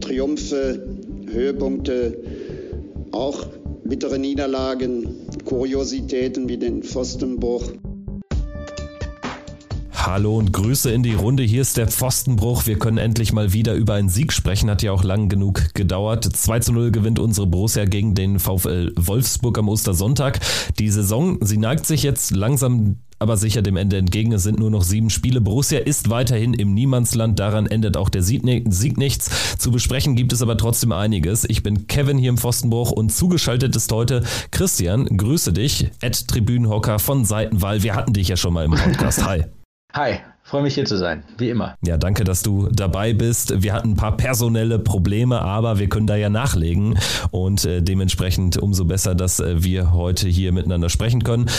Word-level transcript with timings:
Triumphe, 0.00 0.80
Höhepunkte, 1.30 2.16
auch 3.12 3.46
bittere 3.84 4.18
Niederlagen, 4.18 5.06
Kuriositäten 5.44 6.48
wie 6.48 6.58
den 6.58 6.82
Pfostenbruch. 6.82 7.64
Hallo 9.92 10.36
und 10.36 10.52
Grüße 10.52 10.90
in 10.90 11.02
die 11.02 11.14
Runde. 11.14 11.42
Hier 11.42 11.62
ist 11.62 11.78
der 11.78 11.88
Pfostenbruch. 11.88 12.66
Wir 12.66 12.78
können 12.78 12.98
endlich 12.98 13.32
mal 13.32 13.54
wieder 13.54 13.72
über 13.72 13.94
einen 13.94 14.10
Sieg 14.10 14.34
sprechen. 14.34 14.68
Hat 14.68 14.82
ja 14.82 14.92
auch 14.92 15.02
lang 15.02 15.30
genug 15.30 15.72
gedauert. 15.72 16.24
2 16.24 16.60
zu 16.60 16.72
0 16.74 16.90
gewinnt 16.90 17.18
unsere 17.18 17.46
Borussia 17.46 17.86
gegen 17.86 18.14
den 18.14 18.38
VfL 18.38 18.92
Wolfsburg 18.96 19.56
am 19.56 19.70
Ostersonntag. 19.70 20.40
Die 20.78 20.90
Saison, 20.90 21.38
sie 21.40 21.56
neigt 21.56 21.86
sich 21.86 22.02
jetzt 22.02 22.32
langsam 22.32 22.98
aber 23.24 23.38
sicher 23.38 23.62
dem 23.62 23.78
Ende 23.78 23.96
entgegen. 23.96 24.32
Es 24.32 24.42
sind 24.42 24.58
nur 24.58 24.70
noch 24.70 24.82
sieben 24.82 25.08
Spiele. 25.08 25.40
Borussia 25.40 25.80
ist 25.80 26.10
weiterhin 26.10 26.52
im 26.52 26.74
Niemandsland. 26.74 27.38
Daran 27.40 27.66
endet 27.66 27.96
auch 27.96 28.10
der 28.10 28.22
Sieg, 28.22 28.44
nichts. 28.44 29.56
Zu 29.58 29.70
besprechen 29.70 30.14
gibt 30.14 30.34
es 30.34 30.42
aber 30.42 30.58
trotzdem 30.58 30.92
einiges. 30.92 31.44
Ich 31.48 31.62
bin 31.62 31.86
Kevin 31.86 32.18
hier 32.18 32.28
im 32.28 32.36
Pfostenbruch 32.36 32.92
und 32.92 33.10
zugeschaltet 33.12 33.74
ist 33.74 33.90
heute 33.90 34.22
Christian. 34.50 35.06
Grüße 35.06 35.54
dich, 35.54 35.90
Ed 36.02 36.28
Tribünenhocker 36.28 36.98
von 36.98 37.24
Seitenwahl. 37.24 37.82
Wir 37.82 37.94
hatten 37.94 38.12
dich 38.12 38.28
ja 38.28 38.36
schon 38.36 38.52
mal 38.52 38.66
im 38.66 38.72
Podcast. 38.72 39.24
Hi. 39.24 39.44
Hi, 39.94 40.18
freue 40.54 40.62
mich 40.62 40.74
hier 40.76 40.84
zu 40.84 40.96
sein, 40.96 41.24
wie 41.36 41.50
immer. 41.50 41.74
Ja, 41.84 41.96
danke, 41.96 42.22
dass 42.22 42.44
du 42.44 42.68
dabei 42.70 43.12
bist. 43.12 43.60
Wir 43.60 43.72
hatten 43.72 43.90
ein 43.90 43.96
paar 43.96 44.16
personelle 44.16 44.78
Probleme, 44.78 45.40
aber 45.40 45.80
wir 45.80 45.88
können 45.88 46.06
da 46.06 46.14
ja 46.14 46.30
nachlegen 46.30 46.96
und 47.32 47.64
äh, 47.64 47.82
dementsprechend 47.82 48.56
umso 48.56 48.84
besser, 48.84 49.16
dass 49.16 49.40
äh, 49.40 49.64
wir 49.64 49.92
heute 49.92 50.28
hier 50.28 50.52
miteinander 50.52 50.90
sprechen 50.90 51.24
können. 51.24 51.50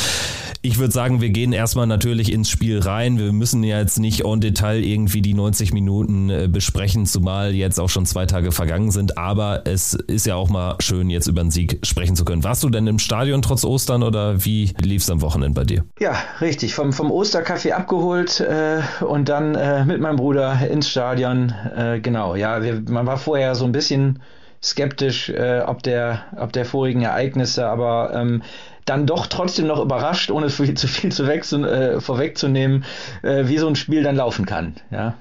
Ich 0.66 0.80
würde 0.80 0.92
sagen, 0.92 1.22
wir 1.22 1.30
gehen 1.30 1.54
erstmal 1.54 1.86
natürlich 1.86 2.32
ins 2.32 2.50
Spiel 2.50 2.80
rein. 2.80 3.20
Wir 3.20 3.32
müssen 3.34 3.64
ja 3.64 3.80
jetzt 3.80 4.00
nicht 4.00 4.26
en 4.26 4.42
Detail 4.42 4.84
irgendwie 4.84 5.22
die 5.22 5.36
90 5.36 5.74
Minuten 5.74 6.32
äh, 6.32 6.48
besprechen, 6.52 7.06
zumal 7.06 7.54
jetzt 7.54 7.80
auch 7.80 7.90
schon 7.90 8.08
zwei 8.08 8.26
Tage 8.26 8.52
vergangen 8.52 8.90
sind. 8.90 9.16
Aber 9.16 9.62
es 9.66 9.94
ist 9.94 10.26
ja 10.26 10.34
auch 10.34 10.50
mal 10.50 10.76
schön, 10.80 11.12
jetzt 11.12 11.28
über 11.28 11.44
den 11.44 11.52
Sieg 11.52 11.80
sprechen 11.84 12.16
zu 12.16 12.26
können. 12.26 12.44
Warst 12.44 12.64
du 12.64 12.70
denn 12.70 12.88
im 12.88 12.98
Stadion 12.98 13.44
trotz 13.44 13.64
Ostern 13.64 14.02
oder 14.02 14.44
wie 14.44 14.74
lief 14.82 15.04
es 15.04 15.10
am 15.12 15.22
Wochenende 15.22 15.60
bei 15.60 15.66
dir? 15.66 15.84
Ja, 16.00 16.16
richtig. 16.42 16.74
Vom, 16.74 16.94
vom 16.94 17.12
Osterkaffee 17.12 17.74
abgeholt 17.74 18.40
äh, 18.40 18.82
und 19.02 19.30
dann 19.30 19.56
äh, 19.56 19.86
mit 19.86 20.00
meinem 20.02 20.16
Bruder 20.16 20.68
ins 20.70 20.90
Stadion. 20.90 21.54
Äh, 21.76 22.00
genau, 22.00 22.36
ja, 22.36 22.62
wir, 22.62 22.82
man 22.88 23.06
war 23.06 23.18
vorher 23.18 23.56
so 23.56 23.66
ein 23.66 23.72
bisschen 23.72 24.20
skeptisch 24.62 25.30
äh, 25.30 25.62
ob, 25.66 25.84
der, 25.84 26.24
ob 26.38 26.52
der 26.52 26.66
vorigen 26.66 27.04
Ereignisse, 27.04 27.68
aber 27.68 28.12
ähm, 28.14 28.42
dann 28.86 29.06
doch 29.06 29.28
trotzdem 29.28 29.68
noch 29.68 29.82
überrascht, 29.82 30.32
ohne 30.32 30.48
zu 30.48 30.64
viel 30.64 30.76
zu, 30.76 30.88
viel 30.88 31.12
zu 31.12 31.24
äh, 31.64 32.00
vorwegzunehmen, 32.02 32.86
äh, 33.24 33.48
wie 33.48 33.58
so 33.58 33.68
ein 33.68 33.76
Spiel 33.76 34.04
dann 34.04 34.16
laufen 34.16 34.46
kann. 34.46 34.76
Ja. 34.92 35.16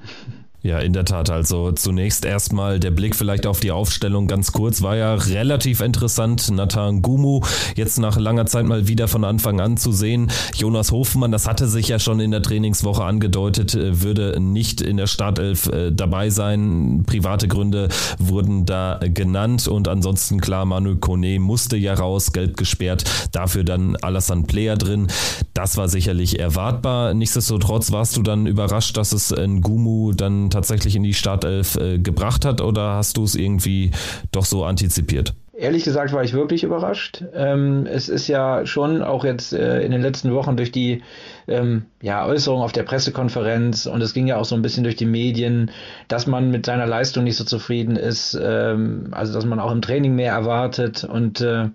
Ja, 0.64 0.78
in 0.78 0.94
der 0.94 1.04
Tat. 1.04 1.28
Also 1.28 1.72
zunächst 1.72 2.24
erstmal 2.24 2.80
der 2.80 2.90
Blick 2.90 3.14
vielleicht 3.14 3.46
auf 3.46 3.60
die 3.60 3.70
Aufstellung 3.70 4.26
ganz 4.26 4.52
kurz. 4.52 4.80
War 4.80 4.96
ja 4.96 5.12
relativ 5.12 5.82
interessant. 5.82 6.50
Nathan 6.50 7.02
Gumu 7.02 7.42
jetzt 7.76 7.98
nach 7.98 8.16
langer 8.16 8.46
Zeit 8.46 8.64
mal 8.64 8.88
wieder 8.88 9.06
von 9.06 9.24
Anfang 9.24 9.60
an 9.60 9.76
zu 9.76 9.92
sehen. 9.92 10.30
Jonas 10.54 10.90
Hofmann, 10.90 11.32
das 11.32 11.46
hatte 11.46 11.68
sich 11.68 11.88
ja 11.88 11.98
schon 11.98 12.18
in 12.18 12.30
der 12.30 12.40
Trainingswoche 12.40 13.04
angedeutet, 13.04 13.74
äh, 13.74 14.00
würde 14.00 14.40
nicht 14.40 14.80
in 14.80 14.96
der 14.96 15.06
Startelf 15.06 15.66
äh, 15.66 15.92
dabei 15.92 16.30
sein. 16.30 17.04
Private 17.06 17.46
Gründe 17.46 17.90
wurden 18.18 18.64
da 18.64 19.00
genannt 19.02 19.68
und 19.68 19.86
ansonsten 19.86 20.40
klar, 20.40 20.64
Manu 20.64 20.96
Kone 20.96 21.40
musste 21.40 21.76
ja 21.76 21.92
raus, 21.92 22.32
gelb 22.32 22.56
gesperrt. 22.56 23.04
Dafür 23.32 23.64
dann 23.64 23.96
Alassane 23.96 24.44
Player 24.44 24.78
drin. 24.78 25.08
Das 25.52 25.76
war 25.76 25.90
sicherlich 25.90 26.38
erwartbar. 26.38 27.12
Nichtsdestotrotz 27.12 27.92
warst 27.92 28.16
du 28.16 28.22
dann 28.22 28.46
überrascht, 28.46 28.96
dass 28.96 29.12
es 29.12 29.30
ein 29.30 29.60
Gumu 29.60 30.12
dann 30.12 30.48
tatsächlich 30.55 30.97
in 30.97 31.02
die 31.02 31.14
Startelf 31.14 31.77
äh, 31.77 31.98
gebracht 31.98 32.44
hat 32.44 32.60
oder 32.60 32.94
hast 32.94 33.16
du 33.16 33.24
es 33.24 33.34
irgendwie 33.34 33.91
doch 34.33 34.44
so 34.44 34.64
antizipiert? 34.64 35.34
Ehrlich 35.56 35.84
gesagt 35.84 36.12
war 36.12 36.24
ich 36.24 36.33
wirklich 36.33 36.64
überrascht. 36.64 37.22
Ähm, 37.33 37.86
es 37.86 38.08
ist 38.08 38.27
ja 38.27 38.66
schon 38.66 39.03
auch 39.03 39.25
jetzt 39.25 39.53
äh, 39.53 39.82
in 39.82 39.92
den 39.92 40.03
letzten 40.03 40.34
Wochen 40.34 40.56
durch 40.56 40.72
die 40.72 41.03
ähm, 41.47 41.84
ja, 42.03 42.26
Äußerung 42.26 42.60
auf 42.60 42.72
der 42.72 42.82
Pressekonferenz 42.82 43.87
und 43.87 44.03
es 44.03 44.15
ging 44.15 44.26
ja 44.26 44.37
auch 44.37 44.44
so 44.44 44.56
ein 44.56 44.62
bisschen 44.62 44.82
durch 44.82 44.97
die 44.97 45.06
Medien, 45.06 45.70
dass 46.09 46.26
man 46.26 46.50
mit 46.50 46.66
seiner 46.66 46.86
Leistung 46.86 47.22
nicht 47.22 47.36
so 47.36 47.44
zufrieden 47.44 47.94
ist, 47.94 48.36
ähm, 48.42 49.09
also 49.12 49.32
dass 49.32 49.44
man 49.44 49.60
auch 49.60 49.71
im 49.71 49.81
Training 49.81 50.16
mehr 50.16 50.32
erwartet 50.32 51.04
und 51.04 51.41
äh, 51.41 51.69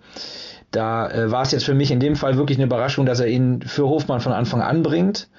da 0.71 1.09
äh, 1.09 1.31
war 1.31 1.43
es 1.43 1.51
jetzt 1.51 1.63
für 1.63 1.73
mich 1.73 1.91
in 1.91 2.01
dem 2.01 2.17
Fall 2.17 2.37
wirklich 2.37 2.57
eine 2.57 2.65
Überraschung, 2.65 3.05
dass 3.05 3.21
er 3.21 3.27
ihn 3.27 3.61
für 3.61 3.87
Hofmann 3.87 4.19
von 4.19 4.33
Anfang 4.33 4.61
an 4.61 4.83
bringt. 4.83 5.29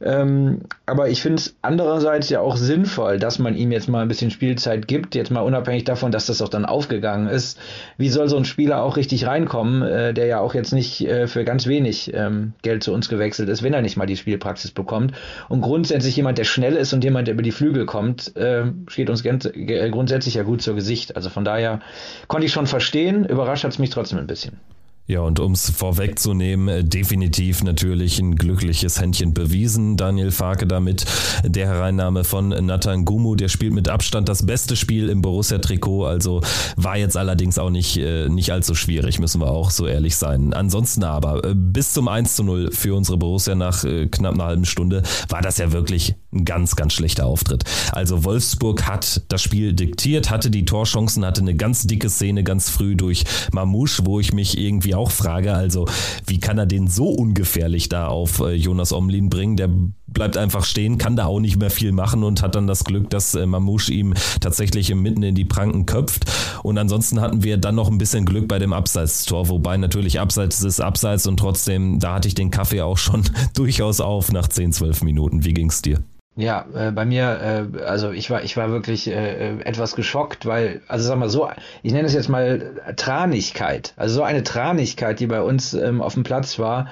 Ähm, 0.00 0.60
aber 0.84 1.08
ich 1.08 1.22
finde 1.22 1.40
es 1.40 1.56
andererseits 1.62 2.28
ja 2.28 2.40
auch 2.40 2.56
sinnvoll, 2.56 3.18
dass 3.18 3.38
man 3.38 3.56
ihm 3.56 3.72
jetzt 3.72 3.88
mal 3.88 4.02
ein 4.02 4.08
bisschen 4.08 4.30
Spielzeit 4.30 4.86
gibt, 4.86 5.14
jetzt 5.14 5.30
mal 5.30 5.40
unabhängig 5.40 5.84
davon, 5.84 6.12
dass 6.12 6.26
das 6.26 6.42
auch 6.42 6.48
dann 6.48 6.66
aufgegangen 6.66 7.28
ist. 7.28 7.58
Wie 7.96 8.08
soll 8.08 8.28
so 8.28 8.36
ein 8.36 8.44
Spieler 8.44 8.82
auch 8.82 8.96
richtig 8.96 9.26
reinkommen, 9.26 9.82
äh, 9.82 10.12
der 10.12 10.26
ja 10.26 10.40
auch 10.40 10.54
jetzt 10.54 10.72
nicht 10.72 11.06
äh, 11.06 11.26
für 11.26 11.44
ganz 11.44 11.66
wenig 11.66 12.12
ähm, 12.14 12.52
Geld 12.62 12.82
zu 12.82 12.92
uns 12.92 13.08
gewechselt 13.08 13.48
ist, 13.48 13.62
wenn 13.62 13.72
er 13.72 13.82
nicht 13.82 13.96
mal 13.96 14.06
die 14.06 14.16
Spielpraxis 14.16 14.70
bekommt. 14.70 15.12
Und 15.48 15.62
grundsätzlich 15.62 16.16
jemand, 16.16 16.38
der 16.38 16.44
schnell 16.44 16.76
ist 16.76 16.92
und 16.92 17.02
jemand, 17.02 17.28
der 17.28 17.34
über 17.34 17.42
die 17.42 17.52
Flügel 17.52 17.86
kommt, 17.86 18.36
äh, 18.36 18.64
steht 18.88 19.08
uns 19.08 19.22
grundsätzlich 19.24 20.34
ja 20.34 20.42
gut 20.42 20.60
zur 20.60 20.74
Gesicht. 20.74 21.16
Also 21.16 21.30
von 21.30 21.44
daher 21.44 21.80
konnte 22.28 22.46
ich 22.46 22.52
schon 22.52 22.66
verstehen, 22.66 23.24
überrascht 23.24 23.64
hat 23.64 23.72
es 23.72 23.78
mich 23.78 23.90
trotzdem 23.90 24.18
ein 24.18 24.26
bisschen. 24.26 24.60
Ja, 25.08 25.20
und 25.20 25.38
um 25.38 25.52
es 25.52 25.70
vorwegzunehmen, 25.70 26.68
äh, 26.68 26.84
definitiv 26.84 27.62
natürlich 27.62 28.18
ein 28.18 28.34
glückliches 28.34 29.00
Händchen 29.00 29.34
bewiesen. 29.34 29.96
Daniel 29.96 30.32
Farke 30.32 30.66
damit 30.66 31.04
der 31.44 31.68
Hereinnahme 31.68 32.24
von 32.24 32.48
Nathan 32.48 33.04
Gumu, 33.04 33.36
der 33.36 33.48
spielt 33.48 33.72
mit 33.72 33.88
Abstand 33.88 34.28
das 34.28 34.44
beste 34.44 34.74
Spiel 34.74 35.08
im 35.08 35.22
Borussia-Trikot, 35.22 36.06
also 36.06 36.40
war 36.74 36.96
jetzt 36.96 37.16
allerdings 37.16 37.56
auch 37.56 37.70
nicht, 37.70 37.96
äh, 37.98 38.28
nicht 38.28 38.50
allzu 38.50 38.74
schwierig, 38.74 39.20
müssen 39.20 39.40
wir 39.40 39.50
auch 39.50 39.70
so 39.70 39.86
ehrlich 39.86 40.16
sein. 40.16 40.52
Ansonsten 40.52 41.04
aber, 41.04 41.44
äh, 41.44 41.54
bis 41.54 41.92
zum 41.92 42.08
1 42.08 42.34
zu 42.34 42.42
0 42.42 42.72
für 42.72 42.96
unsere 42.96 43.16
Borussia 43.16 43.54
nach 43.54 43.84
knapp 44.10 44.34
einer 44.34 44.44
halben 44.44 44.64
Stunde 44.64 45.02
war 45.28 45.40
das 45.40 45.58
ja 45.58 45.70
wirklich 45.70 46.14
ein 46.32 46.44
ganz, 46.44 46.74
ganz 46.74 46.92
schlechter 46.92 47.26
Auftritt. 47.26 47.64
Also 47.92 48.24
Wolfsburg 48.24 48.86
hat 48.86 49.22
das 49.28 49.42
Spiel 49.42 49.72
diktiert, 49.72 50.30
hatte 50.30 50.50
die 50.50 50.64
Torchancen, 50.64 51.24
hatte 51.24 51.40
eine 51.40 51.54
ganz 51.54 51.86
dicke 51.86 52.10
Szene 52.10 52.42
ganz 52.42 52.70
früh 52.70 52.96
durch 52.96 53.24
Mamouche, 53.52 54.04
wo 54.04 54.18
ich 54.18 54.32
mich 54.32 54.58
irgendwie 54.58 54.95
auch 54.96 55.10
frage. 55.10 55.54
Also, 55.54 55.86
wie 56.26 56.40
kann 56.40 56.58
er 56.58 56.66
den 56.66 56.88
so 56.88 57.08
ungefährlich 57.08 57.88
da 57.88 58.08
auf 58.08 58.40
äh, 58.40 58.54
Jonas 58.54 58.92
Omlin 58.92 59.30
bringen? 59.30 59.56
Der 59.56 59.70
bleibt 60.06 60.36
einfach 60.36 60.64
stehen, 60.64 60.98
kann 60.98 61.16
da 61.16 61.26
auch 61.26 61.40
nicht 61.40 61.58
mehr 61.58 61.70
viel 61.70 61.92
machen 61.92 62.24
und 62.24 62.42
hat 62.42 62.54
dann 62.54 62.66
das 62.66 62.84
Glück, 62.84 63.10
dass 63.10 63.34
äh, 63.34 63.46
Mamouche 63.46 63.92
ihm 63.92 64.14
tatsächlich 64.40 64.94
mitten 64.94 65.22
in 65.22 65.34
die 65.34 65.44
Pranken 65.44 65.86
köpft. 65.86 66.24
Und 66.62 66.78
ansonsten 66.78 67.20
hatten 67.20 67.42
wir 67.42 67.58
dann 67.58 67.74
noch 67.74 67.90
ein 67.90 67.98
bisschen 67.98 68.24
Glück 68.24 68.48
bei 68.48 68.58
dem 68.58 68.72
Abseits-Tor, 68.72 69.48
wobei 69.48 69.76
natürlich 69.76 70.18
Abseits 70.18 70.62
ist 70.62 70.80
Abseits 70.80 71.26
und 71.26 71.36
trotzdem, 71.36 71.98
da 72.00 72.14
hatte 72.14 72.28
ich 72.28 72.34
den 72.34 72.50
Kaffee 72.50 72.82
auch 72.82 72.98
schon 72.98 73.22
durchaus 73.54 74.00
auf 74.00 74.32
nach 74.32 74.48
10, 74.48 74.72
12 74.72 75.02
Minuten. 75.02 75.44
Wie 75.44 75.54
ging's 75.54 75.82
dir? 75.82 76.02
Ja, 76.38 76.66
äh, 76.74 76.90
bei 76.90 77.06
mir, 77.06 77.66
äh, 77.74 77.82
also 77.84 78.10
ich 78.10 78.28
war, 78.28 78.44
ich 78.44 78.58
war 78.58 78.70
wirklich 78.70 79.08
äh, 79.08 79.54
äh, 79.54 79.60
etwas 79.62 79.96
geschockt, 79.96 80.44
weil, 80.44 80.82
also 80.86 81.08
sag 81.08 81.16
mal 81.16 81.30
so, 81.30 81.48
ich 81.82 81.94
nenne 81.94 82.06
es 82.06 82.12
jetzt 82.12 82.28
mal 82.28 82.74
Tranigkeit, 82.96 83.94
also 83.96 84.16
so 84.16 84.22
eine 84.22 84.42
Tranigkeit, 84.42 85.18
die 85.18 85.28
bei 85.28 85.40
uns 85.40 85.72
ähm, 85.72 86.02
auf 86.02 86.12
dem 86.12 86.24
Platz 86.24 86.58
war, 86.58 86.88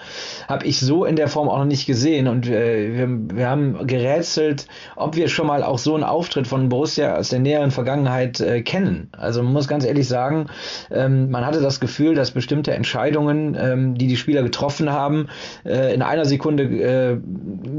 habe 0.48 0.64
ich 0.64 0.80
so 0.80 1.04
in 1.04 1.16
der 1.16 1.28
Form 1.28 1.50
auch 1.50 1.58
noch 1.58 1.66
nicht 1.66 1.84
gesehen 1.84 2.26
und 2.26 2.46
äh, 2.46 2.96
wir, 2.96 3.36
wir 3.36 3.50
haben 3.50 3.86
gerätselt, 3.86 4.66
ob 4.96 5.14
wir 5.14 5.28
schon 5.28 5.46
mal 5.46 5.62
auch 5.62 5.78
so 5.78 5.94
einen 5.94 6.04
Auftritt 6.04 6.46
von 6.46 6.70
Borussia 6.70 7.14
aus 7.14 7.28
der 7.28 7.40
näheren 7.40 7.70
Vergangenheit 7.70 8.40
äh, 8.40 8.62
kennen. 8.62 9.10
Also 9.12 9.42
man 9.42 9.52
muss 9.52 9.68
ganz 9.68 9.84
ehrlich 9.84 10.08
sagen, 10.08 10.46
ähm, 10.90 11.30
man 11.30 11.44
hatte 11.44 11.60
das 11.60 11.80
Gefühl, 11.80 12.14
dass 12.14 12.30
bestimmte 12.30 12.72
Entscheidungen, 12.72 13.54
ähm, 13.60 13.94
die 13.94 14.06
die 14.06 14.16
Spieler 14.16 14.42
getroffen 14.42 14.90
haben, 14.90 15.28
äh, 15.66 15.92
in 15.92 16.00
einer 16.00 16.24
Sekunde 16.24 16.62
äh, 16.62 17.18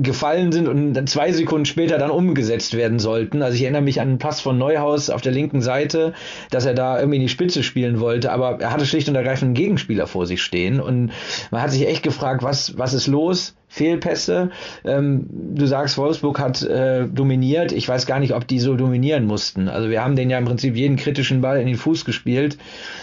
gefallen 0.03 0.51
sind 0.51 0.67
und 0.67 0.93
dann 0.93 1.07
zwei 1.07 1.31
Sekunden 1.31 1.54
Sekunden 1.55 1.65
später 1.65 1.97
dann 1.97 2.11
umgesetzt 2.11 2.75
werden 2.75 2.99
sollten. 2.99 3.41
Also 3.41 3.55
ich 3.55 3.61
erinnere 3.61 3.81
mich 3.81 4.01
an 4.01 4.09
den 4.09 4.17
Pass 4.17 4.41
von 4.41 4.57
Neuhaus 4.57 5.09
auf 5.09 5.21
der 5.21 5.31
linken 5.31 5.61
Seite, 5.61 6.13
dass 6.51 6.65
er 6.65 6.73
da 6.73 6.99
irgendwie 6.99 7.15
in 7.15 7.21
die 7.21 7.29
Spitze 7.29 7.63
spielen 7.63 8.01
wollte, 8.01 8.33
aber 8.33 8.59
er 8.59 8.73
hatte 8.73 8.85
schlicht 8.85 9.07
und 9.07 9.15
ergreifend 9.15 9.47
einen 9.47 9.53
Gegenspieler 9.53 10.05
vor 10.05 10.25
sich 10.25 10.41
stehen 10.41 10.81
und 10.81 11.11
man 11.51 11.61
hat 11.61 11.71
sich 11.71 11.87
echt 11.87 12.03
gefragt, 12.03 12.43
was, 12.43 12.77
was 12.77 12.93
ist 12.93 13.07
los? 13.07 13.55
Fehlpässe. 13.67 14.51
Ähm, 14.85 15.27
du 15.29 15.65
sagst, 15.65 15.97
Wolfsburg 15.97 16.39
hat 16.39 16.61
äh, 16.63 17.07
dominiert. 17.07 17.71
Ich 17.71 17.87
weiß 17.87 18.05
gar 18.05 18.19
nicht, 18.19 18.33
ob 18.33 18.47
die 18.47 18.59
so 18.59 18.75
dominieren 18.75 19.25
mussten. 19.25 19.67
Also 19.67 19.89
wir 19.89 20.03
haben 20.03 20.15
den 20.15 20.29
ja 20.29 20.37
im 20.37 20.45
Prinzip 20.45 20.75
jeden 20.75 20.95
kritischen 20.95 21.41
Ball 21.41 21.59
in 21.59 21.67
den 21.67 21.75
Fuß 21.75 22.05
gespielt. 22.05 22.57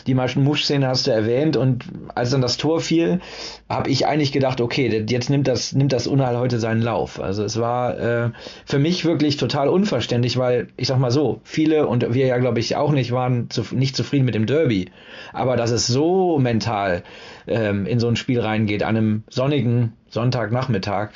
Die 0.06 0.14
Musch-Szene 0.14 0.86
hast 0.86 1.06
du 1.06 1.10
erwähnt 1.10 1.56
und 1.56 1.84
als 2.14 2.30
dann 2.30 2.40
das 2.40 2.56
Tor 2.56 2.80
fiel, 2.80 3.20
habe 3.68 3.90
ich 3.90 4.06
eigentlich 4.06 4.32
gedacht, 4.32 4.60
okay, 4.60 5.04
jetzt 5.08 5.30
nimmt 5.30 5.48
das, 5.48 5.72
nimmt 5.72 5.92
das 5.92 6.06
Unheil 6.06 6.38
heute 6.38 6.58
seinen 6.58 6.82
Lauf. 6.82 7.20
Also 7.20 7.44
es 7.44 7.58
war 7.58 7.98
äh, 7.98 8.30
für 8.64 8.78
mich 8.78 9.04
wirklich 9.04 9.36
total 9.36 9.68
unverständlich, 9.68 10.38
weil 10.38 10.68
ich 10.76 10.88
sag 10.88 10.98
mal 10.98 11.10
so, 11.10 11.40
viele 11.44 11.86
und 11.86 12.14
wir 12.14 12.26
ja 12.26 12.38
glaube 12.38 12.60
ich 12.60 12.76
auch 12.76 12.92
nicht 12.92 13.12
waren 13.12 13.50
zu, 13.50 13.62
nicht 13.72 13.96
zufrieden 13.96 14.24
mit 14.24 14.34
dem 14.34 14.46
Derby. 14.46 14.90
Aber 15.32 15.56
dass 15.56 15.70
es 15.70 15.86
so 15.86 16.38
mental 16.38 17.02
ähm, 17.46 17.86
in 17.86 17.98
so 17.98 18.08
ein 18.08 18.16
Spiel 18.16 18.40
reingeht, 18.40 18.82
an 18.82 18.96
einem 18.96 19.22
sonnigen 19.28 19.92
Sonntagnachmittag, 20.12 21.08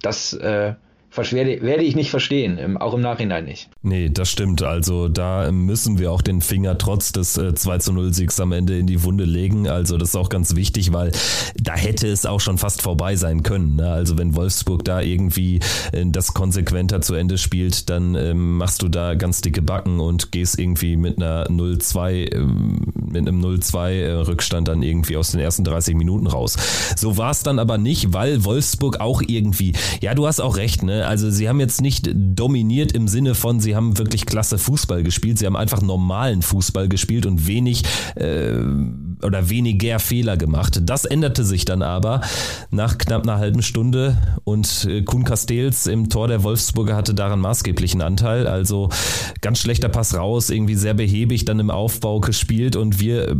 das 0.00 0.32
äh, 0.32 0.74
werde, 1.16 1.62
werde 1.62 1.84
ich 1.84 1.96
nicht 1.96 2.10
verstehen, 2.10 2.76
auch 2.78 2.94
im 2.94 3.00
Nachhinein 3.00 3.44
nicht. 3.44 3.68
Nee, 3.82 4.10
das 4.10 4.30
stimmt. 4.30 4.62
Also 4.62 5.08
da 5.08 5.50
müssen 5.52 5.98
wir 5.98 6.12
auch 6.12 6.22
den 6.22 6.40
Finger 6.40 6.78
trotz 6.78 7.12
des 7.12 7.36
äh, 7.36 7.54
2 7.54 7.78
zu 7.78 7.92
0 7.92 8.12
Siegs 8.12 8.40
am 8.40 8.52
Ende 8.52 8.78
in 8.78 8.86
die 8.86 9.02
Wunde 9.02 9.24
legen. 9.24 9.68
Also 9.68 9.96
das 9.96 10.10
ist 10.10 10.16
auch 10.16 10.28
ganz 10.28 10.56
wichtig, 10.56 10.92
weil 10.92 11.12
da 11.60 11.74
hätte 11.74 12.08
es 12.08 12.26
auch 12.26 12.40
schon 12.40 12.58
fast 12.58 12.82
vorbei 12.82 13.16
sein 13.16 13.42
können. 13.42 13.76
Ne? 13.76 13.90
Also 13.90 14.18
wenn 14.18 14.34
Wolfsburg 14.34 14.84
da 14.84 15.00
irgendwie 15.00 15.60
äh, 15.92 16.04
das 16.06 16.34
konsequenter 16.34 17.00
zu 17.00 17.14
Ende 17.14 17.38
spielt, 17.38 17.90
dann 17.90 18.14
ähm, 18.14 18.56
machst 18.58 18.82
du 18.82 18.88
da 18.88 19.14
ganz 19.14 19.40
dicke 19.40 19.62
Backen 19.62 20.00
und 20.00 20.32
gehst 20.32 20.58
irgendwie 20.58 20.96
mit 20.96 21.18
einer 21.18 21.46
0-2, 21.48 22.32
äh, 22.32 22.38
mit 22.40 23.28
einem 23.28 23.40
0-2 23.44 23.90
äh, 23.90 24.12
Rückstand 24.12 24.68
dann 24.68 24.82
irgendwie 24.82 25.16
aus 25.16 25.30
den 25.30 25.40
ersten 25.40 25.64
30 25.64 25.94
Minuten 25.94 26.26
raus. 26.26 26.56
So 26.96 27.16
war 27.16 27.30
es 27.30 27.42
dann 27.42 27.58
aber 27.58 27.78
nicht, 27.78 28.12
weil 28.12 28.44
Wolfsburg 28.44 29.00
auch 29.00 29.22
irgendwie, 29.26 29.72
ja, 30.00 30.14
du 30.14 30.26
hast 30.26 30.40
auch 30.40 30.56
recht, 30.56 30.82
ne? 30.82 31.03
Also 31.04 31.30
sie 31.30 31.48
haben 31.48 31.60
jetzt 31.60 31.80
nicht 31.80 32.10
dominiert 32.14 32.92
im 32.92 33.08
Sinne 33.08 33.34
von, 33.34 33.60
sie 33.60 33.76
haben 33.76 33.98
wirklich 33.98 34.26
klasse 34.26 34.58
Fußball 34.58 35.02
gespielt, 35.02 35.38
sie 35.38 35.46
haben 35.46 35.56
einfach 35.56 35.82
normalen 35.82 36.42
Fußball 36.42 36.88
gespielt 36.88 37.26
und 37.26 37.46
wenig 37.46 37.82
äh, 38.16 38.58
oder 39.22 39.48
weniger 39.48 39.98
Fehler 39.98 40.36
gemacht. 40.36 40.80
Das 40.82 41.04
änderte 41.04 41.44
sich 41.44 41.64
dann 41.64 41.82
aber 41.82 42.20
nach 42.70 42.98
knapp 42.98 43.22
einer 43.22 43.38
halben 43.38 43.62
Stunde 43.62 44.18
und 44.44 44.86
äh, 44.88 45.02
Kuhn 45.02 45.24
Castells 45.24 45.86
im 45.86 46.08
Tor 46.08 46.28
der 46.28 46.42
Wolfsburger 46.42 46.96
hatte 46.96 47.14
daran 47.14 47.40
maßgeblichen 47.40 48.02
Anteil. 48.02 48.46
Also 48.46 48.90
ganz 49.40 49.58
schlechter 49.58 49.88
Pass 49.88 50.14
raus, 50.14 50.50
irgendwie 50.50 50.74
sehr 50.74 50.94
behäbig 50.94 51.44
dann 51.44 51.60
im 51.60 51.70
Aufbau 51.70 52.20
gespielt 52.20 52.76
und 52.76 53.00
wir 53.00 53.36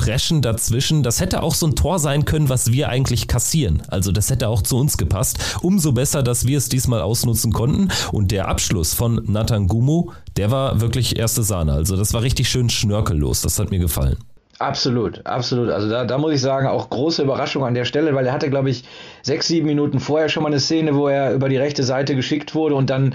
preschen 0.00 0.40
dazwischen. 0.40 1.02
Das 1.02 1.20
hätte 1.20 1.42
auch 1.42 1.54
so 1.54 1.66
ein 1.66 1.76
Tor 1.76 1.98
sein 1.98 2.24
können, 2.24 2.48
was 2.48 2.72
wir 2.72 2.88
eigentlich 2.88 3.28
kassieren. 3.28 3.82
Also 3.88 4.12
das 4.12 4.30
hätte 4.30 4.48
auch 4.48 4.62
zu 4.62 4.78
uns 4.78 4.96
gepasst. 4.96 5.58
Umso 5.60 5.92
besser, 5.92 6.22
dass 6.22 6.46
wir 6.46 6.56
es 6.56 6.70
diesmal 6.70 7.02
ausnutzen 7.02 7.52
konnten. 7.52 7.90
Und 8.10 8.30
der 8.30 8.48
Abschluss 8.48 8.94
von 8.94 9.22
Nathan 9.26 9.66
Gumu, 9.66 10.12
der 10.38 10.50
war 10.50 10.80
wirklich 10.80 11.18
erste 11.18 11.42
Sahne. 11.42 11.74
Also 11.74 11.98
das 11.98 12.14
war 12.14 12.22
richtig 12.22 12.48
schön 12.48 12.70
schnörkellos. 12.70 13.42
Das 13.42 13.58
hat 13.58 13.70
mir 13.70 13.78
gefallen. 13.78 14.16
Absolut, 14.58 15.26
absolut. 15.26 15.68
Also 15.68 15.90
da, 15.90 16.06
da 16.06 16.16
muss 16.16 16.32
ich 16.32 16.40
sagen, 16.40 16.66
auch 16.66 16.88
große 16.88 17.22
Überraschung 17.22 17.64
an 17.64 17.74
der 17.74 17.84
Stelle, 17.84 18.14
weil 18.14 18.26
er 18.26 18.32
hatte, 18.32 18.48
glaube 18.48 18.70
ich, 18.70 18.84
sechs, 19.22 19.48
sieben 19.48 19.66
Minuten 19.66 20.00
vorher 20.00 20.30
schon 20.30 20.42
mal 20.42 20.48
eine 20.48 20.60
Szene, 20.60 20.94
wo 20.94 21.08
er 21.08 21.34
über 21.34 21.50
die 21.50 21.58
rechte 21.58 21.82
Seite 21.82 22.16
geschickt 22.16 22.54
wurde 22.54 22.74
und 22.74 22.88
dann 22.88 23.14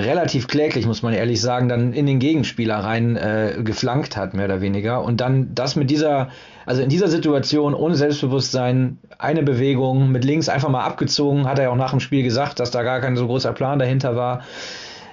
relativ 0.00 0.48
kläglich, 0.48 0.86
muss 0.86 1.02
man 1.02 1.12
ehrlich 1.12 1.40
sagen, 1.40 1.68
dann 1.68 1.92
in 1.92 2.06
den 2.06 2.18
Gegenspieler 2.18 2.76
rein 2.76 3.16
äh, 3.16 3.60
geflankt 3.62 4.16
hat, 4.16 4.34
mehr 4.34 4.46
oder 4.46 4.60
weniger. 4.60 5.02
Und 5.02 5.20
dann 5.20 5.54
das 5.54 5.76
mit 5.76 5.90
dieser, 5.90 6.28
also 6.66 6.82
in 6.82 6.88
dieser 6.88 7.08
Situation 7.08 7.74
ohne 7.74 7.94
Selbstbewusstsein, 7.94 8.98
eine 9.18 9.42
Bewegung 9.42 10.10
mit 10.10 10.24
links 10.24 10.48
einfach 10.48 10.68
mal 10.68 10.84
abgezogen, 10.84 11.46
hat 11.46 11.58
er 11.58 11.64
ja 11.64 11.70
auch 11.70 11.76
nach 11.76 11.90
dem 11.90 12.00
Spiel 12.00 12.22
gesagt, 12.22 12.60
dass 12.60 12.70
da 12.70 12.82
gar 12.82 13.00
kein 13.00 13.16
so 13.16 13.26
großer 13.26 13.52
Plan 13.52 13.78
dahinter 13.78 14.16
war. 14.16 14.42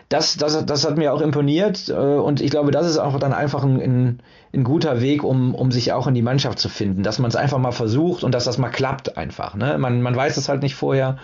Das, 0.10 0.38
das, 0.38 0.66
das 0.66 0.86
hat 0.86 0.98
mir 0.98 1.14
auch 1.14 1.22
imponiert 1.22 1.90
äh, 1.90 1.94
und 1.94 2.40
ich 2.40 2.50
glaube, 2.50 2.72
das 2.72 2.88
ist 2.88 2.98
auch 2.98 3.20
dann 3.20 3.34
einfach 3.34 3.64
ein, 3.64 3.82
ein, 3.82 4.20
ein 4.54 4.64
guter 4.64 5.02
Weg, 5.02 5.24
um, 5.24 5.54
um 5.54 5.70
sich 5.70 5.92
auch 5.92 6.08
in 6.08 6.14
die 6.14 6.22
Mannschaft 6.22 6.60
zu 6.60 6.70
finden, 6.70 7.04
dass 7.04 7.20
man 7.20 7.30
es 7.30 7.36
einfach 7.36 7.58
mal 7.58 7.74
versucht 7.74 8.24
und 8.24 8.34
dass 8.34 8.46
das 8.46 8.58
mal 8.58 8.70
klappt 8.70 9.18
einfach. 9.18 9.56
Ne? 9.56 9.78
Man, 9.78 10.02
man 10.02 10.16
weiß 10.16 10.38
es 10.38 10.48
halt 10.48 10.62
nicht 10.62 10.76
vorher 10.76 11.18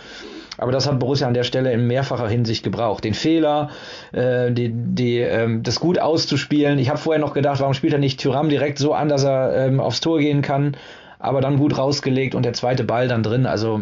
aber 0.58 0.72
das 0.72 0.88
hat 0.88 1.00
Borussia 1.00 1.28
an 1.28 1.34
der 1.34 1.44
Stelle 1.44 1.72
in 1.72 1.88
mehrfacher 1.88 2.28
Hinsicht 2.28 2.64
gebraucht. 2.64 3.04
Den 3.04 3.14
Fehler, 3.14 3.70
äh, 4.12 4.52
die, 4.52 4.72
die, 4.74 5.20
ähm, 5.20 5.64
das 5.64 5.80
gut 5.80 6.00
auszuspielen. 6.00 6.80
Ich 6.80 6.90
habe 6.90 7.00
vorher 7.00 7.20
noch 7.20 7.34
gedacht, 7.34 7.60
warum 7.60 7.74
spielt 7.74 7.94
er 7.94 8.00
nicht 8.00 8.20
Tyram 8.20 8.50
direkt 8.50 8.78
so 8.78 8.94
an, 8.94 9.10
dass 9.10 9.24
er 9.24 9.68
ähm, 9.68 9.80
aufs 9.80 10.02
Tor 10.02 10.20
gehen 10.20 10.42
kann, 10.42 10.78
aber 11.20 11.42
dann 11.42 11.58
gut 11.58 11.78
rausgelegt 11.78 12.36
und 12.36 12.44
der 12.44 12.54
zweite 12.54 12.84
Ball 12.84 13.08
dann 13.08 13.24
drin. 13.24 13.46
Also 13.46 13.82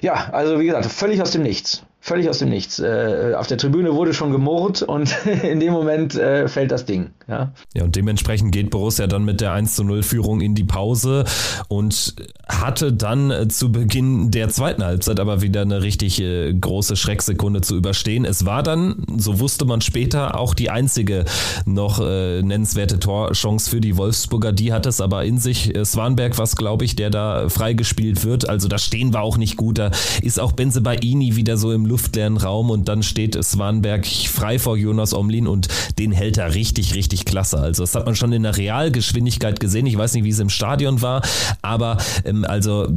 ja, 0.00 0.30
also 0.32 0.60
wie 0.60 0.66
gesagt, 0.66 0.86
völlig 0.86 1.22
aus 1.22 1.30
dem 1.30 1.42
Nichts 1.42 1.84
völlig 2.02 2.28
aus 2.28 2.40
dem 2.40 2.50
Nichts. 2.50 2.80
Äh, 2.80 3.34
auf 3.36 3.46
der 3.46 3.56
Tribüne 3.56 3.94
wurde 3.94 4.12
schon 4.12 4.32
gemurrt 4.32 4.82
und 4.82 5.16
in 5.42 5.60
dem 5.60 5.72
Moment 5.72 6.16
äh, 6.16 6.48
fällt 6.48 6.72
das 6.72 6.84
Ding. 6.84 7.12
Ja. 7.32 7.52
ja, 7.72 7.84
und 7.84 7.96
dementsprechend 7.96 8.52
geht 8.52 8.68
Borussia 8.68 9.06
dann 9.06 9.24
mit 9.24 9.40
der 9.40 9.52
1 9.52 9.74
zu 9.74 9.84
0 9.84 10.02
Führung 10.02 10.42
in 10.42 10.54
die 10.54 10.64
Pause 10.64 11.24
und 11.68 12.14
hatte 12.46 12.92
dann 12.92 13.30
äh, 13.30 13.48
zu 13.48 13.72
Beginn 13.72 14.30
der 14.30 14.50
zweiten 14.50 14.84
Halbzeit 14.84 15.18
aber 15.18 15.40
wieder 15.40 15.62
eine 15.62 15.82
richtig 15.82 16.20
äh, 16.20 16.52
große 16.52 16.94
Schrecksekunde 16.94 17.62
zu 17.62 17.74
überstehen. 17.74 18.26
Es 18.26 18.44
war 18.44 18.62
dann, 18.62 19.06
so 19.16 19.40
wusste 19.40 19.64
man 19.64 19.80
später, 19.80 20.38
auch 20.38 20.52
die 20.52 20.68
einzige 20.68 21.24
noch 21.64 22.00
äh, 22.00 22.42
nennenswerte 22.42 22.98
Torchance 22.98 23.70
für 23.70 23.80
die 23.80 23.96
Wolfsburger. 23.96 24.52
Die 24.52 24.74
hat 24.74 24.84
es 24.84 25.00
aber 25.00 25.24
in 25.24 25.38
sich. 25.38 25.74
Äh, 25.74 25.86
Swanberg 25.86 26.36
was, 26.36 26.54
glaube 26.56 26.84
ich, 26.84 26.96
der 26.96 27.08
da 27.08 27.48
freigespielt 27.48 28.24
wird. 28.24 28.46
Also 28.46 28.68
da 28.68 28.76
stehen 28.76 29.14
wir 29.14 29.22
auch 29.22 29.38
nicht 29.38 29.56
gut. 29.56 29.78
Da 29.78 29.90
ist 30.20 30.38
auch 30.38 30.52
Benze 30.52 30.82
Baini 30.82 31.34
wieder 31.36 31.56
so 31.56 31.72
im 31.72 31.86
luftleeren 31.86 32.36
Raum 32.36 32.68
und 32.68 32.88
dann 32.88 33.02
steht 33.02 33.42
Swanberg 33.42 34.06
frei 34.06 34.58
vor 34.58 34.76
Jonas 34.76 35.14
Omlin 35.14 35.46
und 35.46 35.68
den 35.98 36.12
hält 36.12 36.36
er 36.36 36.54
richtig, 36.54 36.94
richtig 36.94 37.21
klasse. 37.24 37.58
Also 37.58 37.82
das 37.82 37.94
hat 37.94 38.06
man 38.06 38.16
schon 38.16 38.32
in 38.32 38.42
der 38.42 38.56
Realgeschwindigkeit 38.56 39.60
gesehen. 39.60 39.86
Ich 39.86 39.96
weiß 39.96 40.14
nicht, 40.14 40.24
wie 40.24 40.30
es 40.30 40.38
im 40.38 40.50
Stadion 40.50 41.02
war, 41.02 41.22
aber 41.62 41.98
ähm, 42.24 42.44
also 42.44 42.88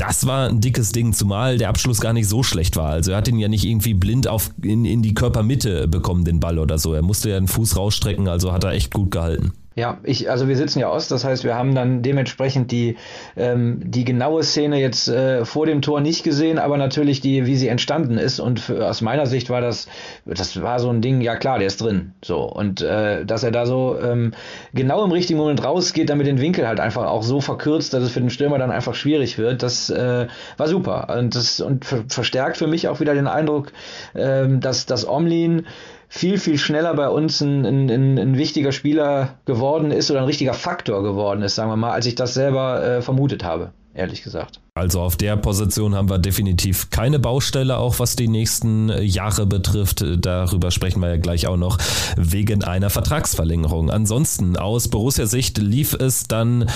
das 0.00 0.26
war 0.26 0.48
ein 0.48 0.60
dickes 0.60 0.92
Ding, 0.92 1.12
zumal 1.12 1.58
der 1.58 1.68
Abschluss 1.68 2.00
gar 2.00 2.14
nicht 2.14 2.26
so 2.26 2.42
schlecht 2.42 2.76
war. 2.76 2.90
Also 2.90 3.10
er 3.10 3.18
hat 3.18 3.28
ihn 3.28 3.38
ja 3.38 3.48
nicht 3.48 3.64
irgendwie 3.64 3.92
blind 3.92 4.28
auf, 4.28 4.50
in, 4.62 4.86
in 4.86 5.02
die 5.02 5.12
Körpermitte 5.12 5.88
bekommen, 5.88 6.24
den 6.24 6.40
Ball 6.40 6.58
oder 6.58 6.78
so. 6.78 6.94
Er 6.94 7.02
musste 7.02 7.28
ja 7.28 7.38
den 7.38 7.48
Fuß 7.48 7.76
rausstrecken, 7.76 8.26
also 8.26 8.52
hat 8.52 8.64
er 8.64 8.72
echt 8.72 8.94
gut 8.94 9.10
gehalten. 9.10 9.52
Ja, 9.80 9.96
ich, 10.02 10.28
also 10.28 10.46
wir 10.46 10.58
sitzen 10.58 10.78
ja 10.78 10.88
aus, 10.88 11.08
das 11.08 11.24
heißt, 11.24 11.42
wir 11.42 11.54
haben 11.54 11.74
dann 11.74 12.02
dementsprechend 12.02 12.70
die, 12.70 12.98
ähm, 13.34 13.80
die 13.82 14.04
genaue 14.04 14.42
Szene 14.42 14.78
jetzt 14.78 15.08
äh, 15.08 15.46
vor 15.46 15.64
dem 15.64 15.80
Tor 15.80 16.02
nicht 16.02 16.22
gesehen, 16.22 16.58
aber 16.58 16.76
natürlich 16.76 17.22
die, 17.22 17.46
wie 17.46 17.56
sie 17.56 17.68
entstanden 17.68 18.18
ist. 18.18 18.40
Und 18.40 18.60
für, 18.60 18.86
aus 18.86 19.00
meiner 19.00 19.24
Sicht 19.24 19.48
war 19.48 19.62
das, 19.62 19.88
das 20.26 20.60
war 20.60 20.80
so 20.80 20.90
ein 20.90 21.00
Ding, 21.00 21.22
ja 21.22 21.34
klar, 21.34 21.58
der 21.58 21.68
ist 21.68 21.80
drin. 21.80 22.12
So. 22.22 22.42
Und 22.42 22.82
äh, 22.82 23.24
dass 23.24 23.42
er 23.42 23.52
da 23.52 23.64
so 23.64 23.98
ähm, 23.98 24.34
genau 24.74 25.02
im 25.02 25.12
richtigen 25.12 25.38
Moment 25.38 25.64
rausgeht, 25.64 26.10
damit 26.10 26.26
den 26.26 26.42
Winkel 26.42 26.68
halt 26.68 26.78
einfach 26.78 27.06
auch 27.06 27.22
so 27.22 27.40
verkürzt, 27.40 27.94
dass 27.94 28.02
es 28.02 28.10
für 28.10 28.20
den 28.20 28.28
Stürmer 28.28 28.58
dann 28.58 28.70
einfach 28.70 28.94
schwierig 28.94 29.38
wird, 29.38 29.62
das 29.62 29.88
äh, 29.88 30.26
war 30.58 30.68
super. 30.68 31.16
Und 31.18 31.34
das 31.34 31.58
und 31.58 31.86
verstärkt 31.86 32.58
für 32.58 32.66
mich 32.66 32.86
auch 32.88 33.00
wieder 33.00 33.14
den 33.14 33.26
Eindruck, 33.26 33.72
ähm, 34.14 34.60
dass, 34.60 34.84
dass 34.84 35.08
Omlin 35.08 35.64
viel, 36.10 36.38
viel 36.38 36.58
schneller 36.58 36.92
bei 36.94 37.08
uns 37.08 37.40
ein, 37.40 37.64
ein, 37.64 38.18
ein, 38.18 38.36
wichtiger 38.36 38.72
Spieler 38.72 39.38
geworden 39.44 39.92
ist 39.92 40.10
oder 40.10 40.20
ein 40.20 40.26
richtiger 40.26 40.54
Faktor 40.54 41.04
geworden 41.04 41.40
ist, 41.42 41.54
sagen 41.54 41.70
wir 41.70 41.76
mal, 41.76 41.92
als 41.92 42.04
ich 42.04 42.16
das 42.16 42.34
selber 42.34 42.84
äh, 42.84 43.00
vermutet 43.00 43.44
habe, 43.44 43.72
ehrlich 43.94 44.22
gesagt. 44.22 44.60
Also 44.74 45.00
auf 45.00 45.16
der 45.16 45.36
Position 45.36 45.96
haben 45.96 46.08
wir 46.08 46.18
definitiv 46.18 46.90
keine 46.90 47.18
Baustelle, 47.18 47.78
auch 47.78 47.98
was 47.98 48.14
die 48.14 48.28
nächsten 48.28 48.88
äh, 48.88 49.02
Jahre 49.02 49.44
betrifft. 49.46 50.04
Darüber 50.20 50.70
sprechen 50.70 51.00
wir 51.00 51.08
ja 51.08 51.16
gleich 51.16 51.48
auch 51.48 51.56
noch 51.56 51.78
wegen 52.16 52.62
einer 52.62 52.88
Vertragsverlängerung. 52.88 53.90
Ansonsten 53.90 54.56
aus 54.56 54.88
Borussia 54.88 55.26
Sicht 55.26 55.58
lief 55.58 55.94
es 55.94 56.28
dann 56.28 56.66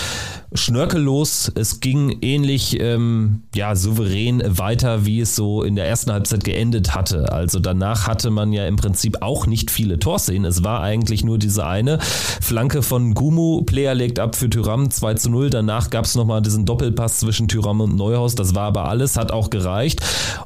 schnörkellos. 0.52 1.52
Es 1.54 1.80
ging 1.80 2.18
ähnlich 2.20 2.80
ähm, 2.80 3.42
ja, 3.54 3.76
souverän 3.76 4.42
weiter, 4.44 5.06
wie 5.06 5.20
es 5.20 5.36
so 5.36 5.62
in 5.62 5.76
der 5.76 5.86
ersten 5.86 6.12
Halbzeit 6.12 6.42
geendet 6.42 6.94
hatte. 6.96 7.32
Also 7.32 7.60
danach 7.60 8.08
hatte 8.08 8.30
man 8.30 8.52
ja 8.52 8.66
im 8.66 8.76
Prinzip 8.76 9.18
auch 9.20 9.46
nicht 9.46 9.70
viele 9.70 10.00
Torszenen. 10.00 10.44
Es 10.44 10.64
war 10.64 10.80
eigentlich 10.80 11.22
nur 11.24 11.38
diese 11.38 11.64
eine 11.66 11.98
Flanke 12.00 12.82
von 12.82 13.14
Gumu. 13.14 13.62
Player 13.62 13.94
legt 13.94 14.18
ab 14.18 14.34
für 14.34 14.50
Tyram 14.50 14.90
2 14.90 15.14
zu 15.14 15.30
0. 15.30 15.50
Danach 15.50 15.90
gab 15.90 16.06
es 16.06 16.16
nochmal 16.16 16.42
diesen 16.42 16.66
Doppelpass 16.66 17.20
zwischen 17.20 17.46
Tyram 17.46 17.83
und 17.84 17.96
Neuhaus, 17.96 18.34
das 18.34 18.54
war 18.54 18.64
aber 18.64 18.88
alles, 18.88 19.16
hat 19.16 19.30
auch 19.30 19.50
gereicht. 19.50 20.00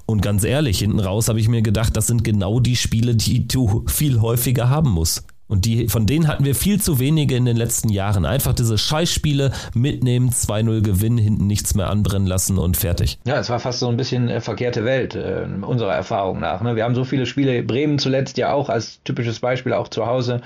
Und 0.07 0.21
ganz 0.21 0.45
ehrlich, 0.45 0.81
hinten 0.81 1.01
raus 1.01 1.29
habe 1.29 1.41
ich 1.41 1.49
mir 1.49 1.63
gedacht, 1.63 1.97
das 1.97 2.07
sind 2.07 2.25
genau 2.25 2.61
die 2.61 2.77
Spiele, 2.77 3.17
die 3.17 3.49
du 3.49 3.85
viel 3.87 4.21
häufiger 4.21 4.69
haben 4.69 4.91
musst. 4.91 5.25
Und 5.49 5.65
die, 5.65 5.89
von 5.89 6.07
denen 6.07 6.29
hatten 6.29 6.45
wir 6.45 6.55
viel 6.55 6.81
zu 6.81 6.99
wenige 6.99 7.35
in 7.35 7.47
den 7.47 7.57
letzten 7.57 7.89
Jahren. 7.89 8.27
Einfach 8.27 8.53
diese 8.53 8.77
Scheißspiele 8.77 9.53
mitnehmen, 9.75 10.29
2-0 10.29 10.83
gewinnen, 10.83 11.17
hinten 11.17 11.47
nichts 11.47 11.75
mehr 11.75 11.89
anbrennen 11.89 12.27
lassen 12.27 12.59
und 12.59 12.77
fertig. 12.77 13.19
Ja, 13.27 13.39
es 13.39 13.49
war 13.49 13.59
fast 13.59 13.81
so 13.81 13.89
ein 13.89 13.97
bisschen 13.97 14.29
äh, 14.29 14.43
verkehrte 14.43 14.85
Welt, 14.85 15.15
äh, 15.15 15.47
unserer 15.63 15.95
Erfahrung 15.95 16.39
nach. 16.39 16.61
Ne? 16.61 16.77
Wir 16.77 16.85
haben 16.85 16.95
so 16.95 17.05
viele 17.05 17.25
Spiele, 17.25 17.63
Bremen 17.63 17.99
zuletzt 17.99 18.37
ja 18.37 18.53
auch 18.53 18.69
als 18.69 19.01
typisches 19.05 19.41
Beispiel, 19.41 19.73
auch 19.73 19.89
zu 19.89 20.07
Hause. 20.07 20.43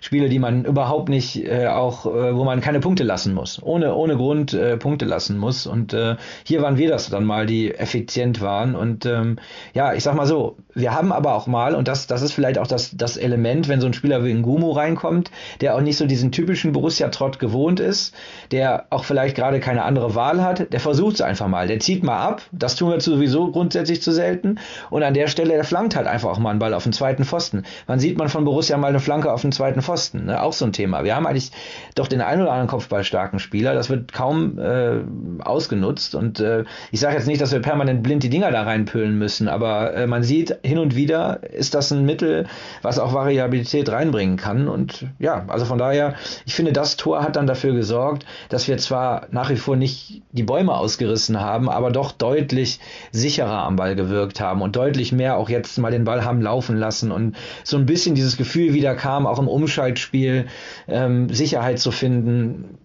Spiele, 0.00 0.30
die 0.30 0.38
man 0.38 0.64
überhaupt 0.64 1.10
nicht, 1.10 1.44
äh, 1.44 1.66
auch, 1.66 2.06
äh, 2.06 2.34
wo 2.34 2.44
man 2.44 2.62
keine 2.62 2.80
Punkte 2.80 3.04
lassen 3.04 3.34
muss. 3.34 3.62
Ohne, 3.62 3.94
ohne 3.94 4.16
Grund 4.16 4.54
äh, 4.54 4.78
Punkte 4.78 5.04
lassen 5.04 5.36
muss. 5.36 5.66
Und 5.66 5.92
äh, 5.92 6.16
hier 6.44 6.62
waren 6.62 6.78
wir 6.78 6.88
das 6.88 7.10
dann 7.10 7.24
mal, 7.24 7.44
die 7.44 7.74
effizient 7.74 8.40
waren. 8.40 8.74
Und 8.74 9.04
ähm, 9.04 9.38
ja, 9.74 9.92
ich 9.92 10.02
sag 10.02 10.14
mal 10.14 10.26
so, 10.26 10.56
wir 10.74 10.94
haben 10.94 11.12
aber 11.12 11.34
auch 11.34 11.46
mal, 11.46 11.74
und 11.74 11.88
das, 11.88 12.06
das 12.06 12.22
ist 12.22 12.32
vielleicht 12.32 12.58
auch 12.58 12.66
das, 12.66 12.96
das 12.96 13.18
Element, 13.18 13.68
wenn 13.68 13.80
so 13.80 13.86
ein 13.86 13.92
Spieler 13.92 14.24
wie 14.24 14.45
Gumu 14.46 14.72
reinkommt, 14.72 15.30
der 15.60 15.74
auch 15.74 15.80
nicht 15.80 15.98
so 15.98 16.06
diesen 16.06 16.32
typischen 16.32 16.72
Borussia-Trott 16.72 17.38
gewohnt 17.38 17.80
ist, 17.80 18.14
der 18.50 18.86
auch 18.90 19.04
vielleicht 19.04 19.36
gerade 19.36 19.60
keine 19.60 19.82
andere 19.82 20.14
Wahl 20.14 20.42
hat, 20.42 20.72
der 20.72 20.80
versucht 20.80 21.16
es 21.16 21.20
einfach 21.20 21.48
mal. 21.48 21.66
Der 21.66 21.80
zieht 21.80 22.02
mal 22.02 22.18
ab, 22.18 22.42
das 22.52 22.76
tun 22.76 22.90
wir 22.90 23.00
sowieso 23.00 23.50
grundsätzlich 23.50 24.00
zu 24.00 24.12
selten. 24.12 24.58
Und 24.90 25.02
an 25.02 25.14
der 25.14 25.26
Stelle, 25.26 25.54
der 25.54 25.64
flankt 25.64 25.96
halt 25.96 26.06
einfach 26.06 26.30
auch 26.30 26.38
mal 26.38 26.50
einen 26.50 26.58
Ball 26.58 26.72
auf 26.72 26.84
den 26.84 26.92
zweiten 26.92 27.24
Pfosten. 27.24 27.64
Wann 27.86 27.98
sieht 27.98 28.16
man 28.16 28.28
von 28.28 28.44
Borussia 28.44 28.76
mal 28.76 28.88
eine 28.88 29.00
Flanke 29.00 29.32
auf 29.32 29.42
den 29.42 29.52
zweiten 29.52 29.82
Pfosten? 29.82 30.26
Ne? 30.26 30.40
Auch 30.40 30.52
so 30.52 30.64
ein 30.64 30.72
Thema. 30.72 31.04
Wir 31.04 31.16
haben 31.16 31.26
eigentlich 31.26 31.50
doch 31.94 32.08
den 32.08 32.20
ein 32.20 32.40
oder 32.40 32.52
anderen 32.52 32.68
kopfballstarken 32.68 33.38
Spieler. 33.38 33.74
Das 33.74 33.90
wird 33.90 34.12
kaum 34.12 34.58
äh, 34.58 35.00
ausgenutzt. 35.42 36.14
Und 36.14 36.40
äh, 36.40 36.64
ich 36.92 37.00
sage 37.00 37.16
jetzt 37.16 37.26
nicht, 37.26 37.40
dass 37.40 37.52
wir 37.52 37.60
permanent 37.60 38.02
blind 38.02 38.22
die 38.22 38.30
Dinger 38.30 38.50
da 38.50 38.62
reinpüllen 38.62 39.18
müssen, 39.18 39.48
aber 39.48 39.94
äh, 39.94 40.06
man 40.06 40.22
sieht 40.22 40.58
hin 40.62 40.78
und 40.78 40.94
wieder 40.96 41.40
ist 41.52 41.74
das 41.74 41.90
ein 41.90 42.04
Mittel, 42.04 42.46
was 42.82 42.98
auch 42.98 43.12
Variabilität 43.12 43.90
reinbringen 43.90 44.35
kann. 44.36 44.68
Und 44.68 45.06
ja, 45.18 45.44
also 45.48 45.64
von 45.64 45.78
daher, 45.78 46.14
ich 46.44 46.54
finde, 46.54 46.72
das 46.72 46.96
Tor 46.96 47.22
hat 47.22 47.36
dann 47.36 47.46
dafür 47.46 47.74
gesorgt, 47.74 48.26
dass 48.48 48.68
wir 48.68 48.78
zwar 48.78 49.26
nach 49.30 49.50
wie 49.50 49.56
vor 49.56 49.76
nicht 49.76 50.22
die 50.32 50.42
Bäume 50.42 50.74
ausgerissen 50.74 51.40
haben, 51.40 51.68
aber 51.68 51.90
doch 51.90 52.12
deutlich 52.12 52.80
sicherer 53.12 53.64
am 53.64 53.76
Ball 53.76 53.96
gewirkt 53.96 54.40
haben 54.40 54.62
und 54.62 54.76
deutlich 54.76 55.12
mehr 55.12 55.36
auch 55.36 55.48
jetzt 55.48 55.78
mal 55.78 55.90
den 55.90 56.04
Ball 56.04 56.24
haben 56.24 56.40
laufen 56.40 56.76
lassen 56.76 57.12
und 57.12 57.36
so 57.64 57.76
ein 57.76 57.86
bisschen 57.86 58.14
dieses 58.14 58.36
Gefühl 58.36 58.74
wieder 58.74 58.94
kam, 58.94 59.26
auch 59.26 59.38
im 59.38 59.48
Umschaltspiel 59.48 60.46
ähm, 60.88 61.28
Sicherheit 61.30 61.78
zu 61.78 61.90
finden 61.90 62.78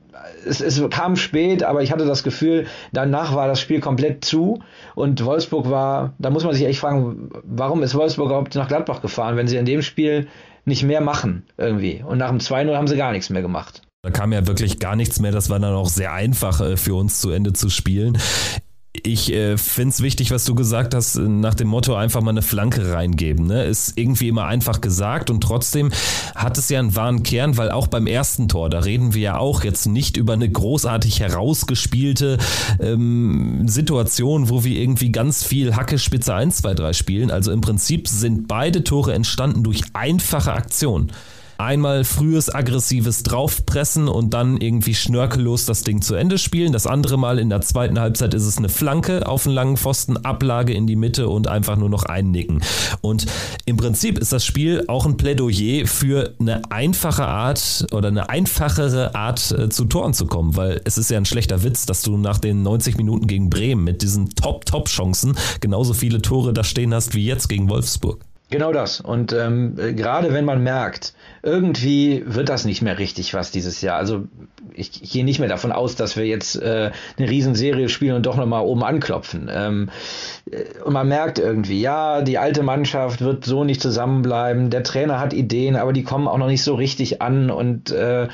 es, 0.45 0.61
es 0.61 0.81
kam 0.89 1.15
spät, 1.15 1.63
aber 1.63 1.81
ich 1.81 1.91
hatte 1.91 2.05
das 2.05 2.23
Gefühl, 2.23 2.65
danach 2.91 3.35
war 3.35 3.47
das 3.47 3.59
Spiel 3.59 3.79
komplett 3.79 4.25
zu 4.25 4.59
und 4.95 5.23
Wolfsburg 5.23 5.69
war, 5.69 6.13
da 6.19 6.29
muss 6.29 6.43
man 6.43 6.53
sich 6.53 6.65
echt 6.65 6.79
fragen, 6.79 7.29
warum 7.43 7.83
ist 7.83 7.95
Wolfsburg 7.95 8.27
überhaupt 8.27 8.55
nach 8.55 8.67
Gladbach 8.67 9.01
gefahren, 9.01 9.37
wenn 9.37 9.47
sie 9.47 9.57
in 9.57 9.65
dem 9.65 9.81
Spiel 9.81 10.27
nicht 10.65 10.83
mehr 10.83 11.01
machen 11.01 11.43
irgendwie. 11.57 12.03
Und 12.05 12.17
nach 12.17 12.29
dem 12.29 12.39
2-0 12.39 12.75
haben 12.75 12.87
sie 12.87 12.97
gar 12.97 13.11
nichts 13.11 13.29
mehr 13.29 13.41
gemacht. 13.41 13.81
Da 14.03 14.09
kam 14.09 14.33
ja 14.33 14.47
wirklich 14.47 14.79
gar 14.79 14.95
nichts 14.95 15.19
mehr. 15.19 15.31
Das 15.31 15.49
war 15.49 15.59
dann 15.59 15.73
auch 15.73 15.89
sehr 15.89 16.13
einfach 16.13 16.59
äh, 16.61 16.77
für 16.77 16.95
uns 16.95 17.21
zu 17.21 17.29
Ende 17.29 17.53
zu 17.53 17.69
spielen. 17.69 18.17
Ich 18.93 19.31
äh, 19.31 19.57
finde 19.57 19.89
es 19.93 20.01
wichtig, 20.01 20.31
was 20.31 20.43
du 20.43 20.53
gesagt 20.53 20.93
hast, 20.93 21.15
nach 21.15 21.53
dem 21.55 21.69
Motto 21.69 21.95
einfach 21.95 22.21
mal 22.21 22.31
eine 22.31 22.41
Flanke 22.41 22.91
reingeben. 22.91 23.47
Ne? 23.47 23.63
Ist 23.63 23.97
irgendwie 23.97 24.27
immer 24.27 24.45
einfach 24.47 24.81
gesagt 24.81 25.29
und 25.29 25.41
trotzdem 25.41 25.91
hat 26.35 26.57
es 26.57 26.67
ja 26.67 26.79
einen 26.79 26.93
wahren 26.93 27.23
Kern, 27.23 27.55
weil 27.55 27.71
auch 27.71 27.87
beim 27.87 28.05
ersten 28.05 28.49
Tor, 28.49 28.69
da 28.69 28.79
reden 28.79 29.13
wir 29.13 29.21
ja 29.21 29.37
auch 29.37 29.63
jetzt 29.63 29.85
nicht 29.85 30.17
über 30.17 30.33
eine 30.33 30.49
großartig 30.49 31.21
herausgespielte 31.21 32.37
ähm, 32.81 33.65
Situation, 33.65 34.49
wo 34.49 34.65
wir 34.65 34.77
irgendwie 34.77 35.11
ganz 35.13 35.45
viel 35.45 35.77
Hacke, 35.77 35.97
Spitze 35.97 36.33
1, 36.33 36.57
2, 36.57 36.73
3 36.73 36.93
spielen. 36.93 37.31
Also 37.31 37.53
im 37.53 37.61
Prinzip 37.61 38.09
sind 38.09 38.49
beide 38.49 38.83
Tore 38.83 39.13
entstanden 39.13 39.63
durch 39.63 39.83
einfache 39.93 40.51
Aktionen 40.51 41.13
einmal 41.61 42.03
frühes 42.03 42.53
aggressives 42.53 43.23
Draufpressen 43.23 44.07
und 44.07 44.33
dann 44.33 44.57
irgendwie 44.57 44.95
schnörkellos 44.95 45.65
das 45.65 45.83
Ding 45.83 46.01
zu 46.01 46.15
Ende 46.15 46.37
spielen. 46.37 46.73
Das 46.73 46.87
andere 46.87 47.17
Mal 47.17 47.39
in 47.39 47.49
der 47.49 47.61
zweiten 47.61 47.99
Halbzeit 47.99 48.33
ist 48.33 48.45
es 48.45 48.57
eine 48.57 48.69
Flanke 48.69 49.27
auf 49.27 49.45
einen 49.45 49.55
langen 49.55 49.77
Pfosten, 49.77 50.17
Ablage 50.17 50.73
in 50.73 50.87
die 50.87 50.95
Mitte 50.95 51.29
und 51.29 51.47
einfach 51.47 51.77
nur 51.77 51.89
noch 51.89 52.03
einnicken. 52.03 52.61
Und 53.01 53.25
im 53.65 53.77
Prinzip 53.77 54.17
ist 54.17 54.33
das 54.33 54.45
Spiel 54.45 54.85
auch 54.87 55.05
ein 55.05 55.17
Plädoyer 55.17 55.85
für 55.87 56.33
eine 56.39 56.61
einfache 56.71 57.25
Art 57.25 57.85
oder 57.91 58.09
eine 58.09 58.29
einfachere 58.29 59.15
Art 59.15 59.51
äh, 59.51 59.69
zu 59.69 59.85
Toren 59.85 60.13
zu 60.13 60.25
kommen, 60.25 60.55
weil 60.55 60.81
es 60.83 60.97
ist 60.97 61.09
ja 61.09 61.17
ein 61.17 61.25
schlechter 61.25 61.63
Witz, 61.63 61.85
dass 61.85 62.01
du 62.01 62.17
nach 62.17 62.39
den 62.39 62.63
90 62.63 62.97
Minuten 62.97 63.27
gegen 63.27 63.49
Bremen 63.49 63.83
mit 63.83 64.01
diesen 64.01 64.29
Top-Top-Chancen 64.29 65.37
genauso 65.59 65.93
viele 65.93 66.21
Tore 66.21 66.53
da 66.53 66.63
stehen 66.63 66.93
hast 66.93 67.13
wie 67.13 67.25
jetzt 67.25 67.49
gegen 67.49 67.69
Wolfsburg. 67.69 68.25
Genau 68.51 68.73
das. 68.73 68.99
Und 68.99 69.31
ähm, 69.31 69.75
gerade 69.77 70.33
wenn 70.33 70.43
man 70.43 70.61
merkt, 70.61 71.13
irgendwie 71.43 72.23
wird 72.25 72.49
das 72.49 72.65
nicht 72.65 72.81
mehr 72.81 72.99
richtig 72.99 73.33
was 73.33 73.51
dieses 73.51 73.81
Jahr. 73.81 73.97
Also 73.97 74.25
ich, 74.73 75.01
ich 75.01 75.11
gehe 75.11 75.25
nicht 75.25 75.39
mehr 75.39 75.49
davon 75.49 75.71
aus, 75.71 75.95
dass 75.95 76.15
wir 76.15 76.25
jetzt 76.25 76.55
äh, 76.55 76.91
eine 77.17 77.29
Riesenserie 77.29 77.89
spielen 77.89 78.15
und 78.15 78.25
doch 78.25 78.37
nochmal 78.37 78.63
oben 78.63 78.83
anklopfen. 78.83 79.49
Ähm, 79.51 79.89
äh, 80.49 80.81
und 80.83 80.93
man 80.93 81.07
merkt 81.07 81.39
irgendwie, 81.39 81.81
ja, 81.81 82.21
die 82.21 82.37
alte 82.37 82.63
Mannschaft 82.63 83.21
wird 83.21 83.45
so 83.45 83.63
nicht 83.63 83.81
zusammenbleiben. 83.81 84.69
Der 84.69 84.83
Trainer 84.83 85.19
hat 85.19 85.33
Ideen, 85.33 85.75
aber 85.75 85.93
die 85.93 86.03
kommen 86.03 86.27
auch 86.27 86.37
noch 86.37 86.47
nicht 86.47 86.63
so 86.63 86.75
richtig 86.75 87.21
an. 87.21 87.49
Und 87.49 87.91
äh, 87.91 88.27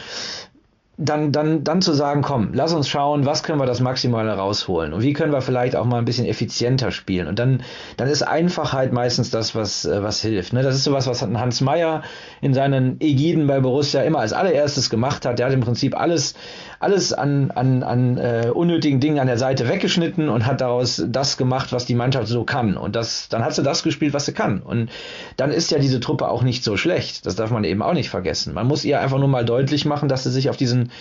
dann, 0.98 1.32
dann, 1.32 1.64
dann 1.64 1.84
zu 1.84 1.94
sagen, 1.94 2.24
komm, 2.24 2.50
lass 2.54 2.74
uns 2.74 2.90
schauen, 2.90 3.26
was 3.28 3.44
können 3.44 3.60
wir 3.60 3.68
das 3.68 3.80
Maximale 3.82 4.32
rausholen 4.34 4.94
und 4.94 5.04
wie 5.04 5.14
können 5.14 5.32
wir 5.32 5.42
vielleicht 5.42 5.76
auch 5.76 5.86
mal 5.86 6.00
ein 6.00 6.06
bisschen 6.06 6.26
effizienter 6.26 6.90
spielen. 6.90 7.28
Und 7.28 7.38
dann, 7.38 7.62
dann 7.98 8.08
ist 8.08 8.24
Einfachheit 8.24 8.94
meistens 8.94 9.30
das, 9.30 9.54
was, 9.54 9.86
äh, 9.86 10.02
was 10.02 10.22
hilft. 10.22 10.54
Ne? 10.54 10.64
Das 10.64 10.74
ist 10.74 10.84
sowas, 10.84 11.06
was 11.06 11.22
Hans 11.22 11.62
Meyer 11.62 12.02
in 12.42 12.56
seinen 12.56 13.00
Ägiden 13.00 13.46
bei 13.46 13.60
Borussia 13.60 14.02
immer 14.02 14.20
als 14.20 14.34
allererstes 14.34 14.90
gemacht 14.90 15.24
hat. 15.28 15.38
Der 15.38 15.46
hat 15.46 15.54
im 15.54 15.62
Prinzip 15.62 15.96
alles, 15.96 16.34
alles 16.80 17.14
an, 17.14 17.52
an, 17.52 17.84
an 17.84 18.18
äh, 18.18 18.52
unnötigen 18.54 19.00
Dingen 19.00 19.20
an 19.20 19.28
der 19.28 19.38
Seite 19.38 19.68
weggeschnitten 19.68 20.30
und 20.30 20.46
hat 20.46 20.62
daraus 20.62 21.04
das 21.08 21.38
gemacht, 21.38 21.72
was 21.72 21.86
die 21.86 21.96
Mannschaft 21.96 22.28
so 22.28 22.44
kann. 22.44 22.78
Und 22.78 22.96
das, 22.96 23.30
dann 23.30 23.44
hat 23.44 23.56
sie 23.56 23.64
das 23.64 23.84
gespielt, 23.84 24.14
was 24.14 24.26
sie 24.26 24.34
kann. 24.34 24.62
Und 24.62 24.90
dann 25.38 25.52
ist 25.52 25.72
ja 25.72 25.80
diese 25.80 26.00
Truppe 26.00 26.28
auch 26.30 26.44
nicht 26.44 26.64
so 26.64 26.78
schlecht. 26.78 27.26
Das 27.26 27.36
darf 27.36 27.52
man 27.52 27.64
eben 27.64 27.82
auch 27.82 27.94
nicht 27.94 28.10
vergessen. 28.10 28.54
Man 28.54 28.68
muss 28.68 28.86
ihr 28.86 29.00
einfach 29.00 29.20
nur 29.20 29.28
mal 29.28 29.46
deutlich 29.46 29.86
machen, 29.86 30.10
dass 30.10 30.24
sie 30.24 30.32
sich 30.32 30.50
auf 30.50 30.58
diesen 30.58 30.92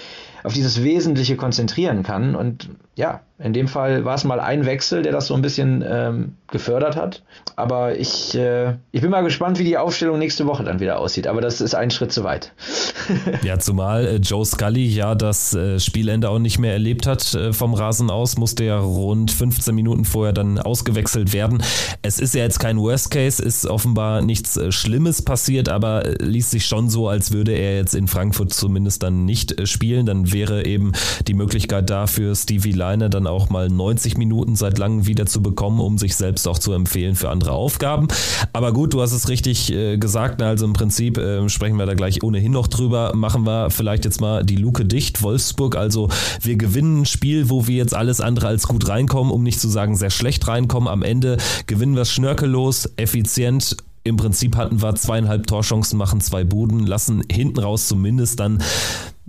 auf 0.47 0.52
dieses 0.52 0.85
Wesentliche 0.85 1.35
konzentrieren 1.35 2.04
kann. 2.04 2.37
Und 2.37 2.68
ja, 2.95 3.23
in 3.38 3.52
dem 3.52 3.68
Fall 3.68 4.04
war 4.06 4.14
es 4.14 4.24
mal 4.24 4.40
ein 4.40 4.64
Wechsel, 4.64 5.02
der 5.02 5.12
das 5.12 5.26
so 5.26 5.34
ein 5.34 5.42
bisschen 5.42 5.84
ähm, 5.86 6.36
gefördert 6.48 6.96
hat. 6.96 7.22
Aber 7.54 7.98
ich, 7.98 8.34
äh, 8.34 8.74
ich 8.92 9.02
bin 9.02 9.10
mal 9.10 9.22
gespannt, 9.22 9.58
wie 9.58 9.64
die 9.64 9.76
Aufstellung 9.76 10.18
nächste 10.18 10.46
Woche 10.46 10.64
dann 10.64 10.80
wieder 10.80 10.98
aussieht. 10.98 11.26
Aber 11.26 11.42
das 11.42 11.60
ist 11.60 11.74
ein 11.74 11.90
Schritt 11.90 12.12
zu 12.12 12.24
weit. 12.24 12.52
ja, 13.42 13.58
zumal 13.58 14.06
äh, 14.06 14.16
Joe 14.16 14.44
Scully 14.44 14.86
ja 14.86 15.14
das 15.14 15.54
äh, 15.54 15.78
Spielende 15.80 16.30
auch 16.30 16.38
nicht 16.38 16.58
mehr 16.58 16.72
erlebt 16.72 17.06
hat 17.06 17.34
äh, 17.34 17.52
vom 17.52 17.74
Rasen 17.74 18.10
aus, 18.10 18.38
musste 18.38 18.64
ja 18.64 18.78
rund 18.78 19.30
15 19.30 19.74
Minuten 19.74 20.06
vorher 20.06 20.32
dann 20.32 20.58
ausgewechselt 20.58 21.34
werden. 21.34 21.62
Es 22.00 22.18
ist 22.18 22.34
ja 22.34 22.42
jetzt 22.42 22.58
kein 22.58 22.78
Worst 22.78 23.10
Case, 23.10 23.42
ist 23.42 23.66
offenbar 23.66 24.22
nichts 24.22 24.56
äh, 24.56 24.72
Schlimmes 24.72 25.20
passiert, 25.20 25.68
aber 25.68 26.06
äh, 26.06 26.24
liest 26.24 26.52
sich 26.52 26.64
schon 26.64 26.88
so, 26.88 27.08
als 27.08 27.32
würde 27.32 27.52
er 27.52 27.76
jetzt 27.76 27.94
in 27.94 28.08
Frankfurt 28.08 28.54
zumindest 28.54 29.02
dann 29.02 29.26
nicht 29.26 29.68
spielen. 29.68 30.06
Dann 30.06 30.32
wäre 30.32 30.64
eben 30.64 30.92
die 31.26 31.34
Möglichkeit 31.34 31.90
da 31.90 32.06
für 32.06 32.34
Stevie 32.34 32.72
Leiner 32.72 33.10
dann 33.10 33.25
auch 33.26 33.50
mal 33.50 33.68
90 33.68 34.16
Minuten 34.16 34.56
seit 34.56 34.78
langem 34.78 35.06
wieder 35.06 35.26
zu 35.26 35.42
bekommen, 35.42 35.80
um 35.80 35.99
sich 35.99 36.16
selbst 36.16 36.47
auch 36.49 36.59
zu 36.59 36.73
empfehlen 36.73 37.14
für 37.14 37.30
andere 37.30 37.52
Aufgaben. 37.52 38.09
Aber 38.52 38.73
gut, 38.73 38.95
du 38.95 39.02
hast 39.02 39.12
es 39.12 39.28
richtig 39.28 39.73
äh, 39.73 39.99
gesagt, 39.99 40.40
also 40.42 40.64
im 40.64 40.73
Prinzip 40.73 41.18
äh, 41.18 41.49
sprechen 41.49 41.76
wir 41.76 41.87
da 41.87 41.95
gleich 41.95 42.23
ohnehin 42.23 42.52
noch 42.52 42.66
drüber. 42.66 43.12
Machen 43.14 43.47
wir 43.47 43.71
vielleicht 43.71 44.04
jetzt 44.04 44.21
mal 44.21 44.45
die 44.45 44.56
Luke 44.56 44.85
dicht. 44.85 45.23
Wolfsburg, 45.23 45.76
also 45.76 46.09
wir 46.40 46.56
gewinnen 46.56 47.02
ein 47.02 47.06
Spiel, 47.06 47.50
wo 47.50 47.66
wir 47.66 47.76
jetzt 47.76 47.95
alles 47.95 48.21
andere 48.21 48.49
als 48.49 48.66
gut 48.66 48.88
reinkommen, 48.88 49.33
um 49.33 49.42
nicht 49.42 49.61
zu 49.61 49.68
sagen 49.68 49.97
sehr 49.97 50.11
schlecht 50.11 50.47
reinkommen. 50.49 50.88
Am 50.88 51.02
Ende 51.02 51.37
gewinnen 51.66 51.95
wir 51.95 52.02
es 52.02 52.12
schnörkellos, 52.12 52.90
effizient 52.97 53.76
im 54.06 54.16
Prinzip 54.16 54.56
hatten 54.56 54.83
wir 54.83 54.95
zweieinhalb 54.95 55.49
Torchancen, 55.49 55.99
machen 55.99 56.21
zwei 56.21 56.45
Buden, 56.45 56.87
lassen 56.87 57.25
hinten 57.30 57.59
raus 57.59 57.88
zumindest 57.88 58.38
dann 58.38 58.62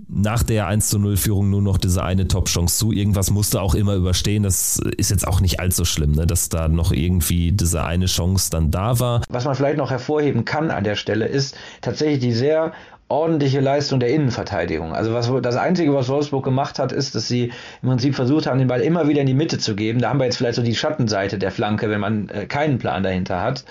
nach 0.09 0.43
der 0.43 0.67
1 0.67 0.89
zu 0.89 0.99
0 0.99 1.17
Führung 1.17 1.49
nur 1.49 1.61
noch 1.61 1.77
diese 1.77 2.03
eine 2.03 2.27
Top-Chance 2.27 2.77
zu. 2.77 2.91
Irgendwas 2.91 3.29
musste 3.29 3.61
auch 3.61 3.75
immer 3.75 3.95
überstehen. 3.95 4.43
Das 4.43 4.79
ist 4.97 5.11
jetzt 5.11 5.27
auch 5.27 5.41
nicht 5.41 5.59
allzu 5.59 5.85
schlimm, 5.85 6.13
ne? 6.13 6.25
dass 6.25 6.49
da 6.49 6.67
noch 6.67 6.91
irgendwie 6.91 7.51
diese 7.51 7.83
eine 7.83 8.05
Chance 8.05 8.49
dann 8.49 8.71
da 8.71 8.99
war. 8.99 9.21
Was 9.29 9.45
man 9.45 9.55
vielleicht 9.55 9.77
noch 9.77 9.91
hervorheben 9.91 10.45
kann 10.45 10.71
an 10.71 10.83
der 10.83 10.95
Stelle 10.95 11.25
ist 11.25 11.57
tatsächlich 11.81 12.19
die 12.19 12.33
sehr 12.33 12.73
ordentliche 13.09 13.61
Leistung 13.61 14.01
der 14.01 14.09
Innenverteidigung. 14.09 14.93
Also 14.93 15.13
was 15.13 15.31
das 15.41 15.55
Einzige, 15.55 15.93
was 15.93 16.09
Wolfsburg 16.09 16.43
gemacht 16.43 16.77
hat, 16.77 16.91
ist, 16.91 17.15
dass 17.15 17.27
sie 17.27 17.51
im 17.81 17.89
Prinzip 17.89 18.15
versucht 18.15 18.47
haben, 18.47 18.59
den 18.59 18.67
Ball 18.67 18.81
immer 18.81 19.07
wieder 19.07 19.21
in 19.21 19.27
die 19.27 19.33
Mitte 19.33 19.59
zu 19.59 19.75
geben. 19.75 19.99
Da 19.99 20.09
haben 20.09 20.19
wir 20.19 20.25
jetzt 20.25 20.37
vielleicht 20.37 20.55
so 20.55 20.61
die 20.61 20.75
Schattenseite 20.75 21.37
der 21.37 21.51
Flanke, 21.51 21.89
wenn 21.89 22.01
man 22.01 22.27
äh, 22.29 22.45
keinen 22.45 22.79
Plan 22.79 23.03
dahinter 23.03 23.41
hat. 23.41 23.63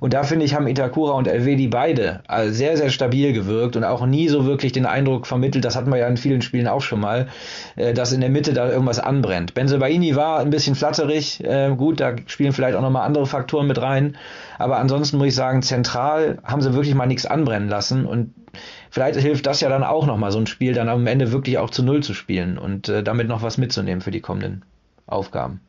Und 0.00 0.12
da 0.12 0.22
finde 0.22 0.44
ich, 0.44 0.54
haben 0.54 0.66
Itakura 0.66 1.14
und 1.14 1.26
Elvedi 1.26 1.68
beide 1.68 2.20
also 2.26 2.52
sehr, 2.52 2.76
sehr 2.76 2.90
stabil 2.90 3.32
gewirkt 3.32 3.76
und 3.76 3.84
auch 3.84 4.04
nie 4.04 4.28
so 4.28 4.44
wirklich 4.44 4.72
den 4.72 4.84
Eindruck 4.84 5.26
vermittelt, 5.26 5.64
das 5.64 5.76
hatten 5.76 5.90
wir 5.90 5.98
ja 5.98 6.06
in 6.06 6.18
vielen 6.18 6.42
Spielen 6.42 6.68
auch 6.68 6.82
schon 6.82 7.00
mal, 7.00 7.28
äh, 7.76 7.94
dass 7.94 8.12
in 8.12 8.20
der 8.20 8.28
Mitte 8.28 8.52
da 8.52 8.68
irgendwas 8.70 8.98
anbrennt. 8.98 9.54
Benzebaini 9.54 10.14
war 10.14 10.40
ein 10.40 10.50
bisschen 10.50 10.74
flatterig, 10.74 11.42
äh, 11.42 11.74
gut, 11.74 12.00
da 12.00 12.16
spielen 12.26 12.52
vielleicht 12.52 12.76
auch 12.76 12.82
nochmal 12.82 13.06
andere 13.06 13.24
Faktoren 13.24 13.66
mit 13.66 13.80
rein. 13.80 14.16
Aber 14.58 14.78
ansonsten 14.78 15.18
muss 15.18 15.28
ich 15.28 15.34
sagen, 15.34 15.62
zentral 15.62 16.38
haben 16.44 16.62
sie 16.62 16.72
wirklich 16.74 16.94
mal 16.94 17.06
nichts 17.06 17.26
anbrennen 17.26 17.68
lassen 17.68 18.06
und 18.06 18.34
vielleicht 18.90 19.18
hilft 19.18 19.46
das 19.46 19.60
ja 19.60 19.68
dann 19.68 19.84
auch 19.84 20.06
nochmal, 20.06 20.32
so 20.32 20.38
ein 20.38 20.46
Spiel 20.46 20.74
dann 20.74 20.88
am 20.88 21.06
Ende 21.06 21.32
wirklich 21.32 21.58
auch 21.58 21.70
zu 21.70 21.82
Null 21.82 22.02
zu 22.02 22.14
spielen 22.14 22.58
und 22.58 22.88
äh, 22.88 23.02
damit 23.02 23.28
noch 23.28 23.42
was 23.42 23.58
mitzunehmen 23.58 24.00
für 24.00 24.10
die 24.10 24.20
kommenden 24.20 24.64
Aufgaben. 25.06 25.60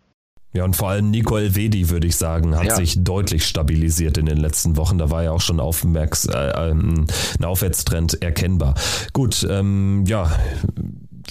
Ja, 0.56 0.64
und 0.64 0.74
vor 0.78 0.88
allem 0.88 1.12
Nico 1.12 1.36
Elvedi, 1.36 1.90
würde 1.90 2.08
ich 2.08 2.16
sagen, 2.16 2.56
hat 2.56 2.64
ja. 2.64 2.76
sich 2.76 3.04
deutlich 3.04 3.46
stabilisiert 3.46 4.18
in 4.18 4.26
den 4.26 4.38
letzten 4.38 4.78
Wochen. 4.78 4.98
Da 4.98 5.12
war 5.12 5.22
ja 5.22 5.32
auch 5.32 5.42
schon 5.42 5.60
Aufmerks 5.60 6.26
äh, 6.28 6.70
ähm, 6.70 7.08
ein 7.38 7.44
Aufwärtstrend 7.44 8.22
erkennbar. 8.22 8.76
Gut, 9.12 9.46
ähm, 9.50 10.06
ja, 10.08 10.32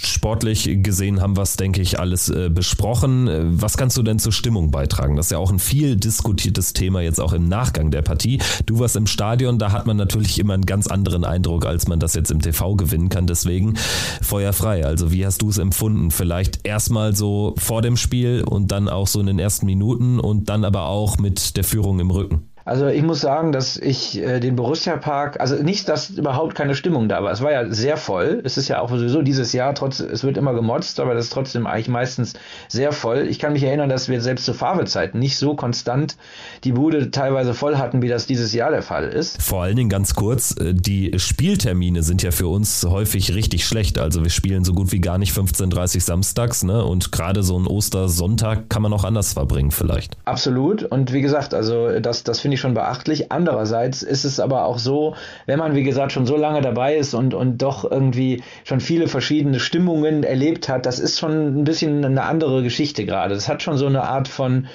sportlich 0.03 0.69
gesehen 0.83 1.21
haben 1.21 1.37
wir 1.37 1.43
es, 1.43 1.57
denke 1.57 1.81
ich, 1.81 1.99
alles 1.99 2.29
äh, 2.29 2.51
besprochen. 2.51 3.61
Was 3.61 3.77
kannst 3.77 3.97
du 3.97 4.03
denn 4.03 4.19
zur 4.19 4.33
Stimmung 4.33 4.71
beitragen? 4.71 5.17
Das 5.17 5.27
ist 5.27 5.31
ja 5.31 5.39
auch 5.39 5.51
ein 5.51 5.59
viel 5.59 5.97
diskutiertes 5.97 6.73
Thema 6.73 7.01
jetzt 7.01 7.21
auch 7.21 7.33
im 7.33 7.49
Nachgang 7.49 7.91
der 7.91 8.03
Partie. 8.03 8.41
Du 8.67 8.79
warst 8.79 8.97
im 8.97 9.07
Stadion, 9.07 9.59
da 9.59 9.73
hat 9.73 9.87
man 9.87 9.97
natürlich 9.97 10.39
immer 10.39 10.55
einen 10.55 10.67
ganz 10.67 10.87
anderen 10.87 11.25
Eindruck, 11.25 11.67
als 11.67 11.89
man 11.89 12.01
das 12.01 12.15
jetzt 12.15 12.31
im 12.31 12.41
TV 12.41 12.77
gewinnen 12.77 13.09
kann. 13.09 13.27
Deswegen 13.27 13.75
feuerfrei. 14.23 14.85
Also 14.85 15.13
wie 15.13 15.25
hast 15.27 15.43
du 15.43 15.51
es 15.51 15.59
empfunden? 15.59 16.11
Vielleicht 16.11 16.67
erstmal 16.67 17.15
so 17.15 17.55
vor 17.59 17.83
dem 17.83 17.97
Spiel 17.97 18.43
und 18.43 18.73
dann 18.73 18.89
auch 18.89 19.07
so 19.07 19.21
in 19.21 19.27
den 19.27 19.39
ersten 19.39 19.67
Minuten 19.67 20.21
und 20.21 20.49
dann 20.49 20.65
aber 20.65 20.87
auch 20.87 21.19
mit 21.19 21.57
der 21.57 21.65
Führung 21.65 22.01
im 22.01 22.11
Rücken. 22.11 22.54
Also 22.67 22.87
ich 22.87 23.03
muss 23.03 23.21
sagen, 23.21 23.53
dass 23.53 23.77
ich 23.77 24.19
äh, 24.19 24.41
den 24.41 24.57
Borussia 24.57 24.97
Park, 24.97 25.39
also 25.39 25.57
nicht, 25.57 25.89
dass 25.89 26.11
überhaupt 26.11 26.55
keine 26.55 26.75
Stimmung 26.75 27.09
da 27.09 27.23
war. 27.23 27.31
Es 27.31 27.43
war 27.43 27.53
ja 27.53 27.71
sehr 27.71 27.99
voll. 27.99 28.41
Es 28.43 28.57
ist 28.57 28.69
ja 28.69 28.81
auch 28.81 28.89
sowieso 28.89 29.21
dieses 29.21 29.53
Jahr, 29.53 29.75
trotz, 29.75 30.01
es 30.01 30.25
wird 30.25 30.39
immer 30.39 30.55
gemotzt, 30.55 30.99
aber 30.99 31.15
das 31.15 31.25
ist 31.25 31.33
trotzdem 31.33 31.67
eigentlich 31.67 31.89
meistens 31.89 32.33
sehr 32.69 32.93
voll. 32.93 33.27
Ich 33.29 33.39
kann 33.39 33.53
mich 33.53 33.63
erinnern, 33.63 33.91
dass 33.91 34.09
wir 34.09 34.23
selbst 34.23 34.47
zu 34.47 34.55
Farbezeiten 34.55 35.21
nicht 35.21 35.37
so 35.37 35.55
konstant 35.55 36.17
die 36.65 36.73
Bude 36.73 37.11
teilweise 37.11 37.53
voll 37.53 37.77
hatten, 37.77 38.01
wie 38.01 38.09
das 38.09 38.27
dieses 38.27 38.55
Jahr 38.55 38.71
der 38.71 38.83
Fall 38.83 39.09
ist. 39.09 39.43
Vor 39.43 39.63
allen 39.63 39.77
Dingen 39.77 39.91
ganz 39.91 40.15
kurz, 40.15 40.57
äh, 40.59 40.73
die 40.73 41.13
Spieltermine 41.19 42.03
sind 42.03 42.23
ja 42.23 42.31
für 42.31 42.49
uns 42.49 42.87
häufig 42.89 43.35
richtig 43.35 43.67
schlecht. 43.67 43.99
Also 43.99 44.23
wir 44.23 44.31
spielen 44.31 44.65
so 44.65 44.73
gut 44.73 44.91
wie 44.91 45.01
gar 45.01 45.19
nicht 45.19 45.37
15.30 45.37 46.01
samstags, 46.01 46.65
ne? 46.65 46.83
Und 46.83 47.13
gerade 47.13 47.43
so 47.43 47.59
ein 47.59 47.67
Ostersonntag 47.67 48.71
kann 48.71 48.81
man 48.81 48.93
auch 48.95 49.05
anders 49.05 49.35
verbringen 49.35 49.71
vielleicht. 49.71 50.17
Absolut. 50.25 50.83
Und 50.85 51.13
wie 51.13 51.21
gesagt, 51.21 51.53
also 51.53 52.01
das, 52.01 52.25
das 52.25 52.41
finde 52.41 52.54
ich 52.54 52.54
schon 52.61 52.75
beachtlich. 52.75 53.33
Andererseits 53.33 54.03
ist 54.03 54.25
es 54.25 54.41
aber 54.41 54.65
auch 54.65 54.79
so, 54.79 55.15
wenn 55.47 55.59
man, 55.59 55.75
wie 55.75 55.83
gesagt, 55.83 56.13
schon 56.13 56.27
so 56.27 56.37
lange 56.37 56.61
dabei 56.61 56.97
ist 56.97 57.15
und, 57.15 57.35
und 57.35 57.63
doch 57.63 57.91
irgendwie 57.91 58.43
schon 58.65 58.81
viele 58.81 59.09
verschiedene 59.09 59.61
Stimmungen 59.61 60.23
erlebt 60.23 60.69
hat, 60.69 60.87
das 60.87 60.99
ist 60.99 61.19
schon 61.19 61.61
ein 61.61 61.65
bisschen 61.65 62.05
eine 62.05 62.23
andere 62.23 62.63
Geschichte 62.63 63.05
gerade. 63.05 63.35
Das 63.35 63.49
hat 63.49 63.63
schon 63.63 63.77
so 63.77 63.87
eine 63.87 64.03
Art 64.03 64.29
von, 64.29 64.67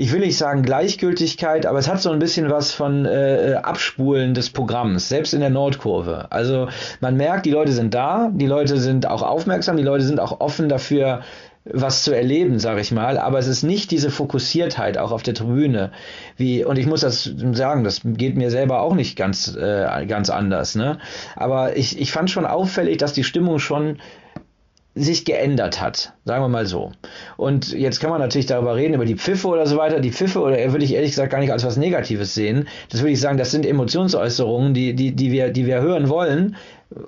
ich 0.00 0.12
will 0.12 0.20
nicht 0.20 0.38
sagen 0.38 0.62
Gleichgültigkeit, 0.62 1.66
aber 1.66 1.80
es 1.80 1.88
hat 1.88 2.00
so 2.00 2.10
ein 2.10 2.20
bisschen 2.20 2.50
was 2.50 2.72
von 2.72 3.04
äh, 3.04 3.58
Abspulen 3.60 4.32
des 4.32 4.48
Programms, 4.50 5.08
selbst 5.08 5.34
in 5.34 5.40
der 5.40 5.50
Nordkurve. 5.50 6.28
Also 6.30 6.68
man 7.00 7.16
merkt, 7.16 7.46
die 7.46 7.50
Leute 7.50 7.72
sind 7.72 7.94
da, 7.94 8.30
die 8.32 8.46
Leute 8.46 8.78
sind 8.78 9.06
auch 9.08 9.22
aufmerksam, 9.22 9.76
die 9.76 9.82
Leute 9.82 10.04
sind 10.04 10.20
auch 10.20 10.40
offen 10.40 10.68
dafür, 10.68 11.22
was 11.72 12.04
zu 12.04 12.12
erleben, 12.12 12.58
sage 12.58 12.80
ich 12.80 12.92
mal, 12.92 13.18
aber 13.18 13.38
es 13.38 13.46
ist 13.46 13.62
nicht 13.62 13.90
diese 13.90 14.10
Fokussiertheit 14.10 14.98
auch 14.98 15.12
auf 15.12 15.22
der 15.22 15.34
Tribüne, 15.34 15.92
wie 16.36 16.64
und 16.64 16.78
ich 16.78 16.86
muss 16.86 17.00
das 17.00 17.30
sagen, 17.52 17.84
das 17.84 18.00
geht 18.04 18.36
mir 18.36 18.50
selber 18.50 18.80
auch 18.80 18.94
nicht 18.94 19.16
ganz 19.16 19.54
äh, 19.56 20.06
ganz 20.06 20.30
anders, 20.30 20.74
ne? 20.74 20.98
Aber 21.36 21.76
ich 21.76 22.00
ich 22.00 22.12
fand 22.12 22.30
schon 22.30 22.46
auffällig, 22.46 22.98
dass 22.98 23.12
die 23.12 23.24
Stimmung 23.24 23.58
schon 23.58 23.98
sich 24.98 25.24
geändert 25.24 25.80
hat, 25.80 26.12
sagen 26.24 26.42
wir 26.42 26.48
mal 26.48 26.66
so. 26.66 26.92
Und 27.36 27.72
jetzt 27.72 28.00
kann 28.00 28.10
man 28.10 28.20
natürlich 28.20 28.46
darüber 28.46 28.76
reden, 28.76 28.94
über 28.94 29.04
die 29.04 29.16
Pfiffe 29.16 29.48
oder 29.48 29.66
so 29.66 29.76
weiter. 29.76 30.00
Die 30.00 30.12
Pfiffe, 30.12 30.40
oder 30.40 30.56
würde 30.72 30.84
ich 30.84 30.94
ehrlich 30.94 31.10
gesagt 31.10 31.30
gar 31.30 31.38
nicht 31.38 31.52
als 31.52 31.64
was 31.64 31.76
Negatives 31.76 32.34
sehen. 32.34 32.68
Das 32.90 33.00
würde 33.00 33.12
ich 33.12 33.20
sagen, 33.20 33.38
das 33.38 33.50
sind 33.50 33.64
Emotionsäußerungen, 33.64 34.74
die, 34.74 34.94
die, 34.94 35.12
die, 35.12 35.30
wir, 35.30 35.50
die 35.50 35.66
wir 35.66 35.80
hören 35.80 36.08
wollen, 36.08 36.56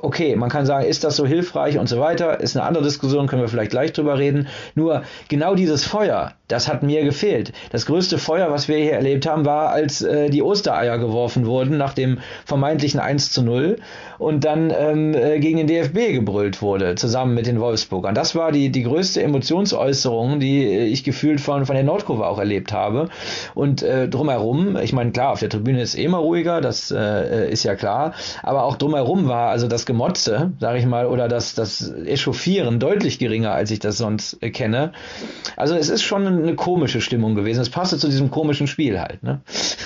okay, 0.01 0.37
man 0.37 0.51
kann 0.51 0.67
sagen, 0.67 0.85
ist 0.85 1.05
das 1.05 1.17
so 1.17 1.27
hilfreich 1.27 1.79
und 1.79 1.89
so 1.89 2.01
weiter, 2.01 2.41
ist 2.41 2.57
eine 2.57 2.67
andere 2.67 2.85
Diskussion, 2.85 3.27
können 3.27 3.43
wir 3.43 3.49
vielleicht 3.49 3.71
gleich 3.71 3.93
drüber 3.93 4.19
reden. 4.19 4.49
Nur 4.75 5.03
genau 5.29 5.55
dieses 5.55 5.85
Feuer, 5.85 6.33
das 6.49 6.69
hat 6.69 6.83
mir 6.83 7.03
gefehlt. 7.05 7.53
Das 7.71 7.87
größte 7.87 8.19
Feuer, 8.19 8.51
was 8.51 8.69
wir 8.69 8.77
hier 8.77 8.93
erlebt 8.93 9.27
haben, 9.27 9.47
war, 9.47 9.71
als 9.71 10.03
äh, 10.03 10.29
die 10.29 10.43
Ostereier 10.43 10.99
geworfen 10.99 11.47
wurden 11.47 11.79
nach 11.79 11.95
dem 11.95 12.19
vermeintlichen 12.45 13.01
1 13.01 13.33
zu 13.33 13.43
0 13.43 13.77
und 14.19 14.45
dann 14.45 14.71
ähm, 14.77 15.15
äh, 15.15 15.39
gegen 15.39 15.57
den 15.57 15.67
DFB 15.67 16.13
gebrüllt 16.13 16.61
wurde, 16.61 16.95
zusammen 16.97 17.35
mit 17.35 17.47
den 17.47 17.59
Wolfsburgern. 17.59 18.15
Das 18.15 18.35
war 18.35 18.53
die, 18.53 18.71
die 18.71 18.83
größte 18.83 19.23
Emotionsäußerung, 19.23 20.41
die 20.41 20.65
äh, 20.65 20.85
ich 20.85 21.05
gefühlt 21.05 21.41
von, 21.41 21.65
von 21.65 21.75
der 21.75 21.85
Nordkurve 21.85 22.27
auch 22.27 22.39
erlebt 22.39 22.73
habe. 22.73 23.09
Und 23.55 23.83
äh, 23.83 24.09
drumherum, 24.09 24.77
ich 24.77 24.93
meine, 24.93 25.13
klar, 25.13 25.33
auf 25.33 25.41
der 25.41 25.49
Tribüne 25.49 25.81
ist 25.81 25.97
eh 25.97 26.05
immer 26.05 26.19
ruhiger, 26.19 26.61
das 26.61 26.91
äh, 26.91 27.51
ist 27.51 27.65
ja 27.65 27.77
klar, 27.77 28.13
aber 28.43 28.65
auch 28.65 28.77
drumherum 28.77 29.27
war, 29.29 29.51
also 29.51 29.70
das 29.71 29.87
Gemotze, 29.87 30.53
sage 30.61 30.79
ich 30.79 30.87
mal, 30.87 31.07
oder 31.07 31.29
das, 31.29 31.55
das 31.55 31.91
Echauffieren 31.91 32.79
deutlich 32.79 33.19
geringer, 33.19 33.53
als 33.53 33.71
ich 33.71 33.79
das 33.79 33.97
sonst 33.99 34.43
äh, 34.43 34.51
kenne. 34.51 34.93
Also 35.57 35.75
es 35.75 35.89
ist 35.89 36.03
schon 36.03 36.27
eine 36.27 36.55
komische 36.55 37.01
Stimmung 37.01 37.35
gewesen. 37.35 37.61
Es 37.61 37.71
passte 37.71 37.99
zu 37.99 38.09
diesem 38.09 38.31
komischen 38.31 38.67
Spiel 38.67 39.01
halt. 39.01 39.23
Ne? 39.23 39.41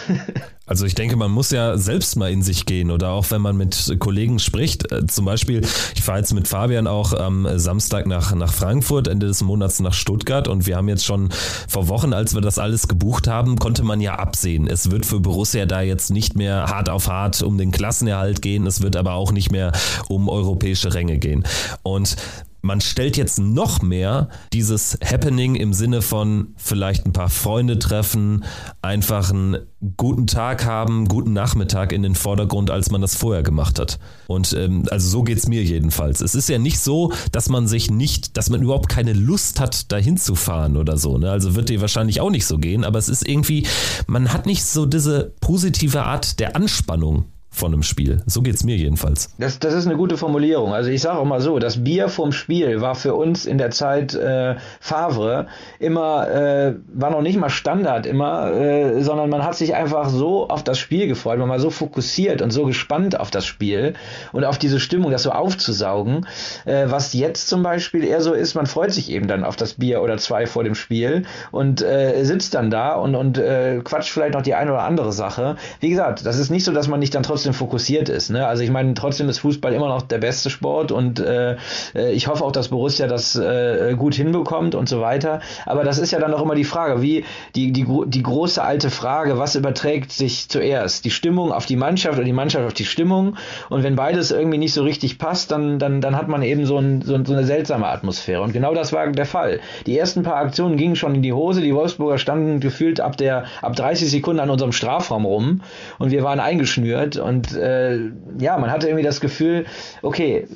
Also 0.67 0.87
ich 0.87 0.95
denke, 0.95 1.17
man 1.17 1.31
muss 1.31 1.51
ja 1.51 1.77
selbst 1.77 2.17
mal 2.17 2.31
in 2.31 2.43
sich 2.43 2.65
gehen 2.65 2.91
oder 2.91 3.11
auch 3.11 3.31
wenn 3.31 3.43
man 3.43 3.57
mit 3.57 3.97
Kollegen 3.99 4.39
spricht. 4.39 4.91
Äh, 4.91 5.07
zum 5.07 5.27
Beispiel, 5.27 5.61
ich 5.95 6.03
fahre 6.03 6.19
jetzt 6.19 6.33
mit 6.33 6.49
Fabian 6.49 6.87
auch 6.87 7.13
am 7.13 7.47
Samstag 7.59 8.07
nach, 8.07 8.35
nach 8.35 8.53
Frankfurt, 8.53 9.09
Ende 9.09 9.27
des 9.27 9.43
Monats 9.43 9.81
nach 9.81 9.93
Stuttgart 9.93 10.49
und 10.49 10.67
wir 10.67 10.77
haben 10.77 10.89
jetzt 10.89 11.05
schon 11.05 11.29
vor 11.69 11.89
Wochen, 11.89 12.15
als 12.15 12.35
wir 12.35 12.41
das 12.41 12.59
alles 12.59 12.89
gebucht 12.89 13.29
haben, 13.29 13.59
konnte 13.59 13.83
man 13.83 14.01
ja 14.01 14.15
absehen. 14.15 14.67
Es 14.67 14.91
wird 14.91 15.05
für 15.05 15.21
Borussia 15.21 15.67
da 15.67 15.83
jetzt 15.83 16.11
nicht 16.11 16.35
mehr 16.35 16.67
hart 16.67 16.89
auf 16.89 17.09
hart 17.09 17.43
um 17.43 17.59
den 17.59 17.71
Klassenerhalt 17.71 18.41
gehen, 18.41 18.67
es 18.67 18.81
wird 18.81 18.97
aber 18.97 19.15
auch 19.15 19.33
nicht 19.33 19.51
mehr 19.51 19.73
um 20.09 20.29
europäische 20.29 20.95
Ränge 20.95 21.19
gehen. 21.19 21.45
Und 21.83 22.17
man 22.65 22.81
stellt 22.81 23.19
jetzt 23.19 23.39
noch 23.39 23.83
mehr 23.83 24.31
dieses 24.55 24.99
Happening 25.05 25.55
im 25.55 25.75
Sinne 25.75 26.01
von 26.01 26.55
vielleicht 26.57 27.05
ein 27.05 27.13
paar 27.13 27.29
Freunde 27.29 27.79
treffen, 27.79 28.45
einfach 28.81 29.31
einen 29.31 29.59
guten 29.99 30.27
Tag 30.27 30.65
haben, 30.65 31.07
guten 31.07 31.35
Nachmittag 31.35 31.93
in 31.93 32.03
den 32.03 32.15
Vordergrund, 32.15 32.71
als 32.71 32.91
man 32.91 33.03
das 33.03 33.17
vorher 33.17 33.43
gemacht 33.43 33.79
hat. 33.79 33.99
Und 34.29 34.55
ähm, 34.55 34.85
also 34.91 35.07
so 35.11 35.23
geht 35.25 35.37
es 35.37 35.47
mir 35.47 35.63
jedenfalls. 35.63 36.23
Es 36.23 36.35
ist 36.35 36.49
ja 36.49 36.59
nicht 36.59 36.81
so, 36.81 37.13
dass 37.33 37.51
man 37.51 37.67
sich 37.67 37.91
nicht, 37.91 38.39
dass 38.39 38.49
man 38.49 38.63
überhaupt 38.63 38.89
keine 38.89 39.13
Lust 39.13 39.61
hat, 39.61 39.93
dahin 39.93 40.17
zu 40.17 40.35
fahren 40.35 40.79
oder 40.79 40.97
so. 40.97 41.19
Ne? 41.19 41.31
Also 41.31 41.55
wird 41.55 41.69
dir 41.69 41.83
wahrscheinlich 41.83 42.23
auch 42.23 42.31
nicht 42.31 42.47
so 42.47 42.57
gehen, 42.57 42.85
aber 42.85 42.99
es 42.99 43.11
ist 43.11 43.29
irgendwie, 43.29 43.67
man 44.07 44.33
hat 44.33 44.47
nicht 44.47 44.65
so 44.65 44.87
diese 44.87 45.35
positive 45.43 46.05
Art 46.05 46.41
der 46.41 46.57
Anspannung 46.57 47.27
von 47.55 47.73
einem 47.73 47.83
Spiel. 47.83 48.23
So 48.27 48.43
geht 48.43 48.57
es 48.57 48.65
mir 48.65 48.77
jedenfalls. 48.77 49.33
Das, 49.39 49.59
das 49.61 49.75
ist 49.75 49.87
eine 49.87 49.97
gute 49.97 50.17
Formulierung. 50.17 50.75
Also 50.75 50.91
ich 50.91 51.01
sage 51.01 51.19
auch 51.19 51.25
mal 51.25 51.41
so, 51.41 51.59
das 51.59 51.83
Bier 51.85 52.09
vom 52.09 52.33
Spiel 52.33 52.81
war 52.81 52.97
für 52.97 53.15
uns 53.15 53.47
in 53.47 53.59
der 53.59 53.71
Zeit 53.71 54.15
äh, 54.15 54.57
Favre 54.81 55.47
immer, 55.79 56.29
äh, 56.29 56.75
war 56.93 57.11
noch 57.11 57.23
nicht 57.23 57.39
mal 57.39 57.51
Standard 57.51 58.07
immer, 58.07 58.53
äh, 58.53 59.03
sondern 59.03 59.31
man 59.31 59.45
hat 59.45 59.55
sich 59.55 59.75
einfach 59.75 60.09
so 60.09 60.49
auf 60.49 60.65
das 60.65 60.79
Spiel 60.79 61.07
gefreut, 61.07 61.39
man 61.39 61.49
war 61.49 61.61
so 61.61 61.71
fokussiert 61.71 62.43
und 62.43 62.51
so 62.51 62.67
gespannt 62.67 63.19
auf 63.19 63.31
das 63.31 63.47
Spiel 63.47 63.95
und 64.33 64.45
auf 64.45 64.59
diese 64.59 64.81
Stimmung, 64.81 65.13
das 65.13 65.23
so 65.23 65.31
aufzusaugen. 65.31 66.27
Äh, 66.65 66.87
was 66.89 67.13
jetzt 67.13 67.49
zum 67.49 67.63
Beispiel 67.63 68.03
eher 68.03 68.21
so 68.21 68.33
ist, 68.33 68.55
man 68.55 68.67
freut 68.67 68.93
sich 68.93 69.11
eben 69.11 69.29
dann 69.29 69.45
auf 69.45 69.55
das 69.55 69.75
Bier 69.75 70.03
oder 70.03 70.19
zwei 70.19 70.47
vor 70.47 70.65
dem 70.65 70.75
Spiel 70.75 71.25
und 71.53 71.83
äh, 71.83 72.25
sitzt 72.25 72.55
dann 72.55 72.71
da 72.71 72.95
und, 72.95 73.15
und 73.15 73.39
äh, 73.39 73.81
quatscht 73.85 74.11
vielleicht 74.11 74.35
noch 74.35 74.43
die 74.43 74.55
eine 74.55 74.73
oder 74.73 74.83
andere 74.83 75.13
Sache. 75.13 75.57
Wie 75.81 75.91
gesagt, 75.91 76.27
das 76.27 76.39
ist 76.39 76.51
nicht 76.51 76.65
so, 76.65 76.73
dass 76.73 76.89
man 76.89 76.99
nicht 76.99 77.15
dann 77.15 77.23
trotzdem 77.23 77.44
trotzdem 77.45 77.55
fokussiert 77.55 78.09
ist. 78.09 78.31
Ne? 78.31 78.47
Also 78.47 78.63
ich 78.63 78.71
meine, 78.71 78.95
trotzdem 78.95 79.29
ist 79.29 79.41
Fußball 79.41 79.75
immer 79.75 79.89
noch 79.89 80.03
der 80.03 80.19
beste 80.19 80.49
Sport 80.49 80.93
und 80.93 81.21
äh, 81.21 81.57
äh, 81.95 82.13
ich 82.13 82.27
hoffe 82.27 82.43
auch, 82.43 82.53
dass 82.53 82.69
Borussia 82.69 83.07
das 83.07 83.37
äh, 83.37 83.95
gut 83.99 84.15
hinbekommt 84.15 84.75
und 84.75 84.89
so 84.89 85.03
weiter. 85.03 85.41
Aber 85.67 85.85
das 85.85 85.99
ist 85.99 86.11
ja 86.11 86.19
dann 86.19 86.33
auch 86.33 86.41
immer 86.41 86.55
die 86.55 86.65
Frage, 86.65 87.03
wie 87.03 87.25
die, 87.55 87.73
die, 87.73 87.87
die 88.07 88.23
große 88.23 88.63
alte 88.63 88.91
Frage, 88.91 89.39
was 89.39 89.57
überträgt 89.57 90.11
sich 90.11 90.49
zuerst? 90.49 91.05
Die 91.05 91.11
Stimmung 91.11 91.53
auf 91.53 91.67
die 91.67 91.77
Mannschaft 91.77 92.17
oder 92.17 92.25
die 92.25 92.33
Mannschaft 92.33 92.67
auf 92.67 92.73
die 92.73 92.87
Stimmung? 92.87 93.37
Und 93.69 93.83
wenn 93.83 93.95
beides 93.95 94.31
irgendwie 94.31 94.59
nicht 94.59 94.73
so 94.73 94.83
richtig 94.83 95.19
passt, 95.19 95.51
dann, 95.51 95.79
dann, 95.79 96.01
dann 96.01 96.17
hat 96.17 96.29
man 96.29 96.43
eben 96.43 96.65
so, 96.65 96.79
ein, 96.79 97.03
so, 97.03 97.23
so 97.25 97.35
eine 97.35 97.45
seltsame 97.45 97.87
Atmosphäre. 97.87 98.41
Und 98.41 98.55
genau 98.55 98.73
das 98.73 98.93
war 98.95 99.07
der 99.09 99.27
Fall. 99.27 99.61
Die 99.85 99.99
ersten 99.99 100.23
paar 100.23 100.37
Aktionen 100.37 100.79
gingen 100.79 100.97
schon 100.97 101.15
in 101.15 101.23
die 101.23 101.35
Hose. 101.35 101.61
Die 101.61 101.75
Wolfsburger 101.75 102.17
standen 102.17 102.61
gefühlt 102.61 103.01
ab 103.01 103.19
der 103.19 103.45
ab 103.61 103.77
30 103.77 104.11
Sekunden 104.11 104.41
an 104.41 104.49
unserem 104.49 104.73
Strafraum 104.73 105.27
rum 105.27 105.61
und 105.99 106.11
wir 106.11 106.23
waren 106.23 106.41
eingeschnürt 106.41 107.19
und 107.19 107.34
und 107.35 107.53
äh, 107.57 107.99
ja, 108.39 108.57
man 108.59 108.71
hatte 108.71 108.87
irgendwie 108.87 109.03
das 109.03 109.21
Gefühl, 109.21 109.67
okay, 110.03 110.47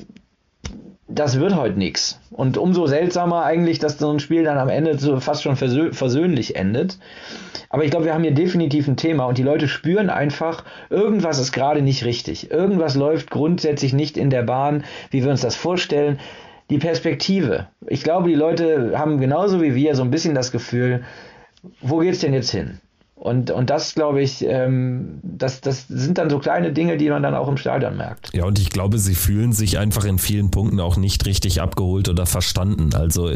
das 1.08 1.40
wird 1.40 1.56
heute 1.56 1.76
nichts. 1.76 2.20
Und 2.30 2.56
umso 2.56 2.86
seltsamer 2.86 3.42
eigentlich, 3.44 3.80
dass 3.80 3.98
so 3.98 4.12
ein 4.12 4.20
Spiel 4.20 4.44
dann 4.44 4.58
am 4.58 4.68
Ende 4.68 4.96
so 4.96 5.18
fast 5.18 5.42
schon 5.42 5.56
versö 5.56 5.92
versöhnlich 5.92 6.54
endet. 6.54 6.98
Aber 7.68 7.82
ich 7.82 7.90
glaube, 7.90 8.04
wir 8.04 8.14
haben 8.14 8.22
hier 8.22 8.34
definitiv 8.34 8.86
ein 8.86 8.96
Thema 8.96 9.24
und 9.24 9.38
die 9.38 9.42
Leute 9.42 9.66
spüren 9.66 10.08
einfach, 10.08 10.64
irgendwas 10.88 11.40
ist 11.40 11.50
gerade 11.50 11.82
nicht 11.82 12.04
richtig. 12.04 12.52
Irgendwas 12.52 12.94
läuft 12.94 13.30
grundsätzlich 13.30 13.92
nicht 13.92 14.16
in 14.16 14.30
der 14.30 14.44
Bahn, 14.44 14.84
wie 15.10 15.24
wir 15.24 15.30
uns 15.32 15.40
das 15.40 15.56
vorstellen. 15.56 16.20
Die 16.70 16.78
Perspektive. 16.78 17.66
Ich 17.88 18.04
glaube, 18.04 18.28
die 18.28 18.36
Leute 18.36 18.92
haben 18.96 19.18
genauso 19.18 19.60
wie 19.62 19.74
wir 19.74 19.96
so 19.96 20.02
ein 20.02 20.12
bisschen 20.12 20.34
das 20.34 20.52
Gefühl, 20.52 21.02
wo 21.80 21.98
geht's 21.98 22.20
denn 22.20 22.34
jetzt 22.34 22.50
hin? 22.50 22.78
Und, 23.20 23.50
und 23.50 23.68
das, 23.68 23.96
glaube 23.96 24.22
ich, 24.22 24.44
ähm, 24.44 25.18
das, 25.24 25.60
das 25.60 25.88
sind 25.88 26.18
dann 26.18 26.30
so 26.30 26.38
kleine 26.38 26.72
Dinge, 26.72 26.96
die 26.96 27.10
man 27.10 27.20
dann 27.20 27.34
auch 27.34 27.48
im 27.48 27.56
Stadion 27.56 27.96
merkt. 27.96 28.30
Ja, 28.32 28.44
und 28.44 28.60
ich 28.60 28.70
glaube, 28.70 28.98
sie 28.98 29.16
fühlen 29.16 29.52
sich 29.52 29.76
einfach 29.76 30.04
in 30.04 30.18
vielen 30.18 30.52
Punkten 30.52 30.78
auch 30.78 30.96
nicht 30.96 31.26
richtig 31.26 31.60
abgeholt 31.60 32.08
oder 32.08 32.26
verstanden. 32.26 32.90
Also 32.94 33.32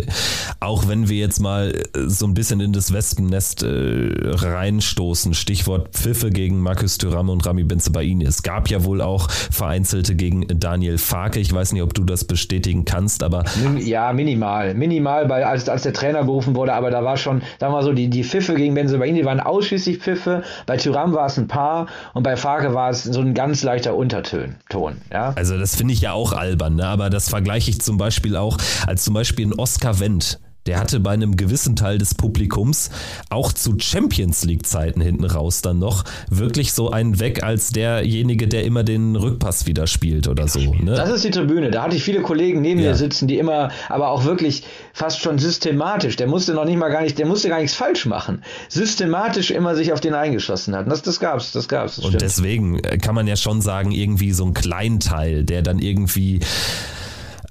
auch 0.60 0.86
wenn 0.86 1.08
wir 1.08 1.16
jetzt 1.16 1.40
mal 1.40 1.72
äh, 1.72 1.82
so 2.06 2.26
ein 2.26 2.34
bisschen 2.34 2.60
in 2.60 2.72
das 2.72 2.92
Wespennest 2.92 3.64
äh, 3.64 4.12
reinstoßen, 4.22 5.34
Stichwort 5.34 5.88
Pfiffe 5.88 6.30
gegen 6.30 6.60
Markus 6.60 6.96
Thuram 6.98 7.28
und 7.28 7.44
Rami 7.44 7.64
Benzebaini. 7.64 8.24
Es 8.24 8.44
gab 8.44 8.68
ja 8.68 8.84
wohl 8.84 9.02
auch 9.02 9.28
vereinzelte 9.30 10.14
gegen 10.14 10.46
Daniel 10.60 10.96
Farke. 10.96 11.40
Ich 11.40 11.52
weiß 11.52 11.72
nicht, 11.72 11.82
ob 11.82 11.92
du 11.92 12.04
das 12.04 12.24
bestätigen 12.24 12.84
kannst, 12.84 13.24
aber... 13.24 13.42
Ja, 13.80 14.12
minimal. 14.12 14.74
Minimal, 14.74 15.28
weil 15.28 15.42
als, 15.42 15.68
als 15.68 15.82
der 15.82 15.92
Trainer 15.92 16.20
gerufen 16.20 16.54
wurde, 16.54 16.72
aber 16.72 16.92
da 16.92 17.02
war 17.02 17.16
schon, 17.16 17.42
da 17.58 17.72
war 17.72 17.82
so, 17.82 17.92
die, 17.92 18.08
die 18.08 18.22
Pfiffe 18.22 18.54
gegen 18.54 18.74
Benzebaini 18.74 19.24
waren 19.24 19.40
ausschließlich 19.40 19.71
ausschließlich 19.72 19.98
Pfiffe. 19.98 20.42
Bei 20.66 20.76
Tyram 20.76 21.14
war 21.14 21.26
es 21.26 21.38
ein 21.38 21.48
paar 21.48 21.86
und 22.12 22.22
bei 22.22 22.36
Farke 22.36 22.74
war 22.74 22.90
es 22.90 23.04
so 23.04 23.20
ein 23.20 23.34
ganz 23.34 23.62
leichter 23.62 23.96
Unterton. 23.96 24.56
Ton, 24.68 25.00
ja? 25.10 25.32
Also 25.34 25.58
das 25.58 25.76
finde 25.76 25.94
ich 25.94 26.02
ja 26.02 26.12
auch 26.12 26.32
albern, 26.32 26.76
ne? 26.76 26.86
aber 26.86 27.10
das 27.10 27.28
vergleiche 27.28 27.70
ich 27.70 27.80
zum 27.80 27.96
Beispiel 27.96 28.36
auch, 28.36 28.58
als 28.86 29.04
zum 29.04 29.14
Beispiel 29.14 29.46
ein 29.46 29.54
Oscar 29.54 29.98
Wendt 30.00 30.38
der 30.66 30.78
hatte 30.78 31.00
bei 31.00 31.10
einem 31.10 31.36
gewissen 31.36 31.76
Teil 31.76 31.98
des 31.98 32.14
Publikums 32.14 32.90
auch 33.30 33.52
zu 33.52 33.76
Champions 33.78 34.44
League-Zeiten 34.44 35.00
hinten 35.00 35.24
raus 35.24 35.60
dann 35.62 35.78
noch 35.78 36.04
wirklich 36.28 36.72
so 36.72 36.90
einen 36.90 37.18
weg 37.18 37.42
als 37.42 37.70
derjenige, 37.70 38.46
der 38.46 38.64
immer 38.64 38.84
den 38.84 39.16
Rückpass 39.16 39.66
wieder 39.66 39.86
spielt 39.86 40.28
oder 40.28 40.48
so. 40.48 40.74
Ne? 40.74 40.94
Das 40.94 41.10
ist 41.10 41.24
die 41.24 41.30
Tribüne. 41.30 41.70
Da 41.70 41.82
hatte 41.82 41.96
ich 41.96 42.02
viele 42.02 42.22
Kollegen 42.22 42.60
neben 42.60 42.80
ja. 42.80 42.90
mir 42.90 42.96
sitzen, 42.96 43.26
die 43.26 43.38
immer, 43.38 43.70
aber 43.88 44.08
auch 44.10 44.24
wirklich 44.24 44.64
fast 44.92 45.20
schon 45.20 45.38
systematisch, 45.38 46.16
der 46.16 46.26
musste 46.26 46.54
noch 46.54 46.64
nicht 46.64 46.78
mal 46.78 46.90
gar 46.90 47.02
nicht, 47.02 47.18
der 47.18 47.26
musste 47.26 47.48
gar 47.48 47.60
nichts 47.60 47.74
falsch 47.74 48.06
machen. 48.06 48.42
Systematisch 48.68 49.50
immer 49.50 49.74
sich 49.74 49.92
auf 49.92 50.00
den 50.00 50.14
eingeschossen 50.14 50.76
hat. 50.76 50.90
Das, 50.90 51.02
das 51.02 51.18
gab's, 51.18 51.52
das 51.52 51.68
gab's. 51.68 51.96
Das 51.96 52.04
Und 52.04 52.20
deswegen 52.20 52.80
kann 52.82 53.14
man 53.14 53.26
ja 53.26 53.36
schon 53.36 53.60
sagen, 53.60 53.90
irgendwie 53.90 54.32
so 54.32 54.44
ein 54.44 54.54
Kleinteil, 54.54 55.44
der 55.44 55.62
dann 55.62 55.78
irgendwie 55.78 56.40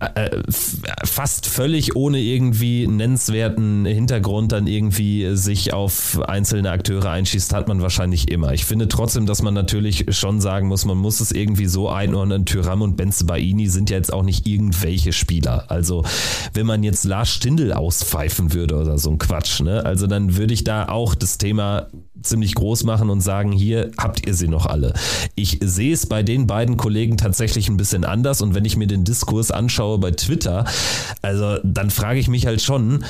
äh, 0.02 0.42
fast 0.50 1.46
völlig 1.46 1.96
ohne 1.96 2.20
irgendwie 2.20 2.88
nennenswerten 2.88 3.86
Hintergrund 3.86 4.52
dann 4.52 4.66
irgendwie 4.66 5.36
sich 5.36 5.74
auf 5.74 6.20
einzelne 6.28 6.72
Akteure 6.72 7.12
einschießt, 7.12 7.54
hat 7.54 7.68
man 7.68 7.84
wahrscheinlich 7.84 8.32
immer. 8.32 8.52
Ich 8.54 8.66
finde 8.66 8.88
trotzdem, 8.88 9.28
dass 9.28 9.44
man 9.44 9.54
natürlich 9.54 10.06
schon 10.10 10.42
sagen 10.42 10.68
muss, 10.68 10.86
man 10.86 10.98
muss 10.98 11.20
es 11.20 11.32
irgendwie 11.32 11.68
so 11.68 11.88
einordnen. 11.88 12.46
Tyram 12.46 12.82
und 12.82 12.96
Benze 12.98 13.26
Baini 13.26 13.68
sind 13.68 13.92
ja 13.92 13.98
jetzt 13.98 14.12
auch 14.12 14.24
nicht 14.24 14.48
irgendwelche 14.48 15.14
Spieler. 15.14 15.66
Also, 15.70 16.04
wenn 16.54 16.66
man 16.66 16.82
jetzt 16.82 17.04
Lars 17.04 17.30
Stindl 17.30 17.72
auspfeifen 17.72 18.54
würde 18.54 18.78
oder 18.78 18.98
so 18.98 19.12
ein 19.12 19.20
Quatsch, 19.20 19.62
ne? 19.62 19.86
Also, 19.86 20.08
dann 20.08 20.36
würde 20.36 20.54
ich 20.56 20.64
da 20.64 20.88
auch 20.88 21.14
das 21.14 21.38
Thema 21.38 21.88
ziemlich 22.24 22.56
groß 22.56 22.84
machen 22.84 23.10
und 23.10 23.22
sagen, 23.22 23.52
hier 23.52 23.92
habt 23.98 24.26
ihr 24.26 24.34
sie 24.34 24.48
noch 24.48 24.66
alle. 24.66 24.94
Ich 25.36 25.60
sehe 25.62 25.94
es 25.94 26.06
bei 26.06 26.24
den 26.24 26.48
beiden 26.48 26.78
Kollegen 26.78 27.18
tatsächlich 27.18 27.68
ein 27.68 27.78
bisschen 27.78 28.06
anders 28.06 28.42
und 28.42 28.54
wenn 28.54 28.66
ich 28.66 28.78
mir 28.78 28.88
den 28.88 29.04
Diskurs 29.04 29.52
anschaue 29.52 29.91
bei 30.00 30.12
Twitter, 30.12 30.66
also 31.22 31.58
dann 31.64 31.90
frage 31.90 32.20
ich 32.20 32.28
mich 32.28 32.46
halt 32.46 32.62
schon, 32.62 33.04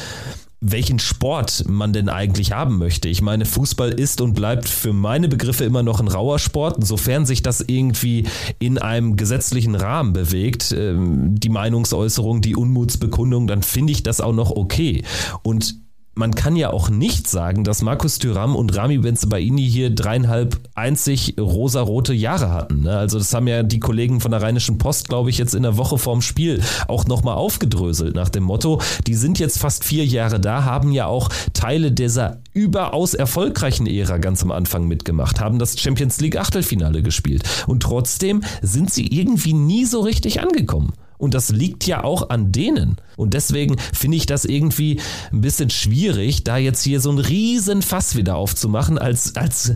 welchen 0.64 1.00
Sport 1.00 1.64
man 1.68 1.92
denn 1.92 2.08
eigentlich 2.08 2.52
haben 2.52 2.78
möchte. 2.78 3.10
Ich 3.10 3.24
meine, 3.24 3.46
Fußball 3.46 3.90
ist 3.90 4.22
und 4.22 4.34
bleibt 4.36 4.70
für 4.70 4.94
meine 4.94 5.28
Begriffe 5.28 5.64
immer 5.66 5.82
noch 5.82 6.00
ein 6.00 6.08
rauer 6.08 6.38
Sport. 6.38 6.86
Sofern 6.86 7.26
sich 7.26 7.42
das 7.42 7.62
irgendwie 7.62 8.28
in 8.60 8.78
einem 8.78 9.18
gesetzlichen 9.18 9.74
Rahmen 9.74 10.14
bewegt, 10.14 10.72
ähm, 10.72 11.34
die 11.40 11.50
Meinungsäußerung, 11.50 12.42
die 12.42 12.56
Unmutsbekundung, 12.56 13.48
dann 13.48 13.64
finde 13.64 13.92
ich 13.92 14.04
das 14.04 14.22
auch 14.22 14.34
noch 14.34 14.52
okay. 14.52 15.04
Und 15.42 15.78
man 16.14 16.36
kann 16.36 16.58
ja 16.58 16.72
auch 16.72 16.90
nicht 16.90 17.28
sagen, 17.28 17.64
dass 17.64 17.82
Markus 17.82 18.20
Thüram 18.20 18.56
und 18.56 18.76
Rami 18.76 18.98
Benzebaini 18.98 19.68
hier 19.70 19.90
dreieinhalb 19.90 20.60
einzig 20.76 21.36
rosarote 21.40 22.14
Jahre 22.14 22.52
hatten. 22.52 22.82
Ne? 22.82 22.98
Also 22.98 23.18
das 23.18 23.34
haben 23.34 23.48
ja 23.48 23.64
die 23.64 23.80
Kollegen 23.80 24.20
von 24.20 24.32
der 24.32 24.42
Rheinischen 24.42 24.78
Post, 24.78 25.08
glaube 25.08 25.30
ich, 25.30 25.38
jetzt 25.38 25.56
in 25.56 25.64
der 25.64 25.78
Woche 25.78 25.98
vorm 25.98 26.22
Spiel 26.22 26.62
auch 26.90 27.06
nochmal 27.06 27.36
aufgedröselt 27.36 28.14
nach 28.14 28.30
dem 28.30 28.44
Motto, 28.44 28.82
die 29.08 29.16
sind 29.16 29.40
jetzt 29.40 29.58
fast 29.60 29.86
vier 29.86 30.06
Jahre 30.06 30.40
da, 30.40 30.66
haben 30.66 30.92
ja 30.92 31.06
auch 31.06 31.30
Teile 31.54 31.94
dieser 31.94 32.42
überaus 32.54 33.14
erfolgreichen 33.14 33.88
Ära 33.88 34.18
ganz 34.18 34.44
am 34.44 34.52
Anfang 34.52 34.88
mitgemacht, 34.88 35.40
haben 35.40 35.60
das 35.60 35.80
Champions 35.80 36.20
League 36.20 36.38
Achtelfinale 36.38 37.04
gespielt 37.04 37.44
und 37.68 37.84
trotzdem 37.84 38.44
sind 38.62 38.92
sie 38.92 39.08
irgendwie 39.08 39.54
nie 39.54 39.86
so 39.86 40.02
richtig 40.02 40.42
angekommen. 40.42 40.94
Und 41.22 41.36
das 41.36 41.50
liegt 41.50 41.86
ja 41.86 42.04
auch 42.04 42.32
an 42.32 42.52
denen. 42.52 42.98
Und 43.16 43.36
deswegen 43.36 43.78
finde 43.94 44.18
ich 44.18 44.26
das 44.26 44.44
irgendwie 44.44 45.00
ein 45.32 45.42
bisschen 45.42 45.70
schwierig, 45.70 46.44
da 46.44 46.58
jetzt 46.58 46.82
hier 46.82 47.00
so 47.00 47.12
ein 47.12 47.20
riesen 47.20 47.84
Fass 47.84 48.16
wieder 48.16 48.36
aufzumachen, 48.36 48.98
als, 48.98 49.36
als, 49.36 49.74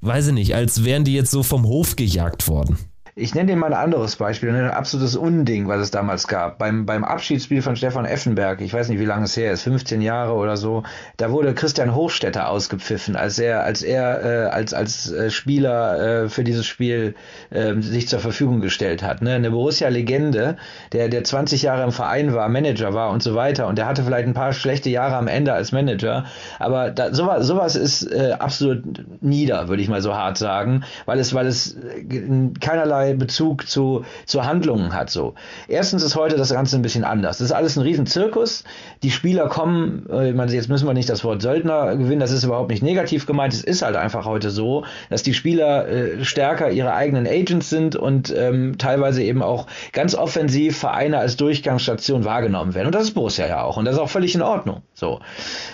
weiß 0.00 0.26
ich 0.28 0.32
nicht, 0.34 0.54
als 0.56 0.82
wären 0.82 1.04
die 1.04 1.14
jetzt 1.14 1.30
so 1.30 1.44
vom 1.44 1.64
Hof 1.66 1.94
gejagt 1.94 2.48
worden. 2.48 2.78
Ich 3.18 3.34
nenne 3.34 3.46
dir 3.46 3.56
mal 3.56 3.72
ein 3.72 3.82
anderes 3.82 4.16
Beispiel, 4.16 4.50
ein 4.50 4.70
absolutes 4.70 5.16
Unding, 5.16 5.68
was 5.68 5.80
es 5.80 5.90
damals 5.90 6.28
gab. 6.28 6.58
Beim, 6.58 6.84
beim 6.84 7.02
Abschiedsspiel 7.02 7.62
von 7.62 7.74
Stefan 7.74 8.04
Effenberg, 8.04 8.60
ich 8.60 8.74
weiß 8.74 8.90
nicht, 8.90 9.00
wie 9.00 9.06
lange 9.06 9.24
es 9.24 9.34
her 9.38 9.52
ist, 9.52 9.62
15 9.62 10.02
Jahre 10.02 10.34
oder 10.34 10.58
so, 10.58 10.82
da 11.16 11.30
wurde 11.30 11.54
Christian 11.54 11.94
Hochstetter 11.94 12.50
ausgepfiffen, 12.50 13.16
als 13.16 13.38
er, 13.38 13.64
als 13.64 13.80
er 13.80 14.22
äh, 14.22 14.50
als, 14.50 14.74
als 14.74 15.10
äh, 15.10 15.30
Spieler 15.30 16.24
äh, 16.24 16.28
für 16.28 16.44
dieses 16.44 16.66
Spiel 16.66 17.14
äh, 17.48 17.80
sich 17.80 18.06
zur 18.06 18.18
Verfügung 18.18 18.60
gestellt 18.60 19.02
hat. 19.02 19.22
Ne? 19.22 19.32
Eine 19.32 19.50
Borussia-Legende, 19.50 20.58
der, 20.92 21.08
der 21.08 21.24
20 21.24 21.62
Jahre 21.62 21.84
im 21.84 21.92
Verein 21.92 22.34
war, 22.34 22.50
Manager 22.50 22.92
war 22.92 23.12
und 23.12 23.22
so 23.22 23.34
weiter. 23.34 23.66
Und 23.66 23.78
der 23.78 23.86
hatte 23.86 24.04
vielleicht 24.04 24.28
ein 24.28 24.34
paar 24.34 24.52
schlechte 24.52 24.90
Jahre 24.90 25.16
am 25.16 25.26
Ende 25.26 25.54
als 25.54 25.72
Manager. 25.72 26.26
Aber 26.58 26.90
da, 26.90 27.14
sowas, 27.14 27.46
sowas 27.46 27.76
ist 27.76 28.12
äh, 28.12 28.32
absolut 28.38 29.06
nieder, 29.22 29.68
würde 29.68 29.80
ich 29.80 29.88
mal 29.88 30.02
so 30.02 30.14
hart 30.14 30.36
sagen, 30.36 30.84
weil 31.06 31.18
es, 31.18 31.32
weil 31.32 31.46
es 31.46 31.76
äh, 31.76 32.50
keinerlei 32.60 33.05
keinerlei 33.06 33.14
Bezug 33.14 33.68
zu, 33.68 34.04
zu 34.24 34.44
Handlungen 34.44 34.94
hat. 34.94 35.10
So. 35.10 35.34
Erstens 35.68 36.02
ist 36.02 36.16
heute 36.16 36.36
das 36.36 36.52
Ganze 36.52 36.76
ein 36.76 36.82
bisschen 36.82 37.04
anders. 37.04 37.38
Das 37.38 37.46
ist 37.46 37.52
alles 37.52 37.76
ein 37.76 37.82
Riesenzirkus. 37.82 38.64
Die 39.02 39.10
Spieler 39.10 39.48
kommen, 39.48 40.06
äh, 40.10 40.32
meine, 40.32 40.52
jetzt 40.52 40.68
müssen 40.68 40.86
wir 40.86 40.94
nicht 40.94 41.08
das 41.08 41.24
Wort 41.24 41.42
Söldner 41.42 41.96
gewinnen, 41.96 42.20
das 42.20 42.32
ist 42.32 42.44
überhaupt 42.44 42.70
nicht 42.70 42.82
negativ 42.82 43.26
gemeint. 43.26 43.52
Es 43.52 43.62
ist 43.62 43.82
halt 43.82 43.96
einfach 43.96 44.24
heute 44.24 44.50
so, 44.50 44.84
dass 45.10 45.22
die 45.22 45.34
Spieler 45.34 45.88
äh, 45.88 46.24
stärker 46.24 46.70
ihre 46.70 46.94
eigenen 46.94 47.26
Agents 47.26 47.70
sind 47.70 47.96
und 47.96 48.34
ähm, 48.36 48.78
teilweise 48.78 49.22
eben 49.22 49.42
auch 49.42 49.66
ganz 49.92 50.14
offensiv 50.14 50.78
Vereine 50.78 51.18
als 51.18 51.36
Durchgangsstation 51.36 52.24
wahrgenommen 52.24 52.74
werden. 52.74 52.86
Und 52.86 52.94
das 52.94 53.04
ist 53.04 53.14
Borussia 53.14 53.46
ja 53.46 53.62
auch. 53.62 53.76
Und 53.76 53.84
das 53.84 53.94
ist 53.94 54.00
auch 54.00 54.08
völlig 54.10 54.34
in 54.34 54.42
Ordnung. 54.42 54.82
So. 54.94 55.20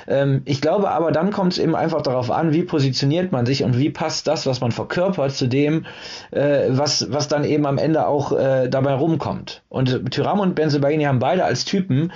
Ähm, 0.07 0.43
ich 0.45 0.61
glaube 0.61 0.91
aber, 0.91 1.13
dann 1.13 1.31
kommt 1.31 1.53
es 1.53 1.59
eben 1.59 1.75
einfach 1.75 2.03
darauf 2.03 2.31
an, 2.31 2.53
wie 2.53 2.63
positioniert 2.63 3.33
man 3.33 3.47
sich 3.47 3.65
und 3.65 3.79
wie 3.79 3.91
passt 3.91 4.27
das, 4.27 4.47
was 4.47 4.61
man 4.61 4.73
verkörpert, 4.73 5.33
zu 5.33 5.47
dem, 5.47 5.87
äh, 6.31 6.69
was, 6.71 7.13
was 7.13 7.22
was 7.23 7.29
dann 7.29 7.45
eben 7.45 7.67
am 7.67 7.79
Ende 7.79 8.09
auch 8.09 8.33
äh, 8.33 8.69
dabei 8.69 8.95
rumkommt. 8.95 9.63
Und 9.69 10.11
Tyram 10.11 10.41
und 10.41 10.57
Benzebaini 10.57 11.05
haben 11.05 11.21
beide 11.21 11.45
als 11.45 11.65
Typen 11.65 12.13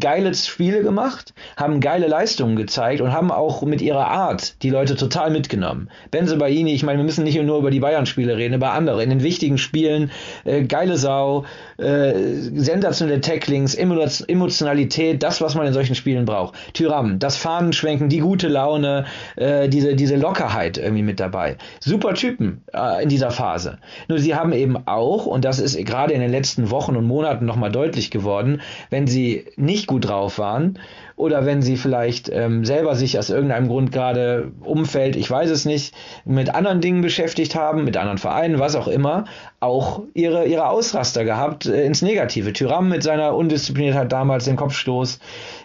geile 0.00 0.34
Spiele 0.34 0.82
gemacht, 0.82 1.34
haben 1.56 1.80
geile 1.80 2.06
Leistungen 2.06 2.56
gezeigt 2.56 3.00
und 3.00 3.12
haben 3.12 3.30
auch 3.30 3.62
mit 3.62 3.82
ihrer 3.82 4.08
Art 4.08 4.62
die 4.62 4.70
Leute 4.70 4.96
total 4.96 5.30
mitgenommen. 5.30 5.88
Benze 6.10 6.36
Baini, 6.36 6.72
ich 6.72 6.82
meine, 6.82 6.98
wir 6.98 7.04
müssen 7.04 7.24
nicht 7.24 7.40
nur 7.40 7.58
über 7.58 7.70
die 7.70 7.80
Bayern-Spiele 7.80 8.36
reden, 8.36 8.54
über 8.54 8.72
andere. 8.72 9.02
In 9.02 9.10
den 9.10 9.22
wichtigen 9.22 9.58
Spielen, 9.58 10.10
äh, 10.44 10.62
geile 10.62 10.96
Sau, 10.96 11.44
äh, 11.78 12.12
sensationelle 12.54 13.20
Tacklings, 13.20 13.74
Emotionalität, 13.74 15.22
das, 15.22 15.40
was 15.40 15.54
man 15.54 15.66
in 15.66 15.72
solchen 15.72 15.94
Spielen 15.94 16.24
braucht. 16.24 16.54
Tyram, 16.74 17.18
das 17.18 17.36
Fahnenschwenken, 17.36 18.08
die 18.08 18.18
gute 18.18 18.48
Laune, 18.48 19.04
äh, 19.36 19.68
diese, 19.68 19.94
diese 19.94 20.16
Lockerheit 20.16 20.78
irgendwie 20.78 21.02
mit 21.02 21.20
dabei. 21.20 21.56
Super 21.80 22.14
Typen 22.14 22.62
äh, 22.72 23.02
in 23.02 23.08
dieser 23.08 23.30
Phase. 23.30 23.78
Nur 24.08 24.18
sie 24.18 24.34
haben 24.34 24.52
eben 24.52 24.76
auch, 24.86 25.26
und 25.26 25.44
das 25.44 25.58
ist 25.58 25.76
gerade 25.84 26.14
in 26.14 26.20
den 26.20 26.30
letzten 26.30 26.70
Wochen 26.70 26.96
und 26.96 27.06
Monaten 27.06 27.44
nochmal 27.44 27.70
deutlich 27.70 28.10
geworden, 28.10 28.60
wenn 28.90 29.06
sie 29.06 29.44
nicht 29.56 29.86
gut 29.90 30.08
drauf 30.08 30.38
waren 30.38 30.78
oder 31.16 31.44
wenn 31.44 31.62
sie 31.62 31.76
vielleicht 31.76 32.30
ähm, 32.30 32.64
selber 32.64 32.94
sich 32.94 33.18
aus 33.18 33.28
irgendeinem 33.28 33.68
Grund 33.68 33.92
gerade 33.92 34.52
Umfeld, 34.64 35.16
ich 35.16 35.30
weiß 35.30 35.50
es 35.50 35.64
nicht, 35.64 35.94
mit 36.24 36.54
anderen 36.54 36.80
Dingen 36.80 37.02
beschäftigt 37.02 37.54
haben, 37.54 37.84
mit 37.84 37.96
anderen 37.96 38.18
Vereinen, 38.18 38.58
was 38.58 38.76
auch 38.76 38.88
immer, 38.88 39.26
auch 39.58 40.02
ihre, 40.14 40.46
ihre 40.46 40.68
Ausraster 40.68 41.24
gehabt 41.24 41.66
äh, 41.66 41.84
ins 41.84 42.02
Negative. 42.02 42.52
Tyram 42.52 42.88
mit 42.88 43.02
seiner 43.02 43.34
Undiszipliniertheit 43.34 44.10
damals 44.10 44.46
den 44.46 44.56
Kopfstoß. 44.56 45.18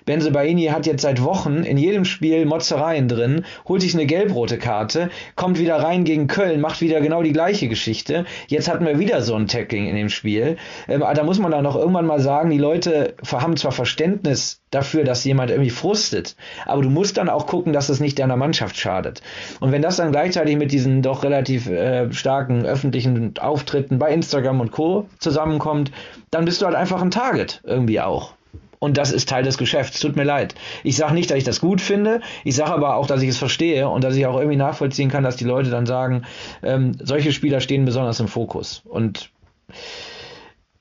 Benzebaini 0.05 0.65
hat 0.65 0.85
jetzt 0.85 1.01
seit 1.01 1.23
Wochen 1.23 1.57
in 1.63 1.77
jedem 1.77 2.05
Spiel 2.05 2.45
Motzereien 2.45 3.07
drin, 3.07 3.45
holt 3.67 3.81
sich 3.81 3.93
eine 3.93 4.05
gelbrote 4.05 4.57
Karte, 4.57 5.09
kommt 5.35 5.59
wieder 5.59 5.77
rein 5.77 6.03
gegen 6.03 6.27
Köln, 6.27 6.61
macht 6.61 6.81
wieder 6.81 7.01
genau 7.01 7.23
die 7.23 7.33
gleiche 7.33 7.67
Geschichte. 7.67 8.25
Jetzt 8.47 8.69
hatten 8.69 8.85
wir 8.85 8.99
wieder 8.99 9.21
so 9.21 9.35
ein 9.35 9.47
Tackling 9.47 9.87
in 9.87 9.95
dem 9.95 10.09
Spiel. 10.09 10.57
Ähm, 10.87 11.01
da 11.01 11.23
muss 11.23 11.39
man 11.39 11.51
dann 11.51 11.63
noch 11.63 11.75
irgendwann 11.75 12.05
mal 12.05 12.19
sagen, 12.19 12.49
die 12.49 12.57
Leute 12.57 13.15
haben 13.31 13.57
zwar 13.57 13.71
Verständnis 13.71 14.61
dafür, 14.71 15.03
dass 15.03 15.23
jemand 15.23 15.51
irgendwie 15.51 15.69
frustet, 15.69 16.35
aber 16.65 16.81
du 16.81 16.89
musst 16.89 17.17
dann 17.17 17.29
auch 17.29 17.47
gucken, 17.47 17.73
dass 17.73 17.89
es 17.89 17.99
nicht 17.99 18.19
deiner 18.19 18.35
Mannschaft 18.35 18.77
schadet. 18.77 19.21
Und 19.59 19.71
wenn 19.71 19.81
das 19.81 19.97
dann 19.97 20.11
gleichzeitig 20.11 20.57
mit 20.57 20.71
diesen 20.71 21.01
doch 21.01 21.23
relativ 21.23 21.67
äh, 21.67 22.11
starken 22.13 22.65
öffentlichen 22.65 23.33
Auftritten 23.39 23.99
bei 23.99 24.11
Instagram 24.13 24.59
und 24.59 24.71
Co. 24.71 25.07
zusammenkommt, 25.19 25.91
dann 26.29 26.45
bist 26.45 26.61
du 26.61 26.65
halt 26.65 26.75
einfach 26.75 27.01
ein 27.01 27.11
Target 27.11 27.61
irgendwie 27.63 28.01
auch. 28.01 28.33
Und 28.79 28.97
das 28.97 29.11
ist 29.11 29.29
Teil 29.29 29.43
des 29.43 29.57
Geschäfts. 29.57 29.99
Tut 29.99 30.15
mir 30.15 30.23
leid. 30.23 30.55
Ich 30.83 30.97
sage 30.97 31.13
nicht, 31.13 31.29
dass 31.29 31.37
ich 31.37 31.43
das 31.43 31.61
gut 31.61 31.81
finde. 31.81 32.21
Ich 32.43 32.55
sage 32.55 32.71
aber 32.71 32.95
auch, 32.95 33.07
dass 33.07 33.21
ich 33.21 33.29
es 33.29 33.37
verstehe 33.37 33.87
und 33.89 34.03
dass 34.03 34.15
ich 34.15 34.25
auch 34.25 34.37
irgendwie 34.37 34.57
nachvollziehen 34.57 35.09
kann, 35.09 35.23
dass 35.23 35.35
die 35.35 35.45
Leute 35.45 35.69
dann 35.69 35.85
sagen, 35.85 36.23
ähm, 36.63 36.93
solche 37.01 37.31
Spieler 37.31 37.59
stehen 37.59 37.85
besonders 37.85 38.19
im 38.19 38.27
Fokus. 38.27 38.83
Und 38.85 39.31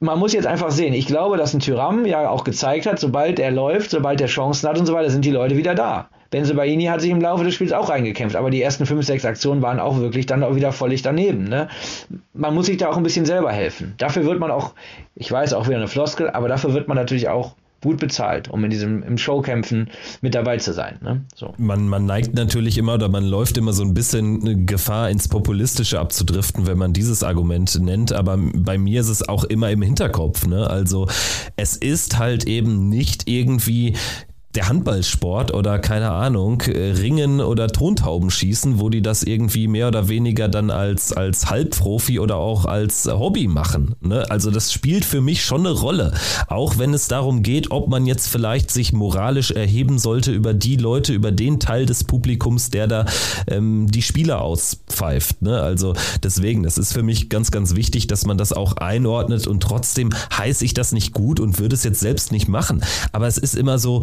man 0.00 0.18
muss 0.18 0.32
jetzt 0.32 0.46
einfach 0.46 0.70
sehen. 0.70 0.94
Ich 0.94 1.06
glaube, 1.06 1.36
dass 1.36 1.54
ein 1.54 1.60
Tyram 1.60 2.04
ja 2.04 2.28
auch 2.28 2.44
gezeigt 2.44 2.86
hat, 2.86 2.98
sobald 2.98 3.38
er 3.38 3.50
läuft, 3.50 3.90
sobald 3.90 4.20
er 4.20 4.26
Chancen 4.26 4.68
hat 4.68 4.78
und 4.78 4.86
so 4.86 4.92
weiter, 4.92 5.10
sind 5.10 5.24
die 5.24 5.30
Leute 5.30 5.56
wieder 5.56 5.74
da. 5.74 6.08
Benzebaini 6.30 6.86
hat 6.86 7.00
sich 7.00 7.10
im 7.10 7.20
Laufe 7.20 7.44
des 7.44 7.54
Spiels 7.54 7.72
auch 7.72 7.88
reingekämpft, 7.88 8.34
aber 8.34 8.50
die 8.50 8.60
ersten 8.60 8.86
fünf, 8.86 9.06
sechs 9.06 9.24
Aktionen 9.24 9.62
waren 9.62 9.78
auch 9.78 9.98
wirklich 9.98 10.26
dann 10.26 10.42
auch 10.42 10.56
wieder 10.56 10.72
völlig 10.72 11.02
daneben. 11.02 11.44
Ne? 11.44 11.68
Man 12.32 12.54
muss 12.54 12.66
sich 12.66 12.76
da 12.76 12.88
auch 12.88 12.96
ein 12.96 13.04
bisschen 13.04 13.24
selber 13.24 13.52
helfen. 13.52 13.94
Dafür 13.98 14.24
wird 14.24 14.40
man 14.40 14.50
auch, 14.50 14.74
ich 15.14 15.30
weiß 15.30 15.54
auch 15.54 15.68
wieder 15.68 15.76
eine 15.76 15.86
Floskel, 15.86 16.28
aber 16.28 16.48
dafür 16.48 16.74
wird 16.74 16.88
man 16.88 16.96
natürlich 16.96 17.28
auch 17.28 17.54
gut 17.84 18.00
bezahlt, 18.00 18.48
um 18.48 18.64
in 18.64 18.70
diesem 18.70 19.02
im 19.02 19.16
Showkämpfen 19.16 19.90
mit 20.22 20.34
dabei 20.34 20.56
zu 20.56 20.72
sein. 20.72 20.98
Ne? 21.02 21.24
So. 21.34 21.54
Man, 21.58 21.86
man 21.88 22.06
neigt 22.06 22.34
natürlich 22.34 22.78
immer 22.78 22.94
oder 22.94 23.08
man 23.08 23.24
läuft 23.24 23.56
immer 23.56 23.72
so 23.72 23.84
ein 23.84 23.94
bisschen 23.94 24.66
Gefahr 24.66 25.10
ins 25.10 25.28
Populistische 25.28 26.00
abzudriften, 26.00 26.66
wenn 26.66 26.78
man 26.78 26.92
dieses 26.92 27.22
Argument 27.22 27.78
nennt, 27.80 28.12
aber 28.12 28.38
bei 28.38 28.78
mir 28.78 29.00
ist 29.00 29.10
es 29.10 29.28
auch 29.28 29.44
immer 29.44 29.70
im 29.70 29.82
Hinterkopf. 29.82 30.46
Ne? 30.46 30.68
Also 30.68 31.06
es 31.56 31.76
ist 31.76 32.18
halt 32.18 32.46
eben 32.46 32.88
nicht 32.88 33.28
irgendwie 33.28 33.94
der 34.54 34.68
Handballsport 34.68 35.52
oder 35.52 35.78
keine 35.78 36.10
Ahnung, 36.10 36.60
äh, 36.62 36.92
Ringen 36.92 37.40
oder 37.40 37.68
Tontauben 37.68 38.30
schießen, 38.30 38.78
wo 38.78 38.88
die 38.88 39.02
das 39.02 39.22
irgendwie 39.22 39.66
mehr 39.66 39.88
oder 39.88 40.08
weniger 40.08 40.48
dann 40.48 40.70
als, 40.70 41.12
als 41.12 41.50
Halbprofi 41.50 42.20
oder 42.20 42.36
auch 42.36 42.64
als 42.64 43.06
Hobby 43.06 43.48
machen. 43.48 43.94
Ne? 44.00 44.24
Also 44.30 44.50
das 44.50 44.72
spielt 44.72 45.04
für 45.04 45.20
mich 45.20 45.44
schon 45.44 45.66
eine 45.66 45.72
Rolle. 45.72 46.14
Auch 46.46 46.78
wenn 46.78 46.94
es 46.94 47.08
darum 47.08 47.42
geht, 47.42 47.70
ob 47.70 47.88
man 47.88 48.06
jetzt 48.06 48.28
vielleicht 48.28 48.70
sich 48.70 48.92
moralisch 48.92 49.50
erheben 49.50 49.98
sollte 49.98 50.32
über 50.32 50.54
die 50.54 50.76
Leute, 50.76 51.12
über 51.12 51.32
den 51.32 51.58
Teil 51.58 51.86
des 51.86 52.04
Publikums, 52.04 52.70
der 52.70 52.86
da 52.86 53.06
ähm, 53.48 53.88
die 53.90 54.02
Spieler 54.02 54.40
auspfeift. 54.40 55.42
Ne? 55.42 55.60
Also 55.60 55.94
deswegen, 56.22 56.62
das 56.62 56.78
ist 56.78 56.92
für 56.92 57.02
mich 57.02 57.28
ganz, 57.28 57.50
ganz 57.50 57.74
wichtig, 57.74 58.06
dass 58.06 58.24
man 58.24 58.38
das 58.38 58.52
auch 58.52 58.76
einordnet 58.76 59.46
und 59.46 59.62
trotzdem 59.62 60.10
heiße 60.36 60.64
ich 60.64 60.74
das 60.74 60.92
nicht 60.92 61.12
gut 61.12 61.40
und 61.40 61.58
würde 61.58 61.74
es 61.74 61.82
jetzt 61.82 62.00
selbst 62.00 62.30
nicht 62.30 62.48
machen. 62.48 62.84
Aber 63.12 63.26
es 63.26 63.38
ist 63.38 63.56
immer 63.56 63.78
so, 63.78 64.02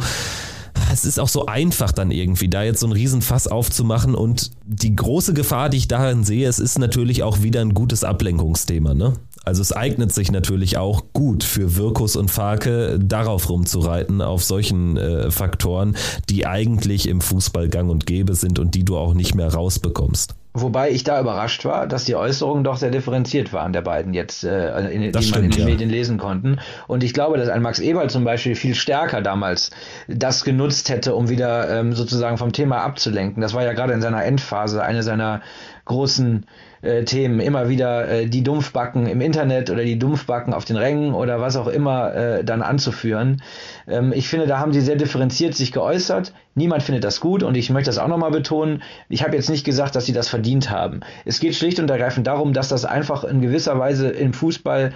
es 0.92 1.06
ist 1.06 1.20
auch 1.20 1.28
so 1.28 1.46
einfach 1.46 1.92
dann 1.92 2.12
irgendwie, 2.12 2.50
da 2.50 2.64
jetzt 2.64 2.80
so 2.80 2.88
ein 2.88 2.92
Riesenfass 2.92 3.48
aufzumachen 3.48 4.16
und 4.16 4.52
die 4.66 4.96
große 4.96 5.34
Gefahr, 5.34 5.70
die 5.70 5.78
ich 5.78 5.88
darin 5.88 6.24
sehe, 6.24 6.48
es 6.48 6.60
ist 6.60 6.80
natürlich 6.80 7.24
auch 7.24 7.42
wieder 7.42 7.62
ein 7.62 7.74
gutes 7.74 8.04
Ablenkungsthema, 8.04 8.94
ne? 8.94 9.14
Also 9.44 9.64
es 9.64 9.72
eignet 9.74 10.14
sich 10.14 10.32
natürlich 10.32 10.78
auch 10.78 11.06
gut 11.14 11.44
für 11.44 11.76
Wirkus 11.76 12.16
und 12.16 12.30
Farke, 12.30 13.00
darauf 13.00 13.50
rumzureiten, 13.50 14.22
auf 14.22 14.44
solchen 14.44 14.98
äh, 14.98 15.32
Faktoren, 15.32 15.96
die 16.30 16.46
eigentlich 16.46 17.08
im 17.08 17.22
Fußball 17.22 17.68
gang 17.68 17.90
und 17.90 18.06
gäbe 18.06 18.36
sind 18.36 18.60
und 18.60 18.76
die 18.76 18.86
du 18.86 18.98
auch 18.98 19.16
nicht 19.16 19.34
mehr 19.34 19.52
rausbekommst. 19.52 20.36
Wobei 20.54 20.92
ich 20.92 21.06
da 21.06 21.20
überrascht 21.22 21.64
war, 21.64 21.88
dass 21.88 22.04
die 22.04 22.16
Äußerungen 22.16 22.66
doch 22.66 22.76
sehr 22.76 22.92
differenziert 22.92 23.54
waren 23.54 23.72
der 23.72 23.82
beiden 23.82 24.14
jetzt, 24.14 24.44
äh, 24.44 24.90
in, 24.90 25.02
die 25.02 25.24
stimmt, 25.24 25.32
man 25.32 25.44
in 25.46 25.52
den 25.52 25.60
ja. 25.60 25.66
Medien 25.66 25.90
lesen 25.90 26.18
konnten. 26.18 26.60
Und 26.88 27.06
ich 27.06 27.14
glaube, 27.14 27.38
dass 27.38 27.48
ein 27.48 27.62
Max 27.62 27.80
Eberl 27.80 28.10
zum 28.10 28.26
Beispiel 28.26 28.56
viel 28.56 28.76
stärker 28.76 29.22
damals 29.22 29.72
das 30.10 30.44
genutzt 30.44 30.90
hätte, 30.90 31.16
um 31.16 31.30
wieder 31.30 31.80
ähm, 31.80 31.94
sozusagen 31.94 32.38
vom 32.38 32.52
Thema 32.52 32.82
abzulenken. 32.82 33.42
Das 33.42 33.54
war 33.54 33.64
ja 33.64 33.72
gerade 33.72 33.94
in 33.94 34.02
seiner 34.02 34.26
Endphase 34.26 34.84
eine 34.84 35.04
seiner 35.04 35.42
großen 35.86 36.46
äh, 36.82 37.04
Themen 37.04 37.40
immer 37.40 37.70
wieder 37.70 38.08
äh, 38.08 38.26
die 38.28 38.44
Dumpfbacken 38.44 39.08
im 39.08 39.22
Internet 39.22 39.70
oder 39.70 39.84
die 39.84 40.00
Dumpfbacken 40.00 40.54
auf 40.54 40.66
den 40.66 40.78
Rängen 40.78 41.14
oder 41.14 41.40
was 41.40 41.56
auch 41.56 41.68
immer 41.68 42.14
äh, 42.14 42.44
dann 42.44 42.62
anzuführen. 42.62 43.42
Ähm, 43.88 44.14
ich 44.14 44.28
finde, 44.28 44.48
da 44.48 44.60
haben 44.60 44.74
sie 44.74 44.82
sehr 44.82 44.96
differenziert 44.96 45.56
sich 45.56 45.72
geäußert. 45.72 46.34
Niemand 46.56 46.84
findet 46.84 47.04
das 47.04 47.20
gut 47.20 47.44
und 47.44 47.56
ich 47.56 47.70
möchte 47.70 47.90
das 47.90 47.98
auch 47.98 48.08
nochmal 48.08 48.32
betonen. 48.32 48.84
Ich 49.10 49.24
habe 49.24 49.36
jetzt 49.36 49.50
nicht 49.50 49.64
gesagt, 49.64 49.96
dass 49.96 50.06
sie 50.06 50.14
das 50.14 50.28
verdient 50.28 50.70
haben. 50.70 51.02
Es 51.26 51.40
geht 51.40 51.56
schlicht 51.56 51.80
und 51.80 51.90
ergreifend 51.90 52.28
darum, 52.28 52.54
dass 52.54 52.70
das 52.70 52.86
einfach 52.86 53.24
in 53.24 53.42
gewisser 53.42 53.78
Weise 53.80 54.10
im 54.10 54.34
Fußball 54.34 54.92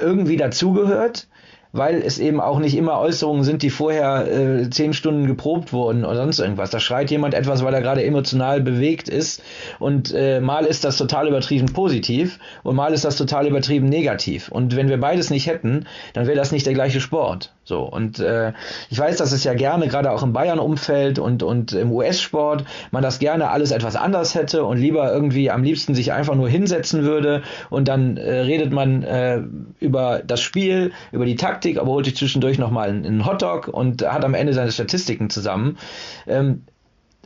irgendwie 0.00 0.36
dazugehört 0.36 1.28
weil 1.72 2.02
es 2.02 2.18
eben 2.18 2.40
auch 2.40 2.58
nicht 2.58 2.76
immer 2.76 2.98
Äußerungen 2.98 3.44
sind, 3.44 3.62
die 3.62 3.70
vorher 3.70 4.26
äh, 4.26 4.70
zehn 4.70 4.92
Stunden 4.92 5.26
geprobt 5.26 5.72
wurden 5.72 6.04
oder 6.04 6.16
sonst 6.16 6.38
irgendwas. 6.38 6.70
Da 6.70 6.80
schreit 6.80 7.10
jemand 7.10 7.34
etwas, 7.34 7.64
weil 7.64 7.74
er 7.74 7.82
gerade 7.82 8.04
emotional 8.04 8.60
bewegt 8.60 9.08
ist 9.08 9.42
und 9.78 10.12
äh, 10.14 10.40
mal 10.40 10.64
ist 10.64 10.84
das 10.84 10.96
total 10.96 11.28
übertrieben 11.28 11.72
positiv 11.72 12.38
und 12.62 12.76
mal 12.76 12.92
ist 12.92 13.04
das 13.04 13.16
total 13.16 13.46
übertrieben 13.46 13.88
negativ. 13.88 14.48
Und 14.48 14.76
wenn 14.76 14.88
wir 14.88 14.98
beides 14.98 15.30
nicht 15.30 15.46
hätten, 15.46 15.86
dann 16.12 16.26
wäre 16.26 16.36
das 16.36 16.52
nicht 16.52 16.66
der 16.66 16.74
gleiche 16.74 17.00
Sport. 17.00 17.52
So 17.70 17.82
und 17.84 18.18
äh, 18.18 18.52
ich 18.90 18.98
weiß, 18.98 19.16
dass 19.18 19.30
es 19.30 19.44
ja 19.44 19.54
gerne 19.54 19.86
gerade 19.86 20.10
auch 20.10 20.24
im 20.24 20.32
Bayern-Umfeld 20.32 21.20
und 21.20 21.44
und 21.44 21.72
im 21.72 21.92
US-Sport 21.92 22.64
man 22.90 23.00
das 23.00 23.20
gerne 23.20 23.48
alles 23.48 23.70
etwas 23.70 23.94
anders 23.94 24.34
hätte 24.34 24.64
und 24.64 24.76
lieber 24.76 25.12
irgendwie 25.12 25.52
am 25.52 25.62
liebsten 25.62 25.94
sich 25.94 26.12
einfach 26.12 26.34
nur 26.34 26.48
hinsetzen 26.48 27.04
würde 27.04 27.42
und 27.70 27.86
dann 27.86 28.16
äh, 28.16 28.40
redet 28.40 28.72
man 28.72 29.04
äh, 29.04 29.42
über 29.78 30.20
das 30.26 30.40
Spiel, 30.40 30.90
über 31.12 31.24
die 31.24 31.36
Taktik, 31.36 31.78
aber 31.78 31.92
holt 31.92 32.06
sich 32.06 32.16
zwischendurch 32.16 32.58
nochmal 32.58 32.88
einen, 32.88 33.24
Hotdog 33.24 33.68
und 33.68 34.02
hat 34.02 34.24
am 34.24 34.34
Ende 34.34 34.52
seine 34.52 34.72
Statistiken 34.72 35.30
zusammen. 35.30 35.78
Ähm, 36.26 36.62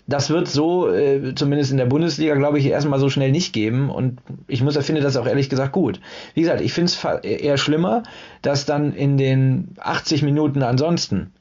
das 0.06 0.30
wird 0.30 0.48
so, 0.48 0.88
äh, 0.88 1.34
zumindest 1.34 1.70
in 1.70 1.78
der 1.78 1.86
Bundesliga, 1.86 2.34
glaube 2.34 2.58
ich, 2.58 2.66
erstmal 2.66 2.98
so 2.98 3.08
schnell 3.08 3.30
nicht 3.30 3.52
geben. 3.52 3.90
Und 3.90 4.20
ich 4.48 4.62
muss, 4.62 4.76
finde 4.78 5.00
das 5.00 5.16
auch 5.16 5.26
ehrlich 5.26 5.48
gesagt 5.48 5.72
gut. 5.72 6.00
Wie 6.34 6.42
gesagt, 6.42 6.60
ich 6.60 6.72
finde 6.72 6.92
es 6.92 7.04
eher 7.24 7.56
schlimmer, 7.56 8.02
dass 8.42 8.66
dann 8.66 8.92
in 8.92 9.16
den 9.16 9.74
80 9.78 10.22
Minuten 10.22 10.62
ansonsten 10.62 11.32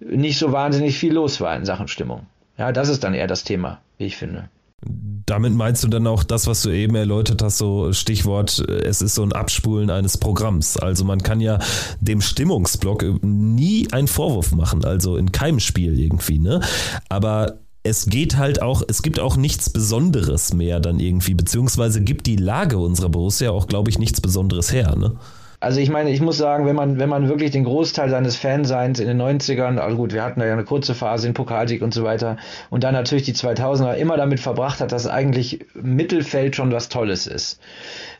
nicht 0.00 0.38
so 0.38 0.52
wahnsinnig 0.52 0.98
viel 0.98 1.14
los 1.14 1.40
war 1.40 1.56
in 1.56 1.64
Sachen 1.64 1.88
Stimmung. 1.88 2.26
Ja, 2.58 2.72
das 2.72 2.88
ist 2.88 3.02
dann 3.02 3.14
eher 3.14 3.26
das 3.26 3.44
Thema, 3.44 3.80
wie 3.98 4.06
ich 4.06 4.16
finde. 4.16 4.48
Damit 4.84 5.54
meinst 5.54 5.84
du 5.84 5.88
dann 5.88 6.08
auch 6.08 6.24
das, 6.24 6.48
was 6.48 6.62
du 6.62 6.70
eben 6.70 6.96
erläutert 6.96 7.40
hast, 7.40 7.58
so 7.58 7.92
Stichwort, 7.92 8.58
es 8.68 9.00
ist 9.00 9.14
so 9.14 9.22
ein 9.22 9.32
Abspulen 9.32 9.90
eines 9.90 10.18
Programms. 10.18 10.76
Also 10.76 11.04
man 11.04 11.22
kann 11.22 11.40
ja 11.40 11.60
dem 12.00 12.20
Stimmungsblock 12.20 13.04
nie 13.22 13.86
einen 13.92 14.08
Vorwurf 14.08 14.52
machen, 14.52 14.84
also 14.84 15.16
in 15.16 15.30
keinem 15.30 15.60
Spiel 15.60 15.98
irgendwie, 15.98 16.40
ne? 16.40 16.60
Aber 17.08 17.58
es 17.82 18.06
geht 18.06 18.36
halt 18.36 18.62
auch, 18.62 18.82
es 18.86 19.02
gibt 19.02 19.18
auch 19.18 19.36
nichts 19.36 19.70
Besonderes 19.70 20.54
mehr 20.54 20.78
dann 20.80 21.00
irgendwie, 21.00 21.34
beziehungsweise 21.34 22.00
gibt 22.00 22.26
die 22.26 22.36
Lage 22.36 22.78
unserer 22.78 23.08
Borussia 23.08 23.50
auch, 23.50 23.66
glaube 23.66 23.90
ich, 23.90 23.98
nichts 23.98 24.20
Besonderes 24.20 24.72
her, 24.72 24.94
ne? 24.96 25.16
Also 25.62 25.78
ich 25.78 25.90
meine, 25.90 26.10
ich 26.10 26.20
muss 26.20 26.38
sagen, 26.38 26.66
wenn 26.66 26.74
man, 26.74 26.98
wenn 26.98 27.08
man 27.08 27.28
wirklich 27.28 27.52
den 27.52 27.62
Großteil 27.62 28.10
seines 28.10 28.34
Fanseins 28.34 28.98
in 28.98 29.06
den 29.06 29.22
90ern, 29.22 29.78
also 29.78 29.96
gut, 29.96 30.12
wir 30.12 30.24
hatten 30.24 30.40
da 30.40 30.46
ja 30.46 30.54
eine 30.54 30.64
kurze 30.64 30.92
Phase 30.92 31.28
in 31.28 31.34
Pokalsieg 31.34 31.82
und 31.82 31.94
so 31.94 32.02
weiter, 32.02 32.36
und 32.70 32.82
dann 32.82 32.94
natürlich 32.94 33.22
die 33.22 33.32
2000er 33.32 33.94
immer 33.94 34.16
damit 34.16 34.40
verbracht 34.40 34.80
hat, 34.80 34.90
dass 34.90 35.06
eigentlich 35.06 35.64
Mittelfeld 35.74 36.56
schon 36.56 36.72
was 36.72 36.88
Tolles 36.88 37.28
ist, 37.28 37.60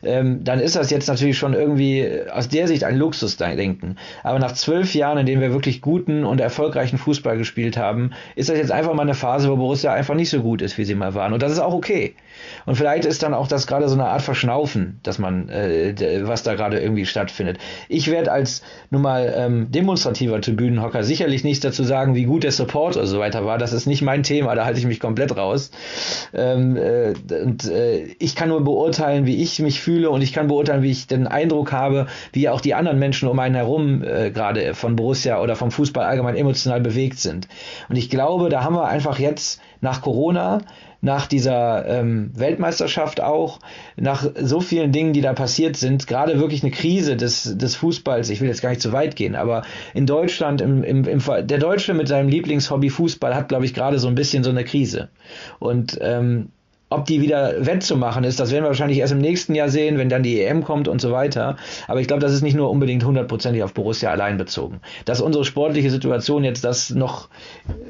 ähm, 0.03 0.45
dann 0.45 0.61
ist 0.61 0.77
das 0.77 0.89
jetzt 0.89 1.09
natürlich 1.09 1.37
schon 1.37 1.53
irgendwie 1.53 2.09
aus 2.31 2.47
der 2.47 2.69
Sicht 2.69 2.85
ein 2.85 2.95
Luxusdenken. 2.95 3.97
Aber 4.23 4.39
nach 4.39 4.53
zwölf 4.53 4.95
Jahren, 4.95 5.17
in 5.17 5.25
denen 5.25 5.41
wir 5.41 5.51
wirklich 5.51 5.81
guten 5.81 6.23
und 6.23 6.39
erfolgreichen 6.39 6.97
Fußball 6.97 7.37
gespielt 7.37 7.75
haben, 7.75 8.11
ist 8.37 8.47
das 8.47 8.57
jetzt 8.57 8.71
einfach 8.71 8.93
mal 8.93 9.03
eine 9.03 9.15
Phase, 9.15 9.49
wo 9.51 9.57
Borussia 9.57 9.91
einfach 9.91 10.15
nicht 10.15 10.29
so 10.29 10.41
gut 10.41 10.61
ist, 10.61 10.77
wie 10.77 10.85
sie 10.85 10.95
mal 10.95 11.13
waren. 11.13 11.33
Und 11.33 11.43
das 11.43 11.51
ist 11.51 11.59
auch 11.59 11.73
okay. 11.73 12.15
Und 12.65 12.75
vielleicht 12.75 13.03
ist 13.03 13.21
dann 13.21 13.33
auch 13.33 13.47
das 13.47 13.67
gerade 13.67 13.89
so 13.89 13.95
eine 13.95 14.05
Art 14.05 14.21
Verschnaufen, 14.21 15.01
dass 15.03 15.19
man, 15.19 15.49
äh, 15.49 16.21
was 16.23 16.43
da 16.43 16.55
gerade 16.55 16.79
irgendwie 16.79 17.05
stattfindet. 17.05 17.32
Ich 17.89 18.09
werde 18.09 18.31
als 18.31 18.61
nun 18.89 19.01
mal 19.01 19.33
ähm, 19.35 19.71
demonstrativer 19.71 20.39
Tribünenhocker 20.41 21.03
sicherlich 21.03 21.43
nichts 21.43 21.61
dazu 21.61 21.83
sagen, 21.83 22.15
wie 22.15 22.25
gut 22.25 22.43
der 22.43 22.51
Support 22.51 22.97
oder 22.97 23.07
so 23.07 23.19
weiter 23.19 23.45
war. 23.45 23.57
Das 23.57 23.73
ist 23.73 23.85
nicht 23.85 24.01
mein 24.01 24.23
Thema, 24.23 24.55
da 24.55 24.65
halte 24.65 24.79
ich 24.79 24.85
mich 24.85 24.99
komplett 24.99 25.35
raus. 25.35 25.71
Ähm, 26.33 26.77
äh, 26.77 27.13
und 27.43 27.65
äh, 27.65 28.05
ich 28.19 28.35
kann 28.35 28.49
nur 28.49 28.63
beurteilen, 28.63 29.25
wie 29.25 29.41
ich 29.41 29.59
mich 29.59 29.81
fühle 29.81 30.09
und 30.09 30.21
ich 30.21 30.33
kann 30.33 30.47
beurteilen, 30.47 30.83
wie 30.83 30.91
ich 30.91 31.07
den 31.07 31.27
Eindruck 31.27 31.71
habe, 31.71 32.07
wie 32.31 32.49
auch 32.49 32.61
die 32.61 32.73
anderen 32.73 32.99
Menschen 32.99 33.27
um 33.27 33.39
einen 33.39 33.55
herum 33.55 34.03
äh, 34.03 34.31
gerade 34.31 34.73
von 34.73 34.95
Borussia 34.95 35.41
oder 35.41 35.55
vom 35.55 35.71
Fußball 35.71 36.05
allgemein 36.05 36.35
emotional 36.35 36.81
bewegt 36.81 37.19
sind. 37.19 37.47
Und 37.89 37.95
ich 37.95 38.09
glaube, 38.09 38.49
da 38.49 38.63
haben 38.63 38.75
wir 38.75 38.87
einfach 38.87 39.19
jetzt 39.19 39.61
nach 39.81 40.01
Corona 40.01 40.61
nach 41.03 41.27
dieser 41.27 41.85
ähm, 41.85 42.31
Weltmeisterschaft 42.33 43.19
auch, 43.19 43.59
nach 43.97 44.25
so 44.39 44.61
vielen 44.61 44.93
Dingen, 44.93 45.11
die 45.11 45.19
da 45.19 45.33
passiert 45.33 45.75
sind, 45.75 46.07
gerade 46.07 46.39
wirklich 46.39 46.63
eine 46.63 46.71
Krise 46.71 47.17
des, 47.17 47.57
des 47.57 47.75
Fußballs. 47.75 48.29
Ich 48.29 48.39
will 48.39 48.47
jetzt 48.47 48.61
gar 48.61 48.69
nicht 48.69 48.81
zu 48.81 48.93
weit 48.93 49.17
gehen, 49.17 49.35
aber 49.35 49.63
in 49.93 50.05
Deutschland, 50.05 50.61
im, 50.61 50.81
im, 50.81 51.03
im, 51.03 51.19
der 51.19 51.57
Deutsche 51.57 51.93
mit 51.93 52.07
seinem 52.07 52.29
Lieblingshobby 52.29 52.89
Fußball 52.89 53.35
hat, 53.35 53.49
glaube 53.49 53.65
ich, 53.65 53.73
gerade 53.73 53.99
so 53.99 54.07
ein 54.07 54.15
bisschen 54.15 54.45
so 54.45 54.49
eine 54.49 54.63
Krise. 54.63 55.09
Und 55.59 55.99
ähm, 56.01 56.47
ob 56.93 57.05
die 57.05 57.21
wieder 57.21 57.65
wettzumachen 57.65 58.23
ist, 58.23 58.39
das 58.39 58.51
werden 58.51 58.63
wir 58.63 58.69
wahrscheinlich 58.69 58.99
erst 58.99 59.13
im 59.13 59.19
nächsten 59.19 59.55
Jahr 59.55 59.69
sehen, 59.69 59.97
wenn 59.97 60.09
dann 60.09 60.23
die 60.23 60.41
EM 60.41 60.63
kommt 60.63 60.87
und 60.87 61.01
so 61.01 61.11
weiter. 61.11 61.57
Aber 61.87 61.99
ich 61.99 62.07
glaube, 62.07 62.21
das 62.21 62.33
ist 62.33 62.43
nicht 62.43 62.55
nur 62.55 62.69
unbedingt 62.69 63.03
hundertprozentig 63.03 63.63
auf 63.63 63.73
Borussia 63.73 64.11
allein 64.11 64.37
bezogen. 64.37 64.79
Dass 65.05 65.19
unsere 65.19 65.43
sportliche 65.43 65.89
Situation 65.89 66.43
jetzt 66.43 66.63
das 66.63 66.91
noch 66.91 67.29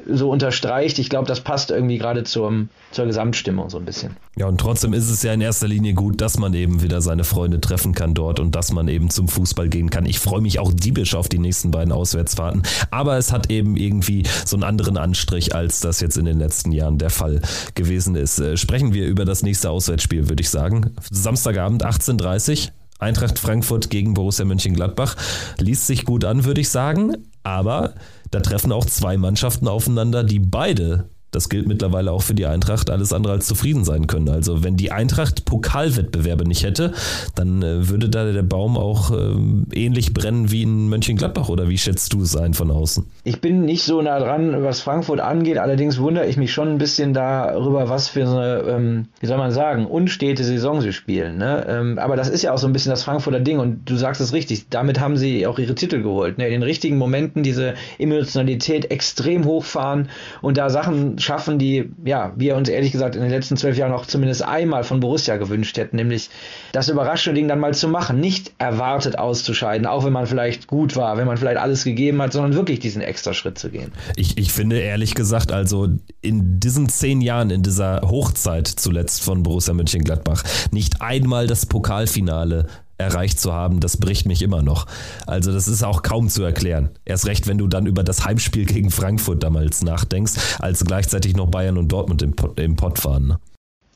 so 0.06 0.30
unterstreicht, 0.30 0.98
ich 0.98 1.10
glaube, 1.10 1.28
das 1.28 1.40
passt 1.40 1.70
irgendwie 1.70 1.98
gerade 1.98 2.24
zur, 2.24 2.66
zur 2.94 3.06
Gesamtstimmung 3.06 3.68
so 3.70 3.78
ein 3.78 3.84
bisschen. 3.84 4.16
Ja, 4.36 4.46
und 4.46 4.58
trotzdem 4.58 4.92
ist 4.92 5.10
es 5.10 5.22
ja 5.22 5.32
in 5.32 5.40
erster 5.40 5.68
Linie 5.68 5.94
gut, 5.94 6.20
dass 6.20 6.38
man 6.38 6.54
eben 6.54 6.82
wieder 6.82 7.02
seine 7.02 7.24
Freunde 7.24 7.60
treffen 7.60 7.94
kann 7.94 8.14
dort 8.14 8.40
und 8.40 8.54
dass 8.54 8.72
man 8.72 8.88
eben 8.88 9.10
zum 9.10 9.28
Fußball 9.28 9.68
gehen 9.68 9.90
kann. 9.90 10.06
Ich 10.06 10.18
freue 10.18 10.40
mich 10.40 10.58
auch 10.58 10.72
diebisch 10.72 11.14
auf 11.14 11.28
die 11.28 11.38
nächsten 11.38 11.70
beiden 11.70 11.92
Auswärtsfahrten. 11.92 12.62
Aber 12.90 13.18
es 13.18 13.32
hat 13.32 13.50
eben 13.50 13.76
irgendwie 13.76 14.24
so 14.44 14.56
einen 14.56 14.64
anderen 14.64 14.96
Anstrich, 14.96 15.54
als 15.54 15.80
das 15.80 16.00
jetzt 16.00 16.16
in 16.16 16.24
den 16.24 16.38
letzten 16.38 16.72
Jahren 16.72 16.98
der 16.98 17.10
Fall 17.10 17.42
gewesen 17.74 18.14
ist. 18.14 18.38
Äh, 18.38 18.56
sprechen 18.56 18.94
wir 18.94 19.06
über 19.06 19.24
das 19.24 19.42
nächste 19.42 19.70
Auswärtsspiel, 19.70 20.28
würde 20.28 20.42
ich 20.42 20.50
sagen. 20.50 20.92
Samstagabend 21.10 21.84
18.30 21.84 22.70
Eintracht 23.00 23.38
Frankfurt 23.38 23.90
gegen 23.90 24.14
Borussia 24.14 24.44
Mönchengladbach. 24.44 25.16
Liest 25.58 25.86
sich 25.86 26.04
gut 26.04 26.24
an, 26.24 26.44
würde 26.44 26.60
ich 26.60 26.70
sagen. 26.70 27.12
Aber 27.42 27.94
da 28.30 28.40
treffen 28.40 28.72
auch 28.72 28.86
zwei 28.86 29.18
Mannschaften 29.18 29.68
aufeinander, 29.68 30.24
die 30.24 30.38
beide 30.38 31.08
das 31.34 31.48
gilt 31.48 31.66
mittlerweile 31.66 32.12
auch 32.12 32.22
für 32.22 32.34
die 32.34 32.46
Eintracht, 32.46 32.90
alles 32.90 33.12
andere 33.12 33.32
als 33.32 33.46
zufrieden 33.46 33.84
sein 33.84 34.06
können. 34.06 34.28
Also 34.28 34.62
wenn 34.62 34.76
die 34.76 34.92
Eintracht 34.92 35.44
Pokalwettbewerbe 35.44 36.44
nicht 36.44 36.64
hätte, 36.64 36.92
dann 37.34 37.62
äh, 37.62 37.88
würde 37.88 38.08
da 38.08 38.30
der 38.30 38.42
Baum 38.42 38.76
auch 38.76 39.10
äh, 39.10 39.34
ähnlich 39.72 40.14
brennen 40.14 40.50
wie 40.50 40.62
in 40.62 40.88
Mönchengladbach 40.88 41.48
oder 41.48 41.68
wie 41.68 41.78
schätzt 41.78 42.12
du 42.12 42.22
es 42.22 42.36
ein 42.36 42.54
von 42.54 42.70
außen? 42.70 43.06
Ich 43.24 43.40
bin 43.40 43.64
nicht 43.64 43.82
so 43.82 44.00
nah 44.02 44.18
dran, 44.18 44.62
was 44.62 44.80
Frankfurt 44.80 45.20
angeht, 45.20 45.58
allerdings 45.58 45.98
wundere 45.98 46.26
ich 46.26 46.36
mich 46.36 46.52
schon 46.52 46.68
ein 46.68 46.78
bisschen 46.78 47.14
darüber, 47.14 47.88
was 47.88 48.08
für 48.08 48.22
eine, 48.22 48.64
ähm, 48.68 49.06
wie 49.20 49.26
soll 49.26 49.38
man 49.38 49.50
sagen, 49.50 49.86
unstete 49.86 50.44
Saison 50.44 50.80
sie 50.80 50.92
spielen. 50.92 51.38
Ne? 51.38 51.66
Ähm, 51.68 51.98
aber 51.98 52.16
das 52.16 52.28
ist 52.28 52.42
ja 52.42 52.52
auch 52.52 52.58
so 52.58 52.66
ein 52.66 52.72
bisschen 52.72 52.90
das 52.90 53.02
Frankfurter 53.02 53.40
Ding 53.40 53.58
und 53.58 53.88
du 53.88 53.96
sagst 53.96 54.20
es 54.20 54.32
richtig, 54.32 54.68
damit 54.70 55.00
haben 55.00 55.16
sie 55.16 55.46
auch 55.46 55.58
ihre 55.58 55.74
Titel 55.74 56.02
geholt. 56.02 56.38
Ne? 56.38 56.46
In 56.46 56.52
den 56.52 56.62
richtigen 56.62 56.98
Momenten 56.98 57.42
diese 57.42 57.74
Emotionalität 57.98 58.90
extrem 58.90 59.44
hochfahren 59.44 60.08
und 60.42 60.58
da 60.58 60.70
Sachen 60.70 61.18
schaffen, 61.24 61.58
die, 61.58 61.90
ja, 62.04 62.32
wir 62.36 62.56
uns 62.56 62.68
ehrlich 62.68 62.92
gesagt 62.92 63.16
in 63.16 63.22
den 63.22 63.30
letzten 63.30 63.56
zwölf 63.56 63.76
Jahren 63.76 63.92
auch 63.92 64.06
zumindest 64.06 64.44
einmal 64.44 64.84
von 64.84 65.00
Borussia 65.00 65.36
gewünscht 65.36 65.76
hätten, 65.76 65.96
nämlich 65.96 66.30
das 66.72 66.88
überraschende 66.88 67.40
Ding 67.40 67.48
dann 67.48 67.58
mal 67.58 67.74
zu 67.74 67.88
machen, 67.88 68.20
nicht 68.20 68.52
erwartet 68.58 69.18
auszuscheiden, 69.18 69.86
auch 69.86 70.04
wenn 70.04 70.12
man 70.12 70.26
vielleicht 70.26 70.66
gut 70.66 70.96
war, 70.96 71.16
wenn 71.16 71.26
man 71.26 71.36
vielleicht 71.36 71.58
alles 71.58 71.84
gegeben 71.84 72.20
hat, 72.22 72.32
sondern 72.32 72.54
wirklich 72.54 72.78
diesen 72.78 73.02
extra 73.02 73.34
Schritt 73.34 73.58
zu 73.58 73.70
gehen. 73.70 73.92
Ich, 74.16 74.38
ich 74.38 74.52
finde 74.52 74.78
ehrlich 74.78 75.14
gesagt, 75.14 75.50
also 75.50 75.88
in 76.20 76.60
diesen 76.60 76.88
zehn 76.88 77.20
Jahren, 77.20 77.50
in 77.50 77.62
dieser 77.62 78.02
Hochzeit 78.02 78.68
zuletzt 78.68 79.22
von 79.22 79.42
Borussia 79.42 79.74
Mönchengladbach, 79.74 80.44
nicht 80.70 81.00
einmal 81.00 81.46
das 81.46 81.66
Pokalfinale 81.66 82.66
erreicht 82.98 83.40
zu 83.40 83.52
haben, 83.52 83.80
das 83.80 83.96
bricht 83.96 84.26
mich 84.26 84.42
immer 84.42 84.62
noch. 84.62 84.86
Also 85.26 85.52
das 85.52 85.68
ist 85.68 85.82
auch 85.82 86.02
kaum 86.02 86.28
zu 86.28 86.42
erklären. 86.42 86.90
Erst 87.04 87.26
recht, 87.26 87.46
wenn 87.46 87.58
du 87.58 87.66
dann 87.66 87.86
über 87.86 88.04
das 88.04 88.24
Heimspiel 88.24 88.66
gegen 88.66 88.90
Frankfurt 88.90 89.42
damals 89.42 89.82
nachdenkst, 89.82 90.58
als 90.60 90.84
gleichzeitig 90.84 91.36
noch 91.36 91.48
Bayern 91.48 91.78
und 91.78 91.88
Dortmund 91.88 92.22
im 92.22 92.34
Pott, 92.34 92.58
im 92.60 92.76
Pott 92.76 92.98
fahren. 92.98 93.28
Ne? 93.28 93.38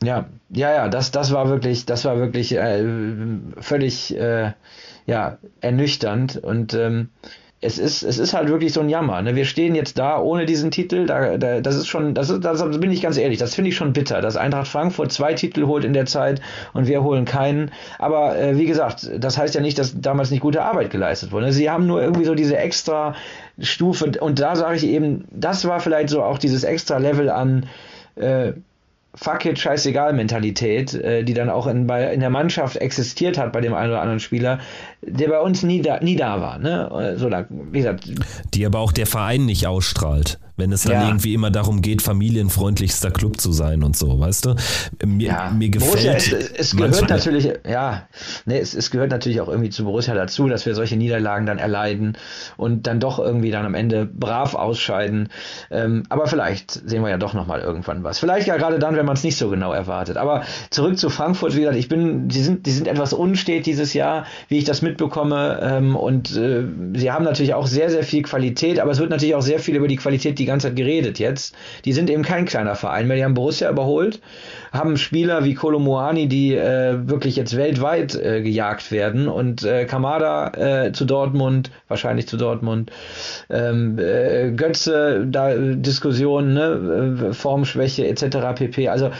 Ja, 0.03 0.27
ja, 0.51 0.73
ja, 0.73 0.89
das, 0.89 1.11
das 1.11 1.33
war 1.33 1.49
wirklich, 1.49 1.87
das 1.87 2.05
war 2.05 2.19
wirklich 2.19 2.55
äh, 2.55 2.85
völlig 3.59 4.17
äh, 4.17 4.53
ja, 5.07 5.39
ernüchternd 5.61 6.37
und 6.37 6.75
ähm, 6.75 7.09
es 7.61 7.79
ist, 7.79 8.03
es 8.05 8.19
ist 8.19 8.35
halt 8.35 8.49
wirklich 8.49 8.73
so 8.73 8.81
ein 8.81 8.89
Jammer. 8.89 9.21
Ne? 9.21 9.35
Wir 9.35 9.45
stehen 9.45 9.75
jetzt 9.75 9.99
da 9.99 10.21
ohne 10.21 10.47
diesen 10.47 10.71
Titel. 10.71 11.07
Da, 11.07 11.39
da, 11.39 11.61
das 11.61 11.75
ist 11.75 11.89
schon, 11.89 12.15
das, 12.15 12.31
ist, 12.31 12.45
das 12.45 12.81
bin 12.81 12.93
ich 12.93 13.03
ganz 13.03 13.17
ehrlich, 13.17 13.39
das 13.39 13.57
finde 13.57 13.71
ich 13.71 13.77
schon 13.77 13.93
bitter, 13.93 14.21
dass 14.21 14.37
Eintracht 14.37 14.69
Frankfurt 14.69 15.11
zwei 15.11 15.35
Titel 15.35 15.67
holt 15.67 15.85
in 15.85 15.93
der 15.93 16.07
Zeit 16.07 16.41
und 16.73 16.87
wir 16.87 17.03
holen 17.03 17.25
keinen. 17.25 17.73
Aber 17.99 18.39
äh, 18.39 18.57
wie 18.57 18.67
gesagt, 18.67 19.11
das 19.19 19.37
heißt 19.39 19.57
ja 19.57 19.61
nicht, 19.61 19.79
dass 19.79 20.01
damals 20.01 20.31
nicht 20.31 20.41
gute 20.41 20.63
Arbeit 20.63 20.91
geleistet 20.91 21.33
wurde. 21.33 21.53
Sie 21.53 21.69
haben 21.69 21.87
nur 21.89 22.01
irgendwie 22.01 22.25
so 22.25 22.37
diese 22.37 22.57
extra 22.57 23.17
Stufe 23.59 24.13
und 24.21 24.39
da 24.39 24.55
sage 24.55 24.77
ich 24.77 24.85
eben, 24.87 25.25
das 25.33 25.67
war 25.67 25.81
vielleicht 25.81 26.11
so 26.11 26.23
auch 26.23 26.39
dieses 26.39 26.63
extra 26.63 26.99
Level 26.99 27.29
an 27.29 27.67
äh, 28.15 28.53
Fuck 29.21 29.47
it, 29.47 29.59
scheißegal 29.59 30.13
Mentalität, 30.13 30.95
äh, 30.95 31.25
die 31.25 31.35
dann 31.35 31.51
auch 31.51 31.67
in, 31.67 31.87
bei, 31.87 32.13
in 32.13 32.21
der 32.21 32.31
Mannschaft 32.31 32.77
existiert 32.77 33.39
hat 33.39 33.53
bei 33.53 33.61
dem 33.61 33.75
einen 33.75 33.91
oder 33.91 34.01
anderen 34.01 34.21
Spieler, 34.21 34.61
der 35.03 35.29
bei 35.29 35.41
uns 35.41 35.63
nie 35.63 35.83
da, 35.83 36.01
nie 36.01 36.17
da 36.17 36.41
war. 36.41 36.59
Ne? 36.59 37.17
So, 37.17 37.31
wie 37.31 37.79
gesagt, 37.79 38.11
die 38.55 38.67
aber 38.67 38.79
auch 38.79 38.93
der 38.93 39.07
Verein 39.07 39.47
nicht 39.47 39.67
ausstrahlt 39.67 40.39
wenn 40.59 40.73
es 40.73 40.83
dann 40.83 40.93
ja. 40.93 41.07
irgendwie 41.07 41.33
immer 41.35 41.51
darum 41.51 41.81
geht, 41.81 42.03
familienfreundlichster 42.03 43.11
Club 43.11 43.41
zu 43.41 43.53
sein 43.53 43.83
und 43.83 43.97
so, 43.97 44.19
weißt 44.19 44.47
du? 44.47 44.57
Mir, 45.07 45.29
ja. 45.29 45.51
mir 45.51 45.71
gefällt. 45.71 45.93
Borussia, 45.93 46.13
es, 46.13 46.33
es 46.33 46.77
gehört 46.77 47.09
natürlich, 47.09 47.49
ja, 47.67 48.09
nee, 48.45 48.59
es, 48.59 48.75
es 48.75 48.91
gehört 48.91 49.11
natürlich 49.11 49.41
auch 49.41 49.49
irgendwie 49.49 49.71
zu 49.71 49.85
Borussia 49.85 50.15
dazu, 50.15 50.49
dass 50.49 50.67
wir 50.67 50.75
solche 50.75 50.97
Niederlagen 50.97 51.47
dann 51.47 51.59
erleiden 51.59 52.19
und 52.57 52.87
dann 52.87 52.99
doch 52.99 53.21
irgendwie 53.21 53.51
dann 53.51 53.65
am 53.65 53.75
Ende 53.75 54.05
brav 54.05 54.55
ausscheiden. 54.55 55.29
Ähm, 55.71 56.03
aber 56.09 56.27
vielleicht 56.27 56.73
sehen 56.73 57.03
wir 57.03 57.11
ja 57.11 57.19
doch 57.19 57.35
nochmal 57.35 57.61
irgendwann 57.61 58.03
was. 58.03 58.19
Vielleicht 58.19 58.49
ja 58.49 58.57
gerade 58.57 58.81
dann, 58.81 58.97
wenn 58.97 59.07
man 59.07 59.15
es 59.15 59.23
nicht 59.23 59.37
so 59.37 59.49
genau 59.51 59.73
erwartet. 59.73 60.17
Aber 60.17 60.43
zurück 60.71 60.99
zu 60.99 61.09
Frankfurt, 61.09 61.55
wie 61.55 61.61
gesagt, 61.61 61.77
ich 61.77 61.89
bin, 61.89 62.29
die 62.29 62.43
sind, 62.43 62.67
die 62.67 62.73
sind 62.73 62.89
etwas 62.89 63.13
unstet 63.13 63.67
dieses 63.67 63.95
Jahr, 63.95 64.27
wie 64.49 64.59
ich 64.59 64.65
das 64.65 64.83
mitbekomme. 64.83 65.61
Ähm, 65.63 65.95
und 65.95 66.37
äh, 66.37 66.65
sie 66.95 67.13
haben 67.13 67.25
natürlich 67.25 67.55
auch 67.55 67.69
sehr, 67.69 67.91
sehr 67.91 68.03
viel 68.03 68.23
Qualität, 68.23 68.81
aber 68.81 68.91
es 68.91 68.99
wird 68.99 69.11
natürlich 69.11 69.37
auch 69.37 69.43
sehr 69.43 69.61
viel 69.61 69.77
über 69.77 69.87
die 69.87 69.97
Qualität, 69.97 70.39
die 70.39 70.48
ganze 70.49 70.69
Zeit 70.69 70.77
geredet 70.77 71.19
jetzt. 71.19 71.55
Die 71.85 71.93
sind 71.93 72.11
eben 72.11 72.23
kein 72.23 72.45
kleiner 72.45 72.75
Verein 72.75 73.07
mehr. 73.07 73.17
Die 73.17 73.25
haben 73.25 73.35
Borussia 73.35 73.71
überholt, 73.71 74.21
haben 74.73 74.97
Spieler 74.97 75.45
wie 75.45 75.55
Kolomoani, 75.55 76.29
die 76.29 76.55
äh, 76.55 77.09
wirklich 77.09 77.37
jetzt 77.37 77.57
weltweit 77.57 78.15
äh, 78.15 78.43
gejagt 78.43 78.91
werden 78.91 79.29
und 79.29 79.63
äh, 79.63 79.85
Kamada 79.85 80.87
äh, 80.87 80.93
zu 80.93 81.05
Dortmund, 81.05 81.71
wahrscheinlich 81.89 82.27
zu 82.29 82.37
Dortmund. 82.37 82.91
Ähm, 83.51 83.99
äh, 83.99 84.51
Götze, 84.53 85.27
da 85.27 85.55
Diskussionen, 85.55 86.55
ne? 86.55 87.29
Äh, 87.29 87.33
Formschwäche 87.33 88.07
etc. 88.07 88.55
pp. 88.55 88.89
Also 88.89 89.11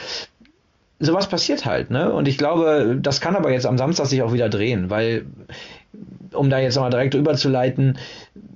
sowas 0.99 1.27
passiert 1.29 1.65
halt, 1.65 1.91
ne? 1.91 2.11
Und 2.11 2.27
ich 2.27 2.37
glaube, 2.37 2.97
das 3.01 3.21
kann 3.21 3.35
aber 3.35 3.51
jetzt 3.51 3.65
am 3.65 3.77
Samstag 3.77 4.07
sich 4.07 4.21
auch 4.21 4.33
wieder 4.33 4.49
drehen, 4.49 4.89
weil 4.89 5.25
um 6.33 6.49
da 6.49 6.59
jetzt 6.59 6.75
nochmal 6.75 6.91
direkt 6.91 7.13
überzuleiten, 7.13 7.97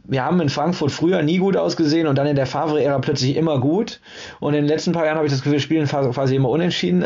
wir 0.06 0.24
haben 0.24 0.40
in 0.42 0.50
Frankfurt 0.50 0.92
früher 0.92 1.22
nie 1.24 1.38
gut 1.38 1.56
ausgesehen 1.58 2.08
und 2.08 2.18
dann 2.18 2.28
in 2.28 2.36
der 2.36 2.46
Favre-Ära 2.46 3.00
plötzlich 3.00 3.36
immer 3.36 3.60
gut. 3.60 4.02
Und 4.40 4.54
in 4.54 4.62
den 4.62 4.68
letzten 4.68 4.92
paar 4.92 5.06
Jahren 5.06 5.16
habe 5.16 5.26
ich 5.26 5.32
das 5.32 5.42
Gefühl, 5.42 5.54
wir 5.54 5.60
spielen 5.60 5.88
quasi 5.88 6.36
immer 6.36 6.50
unentschieden. 6.50 7.06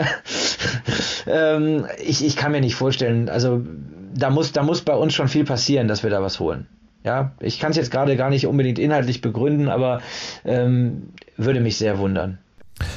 ähm, 1.27 1.85
ich, 2.03 2.25
ich 2.25 2.35
kann 2.35 2.51
mir 2.51 2.61
nicht 2.61 2.75
vorstellen, 2.75 3.29
also 3.29 3.61
da 4.13 4.29
muss, 4.29 4.51
da 4.51 4.63
muss 4.63 4.81
bei 4.81 4.95
uns 4.95 5.13
schon 5.13 5.27
viel 5.27 5.45
passieren, 5.45 5.87
dass 5.87 6.03
wir 6.03 6.09
da 6.09 6.21
was 6.21 6.39
holen. 6.39 6.67
Ja, 7.03 7.33
ich 7.39 7.59
kann 7.59 7.71
es 7.71 7.77
jetzt 7.77 7.91
gerade 7.91 8.17
gar 8.17 8.29
nicht 8.29 8.47
unbedingt 8.47 8.79
inhaltlich 8.79 9.21
begründen, 9.21 9.69
aber 9.69 10.01
ähm, 10.43 11.09
würde 11.37 11.59
mich 11.59 11.77
sehr 11.77 11.99
wundern. 11.99 12.39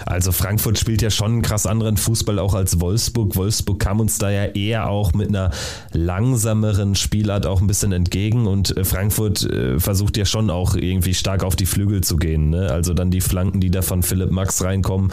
Also 0.07 0.33
Frankfurt 0.33 0.79
spielt 0.79 1.03
ja 1.03 1.11
schon 1.11 1.33
einen 1.33 1.43
krass 1.43 1.67
anderen 1.67 1.97
Fußball 1.97 2.39
auch 2.39 2.55
als 2.55 2.81
Wolfsburg. 2.81 3.37
Wolfsburg 3.37 3.79
kam 3.79 4.01
uns 4.01 4.19
da 4.19 4.31
ja 4.31 4.45
eher 4.45 4.89
auch 4.89 5.13
mit 5.13 5.29
einer 5.29 5.51
langsameren 5.93 6.95
Spielart 6.95 7.47
auch 7.47 7.61
ein 7.61 7.67
bisschen 7.67 7.93
entgegen 7.93 8.47
und 8.47 8.77
äh, 8.77 8.85
Frankfurt 8.85 9.43
äh, 9.45 9.79
versucht 9.79 10.17
ja 10.17 10.25
schon 10.25 10.51
auch 10.51 10.75
irgendwie 10.75 11.15
stark 11.15 11.45
auf 11.45 11.57
die 11.57 11.67
Flügel 11.67 12.03
zu 12.03 12.17
gehen. 12.17 12.51
Ne? 12.51 12.71
Also 12.71 12.95
dann 12.95 13.11
die 13.11 13.21
Flanken, 13.21 13.61
die 13.61 13.71
da 13.71 13.83
von 13.83 14.03
Philipp 14.03 14.31
Max 14.31 14.63
reinkommen. 14.63 15.13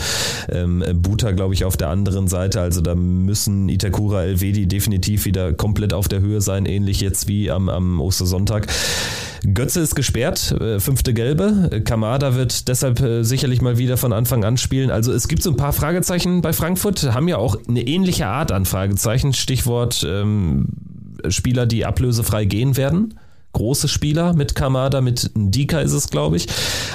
Ähm, 0.49 0.83
Buta, 0.95 1.31
glaube 1.31 1.53
ich, 1.53 1.65
auf 1.65 1.77
der 1.77 1.89
anderen 1.89 2.27
Seite. 2.27 2.61
Also 2.61 2.81
da 2.81 2.95
müssen 2.95 3.69
Itakura 3.69 4.23
Elvedi 4.23 4.67
definitiv 4.67 5.25
wieder 5.25 5.53
komplett 5.53 5.93
auf 5.93 6.07
der 6.07 6.21
Höhe 6.21 6.41
sein, 6.41 6.65
ähnlich 6.65 7.01
jetzt 7.01 7.27
wie 7.27 7.51
am, 7.51 7.69
am 7.69 8.01
Ostersonntag. 8.01 8.67
Götze 9.53 9.81
ist 9.81 9.95
gesperrt, 9.95 10.51
äh, 10.59 10.79
fünfte 10.79 11.13
Gelbe. 11.13 11.81
Kamada 11.85 12.35
wird 12.35 12.67
deshalb 12.67 13.01
sicherlich 13.21 13.61
mal 13.61 13.77
wieder 13.77 13.97
von 13.97 14.11
Anfang 14.11 14.43
an 14.43 14.56
spielen. 14.57 14.91
Also 14.91 15.11
es 15.11 15.27
gibt 15.27 15.43
so 15.43 15.51
ein 15.51 15.57
paar 15.57 15.73
Fragezeichen 15.73 16.41
bei 16.41 16.53
Frankfurt, 16.53 17.13
haben 17.13 17.27
ja 17.27 17.37
auch 17.37 17.57
eine 17.67 17.81
ähnliche 17.81 18.27
Art 18.27 18.51
an 18.51 18.65
Fragezeichen. 18.65 19.33
Stichwort 19.33 20.05
ähm, 20.07 20.67
Spieler, 21.29 21.65
die 21.65 21.85
ablösefrei 21.85 22.45
gehen 22.45 22.77
werden 22.77 23.15
große 23.57 23.87
Spieler 23.87 24.33
mit 24.33 24.53
Kamada, 24.53 25.01
mit 25.01 25.31
Ndika 25.35 25.79
ist 25.79 25.93
es, 25.93 26.09
glaube 26.09 26.37
ich. 26.37 26.47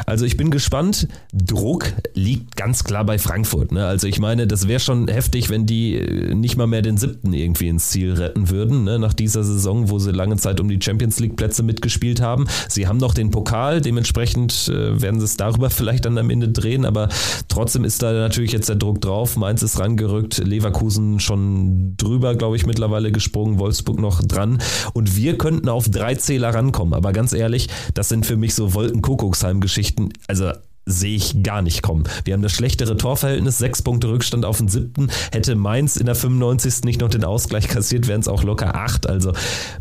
Also 0.07 0.25
ich 0.25 0.37
bin 0.37 0.53
gespannt. 0.53 1.09
Druck 1.33 1.93
liegt 2.15 2.55
ganz 2.55 2.85
klar 2.85 3.05
bei 3.05 3.19
Frankfurt. 3.19 3.73
Ne? 3.73 3.85
Also 3.85 4.07
ich 4.07 4.21
meine, 4.21 4.47
das 4.47 4.69
wäre 4.69 4.79
schon 4.79 5.09
heftig, 5.09 5.51
wenn 5.51 5.67
die 5.67 5.97
äh, 5.97 6.35
nicht 6.35 6.57
mal 6.57 6.69
mehr 6.69 6.83
den 6.83 6.99
siebten 6.99 7.33
irgendwie 7.33 7.67
ins 7.67 7.91
Ziel 7.91 8.13
retten 8.13 8.49
würden, 8.49 8.85
ne? 8.85 9.01
nach 9.01 9.13
dieser 9.13 9.43
Saison, 9.43 9.91
wo 9.91 9.99
sie 9.99 10.13
lange 10.13 10.37
Zeit 10.37 10.61
um 10.61 10.69
die 10.69 10.79
Champions 10.81 11.19
League 11.19 11.35
Plätze 11.35 11.65
mitgespielt 11.65 12.21
haben. 12.21 12.47
Sie 12.69 12.87
haben 12.87 12.99
noch 12.99 13.15
den 13.15 13.33
Pokal, 13.33 13.81
dementsprechend 13.81 14.69
äh, 14.69 15.03
werden 15.03 15.19
sie 15.19 15.27
es 15.27 15.37
darüber 15.37 15.69
vielleicht 15.71 16.05
dann 16.05 16.17
am 16.17 16.31
Ende 16.31 16.49
drehen, 16.49 16.85
aber 16.85 17.09
trotzdem 17.49 17.85
ist 17.85 18.03
da 18.05 18.13
natürlich 18.13 18.53
jetzt 18.53 18.69
der 18.69 18.77
Druck 18.77 19.01
drauf. 19.01 19.37
Mainz 19.37 19.63
ist 19.63 19.81
rangerückt, 19.81 20.39
Leverkusen 20.39 21.19
schon 21.19 21.97
drüber, 21.97 22.37
glaube 22.37 22.55
ich, 22.55 22.67
mittlerweile 22.67 23.11
gesprungen, 23.11 23.59
Wolfsburg 23.59 23.99
noch 23.99 24.23
dran 24.23 24.59
und 24.93 25.17
wir 25.17 25.37
könnten 25.37 25.69
auf 25.69 25.89
drei 25.89 26.15
Zähler 26.15 26.52
rankommen. 26.53 26.95
Aber 26.95 27.13
ganz 27.13 27.33
ehrlich, 27.33 27.69
das 27.95 28.09
sind 28.09 28.27
für 28.27 28.37
mich 28.37 28.55
so 28.55 28.75
Wolkenkuckucksheim-Geschichten. 28.75 30.11
Also 30.29 30.53
sehe 30.85 31.15
ich 31.17 31.43
gar 31.43 31.63
nicht 31.63 31.83
kommen. 31.83 32.05
Wir 32.25 32.35
haben 32.35 32.43
das 32.43 32.53
schlechtere 32.53 32.97
Torverhältnis, 32.97 33.59
sechs 33.59 33.83
Punkte 33.83 34.09
Rückstand 34.09 34.45
auf 34.45 34.59
den 34.59 34.69
siebten. 34.69 35.11
Hätte 35.31 35.55
Mainz 35.55 35.97
in 35.97 36.07
der 36.07 36.15
95. 36.15 36.85
nicht 36.85 37.01
noch 37.01 37.09
den 37.09 37.25
Ausgleich 37.25 37.69
kassiert, 37.69 38.09
wären 38.09 38.21
es 38.21 38.29
auch 38.29 38.43
locker 38.43 38.75
acht. 38.75 39.09
Also 39.09 39.33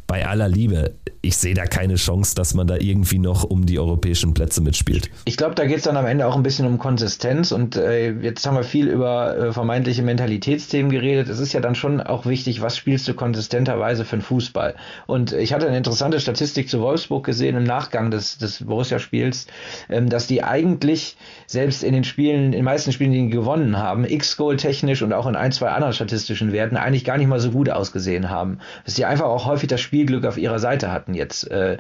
bei 0.06 0.28
aller 0.28 0.48
Liebe, 0.48 0.94
ich 1.22 1.38
sehe 1.38 1.56
da 1.56 1.66
keine 1.66 1.96
Chance, 1.96 2.36
dass 2.36 2.54
man 2.54 2.68
da 2.68 2.78
irgendwie 2.78 3.18
noch 3.18 3.44
um 3.44 3.66
die 3.66 3.80
europäischen 3.80 4.34
Plätze 4.34 4.62
mitspielt. 4.62 5.10
Ich 5.26 5.38
glaube, 5.38 5.56
da 5.56 5.66
geht 5.66 5.78
es 5.78 5.84
dann 5.84 5.98
am 5.98 6.06
Ende 6.06 6.28
auch 6.28 6.36
ein 6.36 6.44
bisschen 6.44 6.68
um 6.68 6.78
Konsistenz 6.78 7.52
und 7.52 7.76
äh, 7.76 8.12
jetzt 8.12 8.46
haben 8.46 8.56
wir 8.56 8.64
viel 8.64 8.88
über 8.88 9.38
äh, 9.38 9.54
vermeintliche 9.54 10.04
Mentalitätsthemen 10.04 10.92
geredet. 10.92 11.30
Es 11.30 11.40
ist 11.40 11.54
ja 11.54 11.62
dann 11.62 11.76
schon 11.76 12.00
auch 12.00 12.26
wichtig, 12.26 12.62
was 12.62 12.78
spielst 12.78 13.08
du 13.08 13.14
konsistenterweise 13.16 14.06
für 14.06 14.14
einen 14.14 14.22
Fußball. 14.22 14.76
Und 15.08 15.34
ich 15.34 15.54
hatte 15.54 15.68
eine 15.68 15.78
interessante 15.78 16.20
Statistik 16.20 16.70
zu 16.70 16.80
Wolfsburg 16.80 17.26
gesehen 17.26 17.56
im 17.56 17.64
Nachgang 17.64 18.12
des, 18.12 18.38
des 18.38 18.64
Borussia-Spiels, 18.64 19.48
ähm, 19.90 20.10
dass 20.10 20.28
die 20.28 20.44
eigentlich 20.44 20.91
eigentlich 20.92 21.16
selbst 21.48 21.84
in 21.84 21.94
den 21.94 22.04
Spielen, 22.04 22.46
in 22.46 22.52
den 22.52 22.64
meisten 22.64 22.92
Spielen, 22.92 23.12
die 23.12 23.30
gewonnen 23.30 23.78
haben, 23.78 24.06
X-Goal 24.06 24.58
technisch 24.58 25.02
und 25.02 25.12
auch 25.12 25.28
in 25.28 25.36
ein, 25.36 25.52
zwei 25.52 25.70
anderen 25.70 25.94
statistischen 25.94 26.54
Werten 26.54 26.78
eigentlich 26.78 27.04
gar 27.04 27.18
nicht 27.18 27.28
mal 27.28 27.40
so 27.40 27.52
gut 27.52 27.70
ausgesehen 27.70 28.30
haben. 28.30 28.60
Dass 28.86 28.96
sie 28.96 29.06
einfach 29.06 29.26
auch 29.26 29.46
häufig 29.46 29.68
das 29.68 29.82
Spielglück 29.82 30.26
auf 30.26 30.38
ihrer 30.38 30.60
Seite 30.60 30.92
hatten 30.92 31.14
jetzt, 31.14 31.50
äh, 31.52 31.78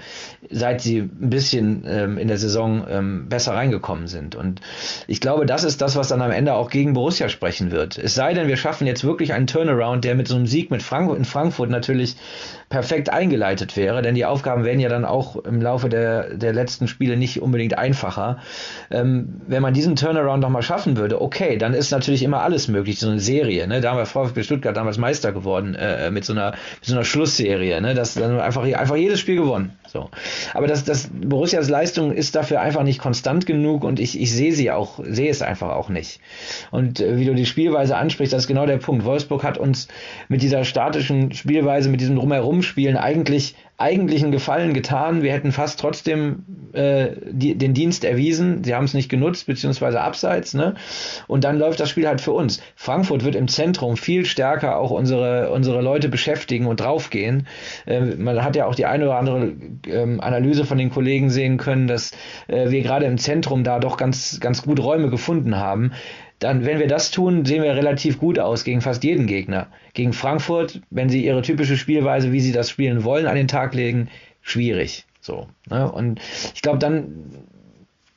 seit 0.49 0.81
sie 0.81 0.99
ein 0.99 1.29
bisschen 1.29 1.85
ähm, 1.87 2.17
in 2.17 2.27
der 2.27 2.37
Saison 2.37 2.85
ähm, 2.89 3.29
besser 3.29 3.53
reingekommen 3.53 4.07
sind. 4.07 4.35
Und 4.35 4.61
ich 5.07 5.21
glaube, 5.21 5.45
das 5.45 5.63
ist 5.63 5.81
das, 5.81 5.95
was 5.95 6.09
dann 6.09 6.21
am 6.21 6.31
Ende 6.31 6.53
auch 6.53 6.69
gegen 6.69 6.93
Borussia 6.93 7.29
sprechen 7.29 7.71
wird. 7.71 7.97
Es 7.97 8.13
sei 8.13 8.33
denn, 8.33 8.47
wir 8.47 8.57
schaffen 8.57 8.87
jetzt 8.87 9.03
wirklich 9.03 9.33
einen 9.33 9.47
Turnaround, 9.47 10.03
der 10.03 10.15
mit 10.15 10.27
so 10.27 10.35
einem 10.35 10.47
Sieg 10.47 10.71
mit 10.71 10.83
Frank 10.83 11.01
in 11.15 11.25
Frankfurt 11.25 11.69
natürlich 11.69 12.15
perfekt 12.71 13.09
eingeleitet 13.09 13.75
wäre, 13.75 14.01
denn 14.01 14.15
die 14.15 14.25
Aufgaben 14.25 14.63
werden 14.63 14.79
ja 14.79 14.87
dann 14.87 15.03
auch 15.03 15.35
im 15.35 15.61
Laufe 15.61 15.89
der, 15.89 16.35
der 16.35 16.53
letzten 16.53 16.87
Spiele 16.87 17.17
nicht 17.17 17.41
unbedingt 17.41 17.77
einfacher. 17.77 18.39
Ähm, 19.01 19.41
wenn 19.47 19.61
man 19.61 19.73
diesen 19.73 19.95
Turnaround 19.95 20.41
nochmal 20.41 20.61
schaffen 20.61 20.97
würde, 20.97 21.21
okay, 21.21 21.57
dann 21.57 21.73
ist 21.73 21.91
natürlich 21.91 22.23
immer 22.23 22.41
alles 22.41 22.67
möglich, 22.67 22.99
so 22.99 23.09
eine 23.09 23.19
Serie. 23.19 23.67
Ne? 23.67 23.81
Da 23.81 23.91
haben 23.91 23.97
wir 23.97 24.05
VfB 24.05 24.43
Stuttgart 24.43 24.75
damals 24.75 24.97
Meister 24.97 25.31
geworden 25.31 25.75
äh, 25.75 26.11
mit, 26.11 26.25
so 26.25 26.33
einer, 26.33 26.51
mit 26.51 26.85
so 26.85 26.93
einer 26.93 27.03
Schlussserie. 27.03 27.81
Ne? 27.81 27.93
Das 27.93 28.13
dann 28.13 28.39
einfach, 28.39 28.63
einfach 28.63 28.95
jedes 28.95 29.19
Spiel 29.19 29.35
gewonnen. 29.35 29.77
So. 29.87 30.09
Aber 30.53 30.67
das, 30.67 30.83
das 30.83 31.09
Borussias 31.13 31.69
Leistung 31.69 32.11
ist 32.13 32.35
dafür 32.35 32.61
einfach 32.61 32.83
nicht 32.83 32.99
konstant 32.99 33.45
genug 33.45 33.83
und 33.83 33.99
ich, 33.99 34.19
ich 34.19 34.31
sehe 34.31 34.53
sie 34.53 34.71
auch, 34.71 34.99
sehe 35.03 35.29
es 35.29 35.41
einfach 35.41 35.69
auch 35.69 35.89
nicht. 35.89 36.19
Und 36.71 36.99
äh, 36.99 37.17
wie 37.17 37.25
du 37.25 37.35
die 37.35 37.45
Spielweise 37.45 37.97
ansprichst, 37.97 38.33
das 38.33 38.43
ist 38.43 38.47
genau 38.47 38.65
der 38.65 38.77
Punkt. 38.77 39.05
Wolfsburg 39.05 39.43
hat 39.43 39.57
uns 39.57 39.87
mit 40.29 40.41
dieser 40.41 40.63
statischen 40.63 41.33
Spielweise, 41.33 41.89
mit 41.89 42.01
diesem 42.01 42.15
Drumherumspielen 42.15 42.97
eigentlich 42.97 43.55
eigentlichen 43.81 44.31
Gefallen 44.31 44.73
getan. 44.73 45.23
Wir 45.23 45.33
hätten 45.33 45.51
fast 45.51 45.79
trotzdem 45.79 46.45
äh, 46.73 47.09
die, 47.29 47.55
den 47.55 47.73
Dienst 47.73 48.03
erwiesen. 48.03 48.63
Sie 48.63 48.73
haben 48.75 48.85
es 48.85 48.93
nicht 48.93 49.09
genutzt, 49.09 49.47
beziehungsweise 49.47 50.01
abseits. 50.01 50.53
Ne? 50.53 50.75
Und 51.27 51.43
dann 51.43 51.57
läuft 51.57 51.79
das 51.79 51.89
Spiel 51.89 52.07
halt 52.07 52.21
für 52.21 52.31
uns. 52.31 52.61
Frankfurt 52.75 53.25
wird 53.25 53.35
im 53.35 53.47
Zentrum 53.47 53.97
viel 53.97 54.25
stärker 54.25 54.77
auch 54.77 54.91
unsere, 54.91 55.51
unsere 55.51 55.81
Leute 55.81 56.09
beschäftigen 56.09 56.67
und 56.67 56.79
draufgehen. 56.79 57.47
Äh, 57.85 58.01
man 58.01 58.43
hat 58.43 58.55
ja 58.55 58.65
auch 58.67 58.75
die 58.75 58.85
eine 58.85 59.05
oder 59.05 59.17
andere 59.17 59.53
ähm, 59.87 60.21
Analyse 60.21 60.65
von 60.65 60.77
den 60.77 60.89
Kollegen 60.89 61.29
sehen 61.29 61.57
können, 61.57 61.87
dass 61.87 62.11
äh, 62.47 62.69
wir 62.69 62.81
gerade 62.81 63.05
im 63.05 63.17
Zentrum 63.17 63.63
da 63.63 63.79
doch 63.79 63.97
ganz, 63.97 64.39
ganz 64.39 64.61
gut 64.61 64.79
Räume 64.79 65.09
gefunden 65.09 65.57
haben 65.57 65.91
dann, 66.41 66.65
wenn 66.65 66.79
wir 66.79 66.87
das 66.87 67.11
tun, 67.11 67.45
sehen 67.45 67.61
wir 67.61 67.75
relativ 67.75 68.17
gut 68.17 68.39
aus 68.39 68.63
gegen 68.63 68.81
fast 68.81 69.03
jeden 69.03 69.27
Gegner. 69.27 69.67
Gegen 69.93 70.11
Frankfurt, 70.11 70.81
wenn 70.89 71.07
sie 71.07 71.23
ihre 71.23 71.43
typische 71.43 71.77
Spielweise, 71.77 72.31
wie 72.31 72.41
sie 72.41 72.51
das 72.51 72.67
spielen 72.67 73.03
wollen, 73.03 73.27
an 73.27 73.35
den 73.35 73.47
Tag 73.47 73.75
legen, 73.75 74.09
schwierig. 74.41 75.05
So. 75.19 75.47
Ne? 75.69 75.89
Und 75.91 76.19
ich 76.55 76.63
glaube, 76.63 76.79
dann, 76.79 77.45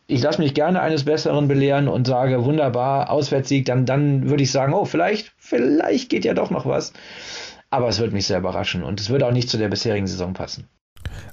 ich 0.06 0.22
lasse 0.22 0.40
mich 0.40 0.54
gerne 0.54 0.80
eines 0.80 1.04
Besseren 1.04 1.48
belehren 1.48 1.86
und 1.86 2.06
sage, 2.06 2.46
wunderbar, 2.46 3.10
Auswärtssieg, 3.10 3.66
dann, 3.66 3.84
dann 3.84 4.30
würde 4.30 4.42
ich 4.42 4.50
sagen, 4.50 4.72
oh, 4.72 4.86
vielleicht, 4.86 5.32
vielleicht 5.36 6.08
geht 6.08 6.24
ja 6.24 6.32
doch 6.32 6.50
noch 6.50 6.64
was. 6.64 6.94
Aber 7.68 7.88
es 7.88 7.98
wird 7.98 8.14
mich 8.14 8.26
sehr 8.26 8.38
überraschen 8.38 8.84
und 8.84 9.00
es 9.00 9.10
wird 9.10 9.22
auch 9.22 9.32
nicht 9.32 9.50
zu 9.50 9.58
der 9.58 9.68
bisherigen 9.68 10.06
Saison 10.06 10.32
passen. 10.32 10.66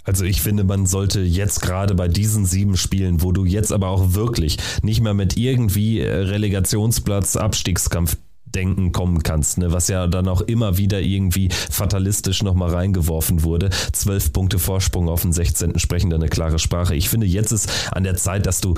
Also 0.04 0.26
ich 0.26 0.42
finde, 0.42 0.64
man 0.64 0.86
sollte 0.86 1.22
jetzt 1.22 1.62
gerade 1.62 1.96
bei 1.96 2.08
diesen 2.08 2.46
sieben 2.46 2.78
Spielen, 2.78 3.22
wo 3.22 3.32
du 3.32 3.46
jetzt 3.46 3.72
aber 3.72 3.90
auch 3.90 4.14
wirklich 4.14 4.58
nicht 4.82 5.02
mehr 5.02 5.14
mit 5.14 5.38
irgendwie 5.38 6.00
äh, 6.00 6.12
Relegationsplatz, 6.12 7.36
Abstiegskampf 7.36 8.18
Denken 8.46 8.92
kommen 8.92 9.24
kannst, 9.24 9.58
ne? 9.58 9.72
was 9.72 9.88
ja 9.88 10.08
dann 10.08 10.28
auch 10.28 10.42
immer 10.42 10.78
wieder 10.78 11.02
irgendwie 11.02 11.50
fatalistisch 11.50 12.44
nochmal 12.44 12.74
reingeworfen 12.74 13.44
wurde. 13.44 13.70
Zwölf 13.94 14.34
Punkte 14.34 14.60
Vorsprung 14.60 15.10
auf 15.10 15.22
den 15.22 15.32
16. 15.32 15.80
sprechen 15.80 16.10
da 16.10 16.18
eine 16.18 16.28
klare 16.28 16.60
Sprache. 16.60 16.96
Ich 16.96 17.10
finde, 17.10 17.28
jetzt 17.28 17.52
ist 17.52 17.70
an 17.94 18.04
der 18.04 18.16
Zeit, 18.16 18.46
dass 18.46 18.60
du 18.60 18.74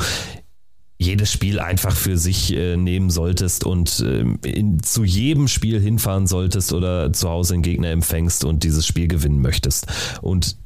jedes 1.00 1.32
Spiel 1.32 1.60
einfach 1.60 1.96
für 1.96 2.18
sich 2.18 2.54
äh, 2.54 2.78
nehmen 2.78 3.10
solltest 3.10 3.66
und 3.66 4.00
äh, 4.00 4.22
in, 4.48 4.82
zu 4.84 5.04
jedem 5.04 5.48
Spiel 5.48 5.82
hinfahren 5.82 6.28
solltest 6.28 6.72
oder 6.72 7.12
zu 7.12 7.30
Hause 7.30 7.56
einen 7.56 7.64
Gegner 7.64 7.90
empfängst 7.90 8.46
und 8.46 8.64
dieses 8.64 8.86
Spiel 8.86 9.08
gewinnen 9.08 9.42
möchtest. 9.42 9.88
Und 10.22 10.58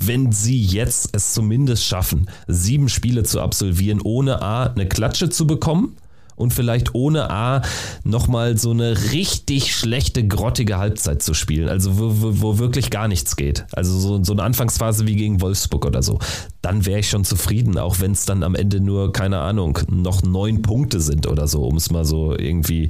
wenn 0.00 0.32
sie 0.32 0.62
jetzt 0.62 1.10
es 1.12 1.32
zumindest 1.34 1.84
schaffen, 1.84 2.28
sieben 2.46 2.88
Spiele 2.88 3.22
zu 3.24 3.40
absolvieren, 3.40 4.00
ohne 4.02 4.42
A 4.42 4.64
eine 4.64 4.88
Klatsche 4.88 5.28
zu 5.28 5.46
bekommen 5.46 5.96
und 6.36 6.52
vielleicht 6.52 6.94
ohne 6.94 7.30
A 7.30 7.62
nochmal 8.04 8.56
so 8.58 8.70
eine 8.70 9.12
richtig 9.12 9.74
schlechte, 9.74 10.26
grottige 10.26 10.78
Halbzeit 10.78 11.22
zu 11.22 11.34
spielen. 11.34 11.68
Also 11.68 11.98
wo, 11.98 12.10
wo, 12.20 12.40
wo 12.40 12.58
wirklich 12.58 12.90
gar 12.90 13.08
nichts 13.08 13.36
geht. 13.36 13.66
Also 13.72 13.98
so, 13.98 14.24
so, 14.24 14.32
eine 14.32 14.42
Anfangsphase 14.42 15.06
wie 15.06 15.16
gegen 15.16 15.40
Wolfsburg 15.40 15.86
oder 15.86 16.02
so. 16.02 16.18
Dann 16.60 16.86
wäre 16.86 17.00
ich 17.00 17.08
schon 17.08 17.24
zufrieden, 17.24 17.78
auch 17.78 18.00
wenn 18.00 18.12
es 18.12 18.24
dann 18.24 18.42
am 18.42 18.54
Ende 18.54 18.80
nur, 18.80 19.12
keine 19.12 19.40
Ahnung, 19.40 19.78
noch 19.90 20.22
neun 20.22 20.62
Punkte 20.62 21.00
sind 21.00 21.26
oder 21.26 21.46
so, 21.46 21.64
um 21.64 21.76
es 21.76 21.90
mal 21.90 22.04
so 22.04 22.36
irgendwie 22.36 22.88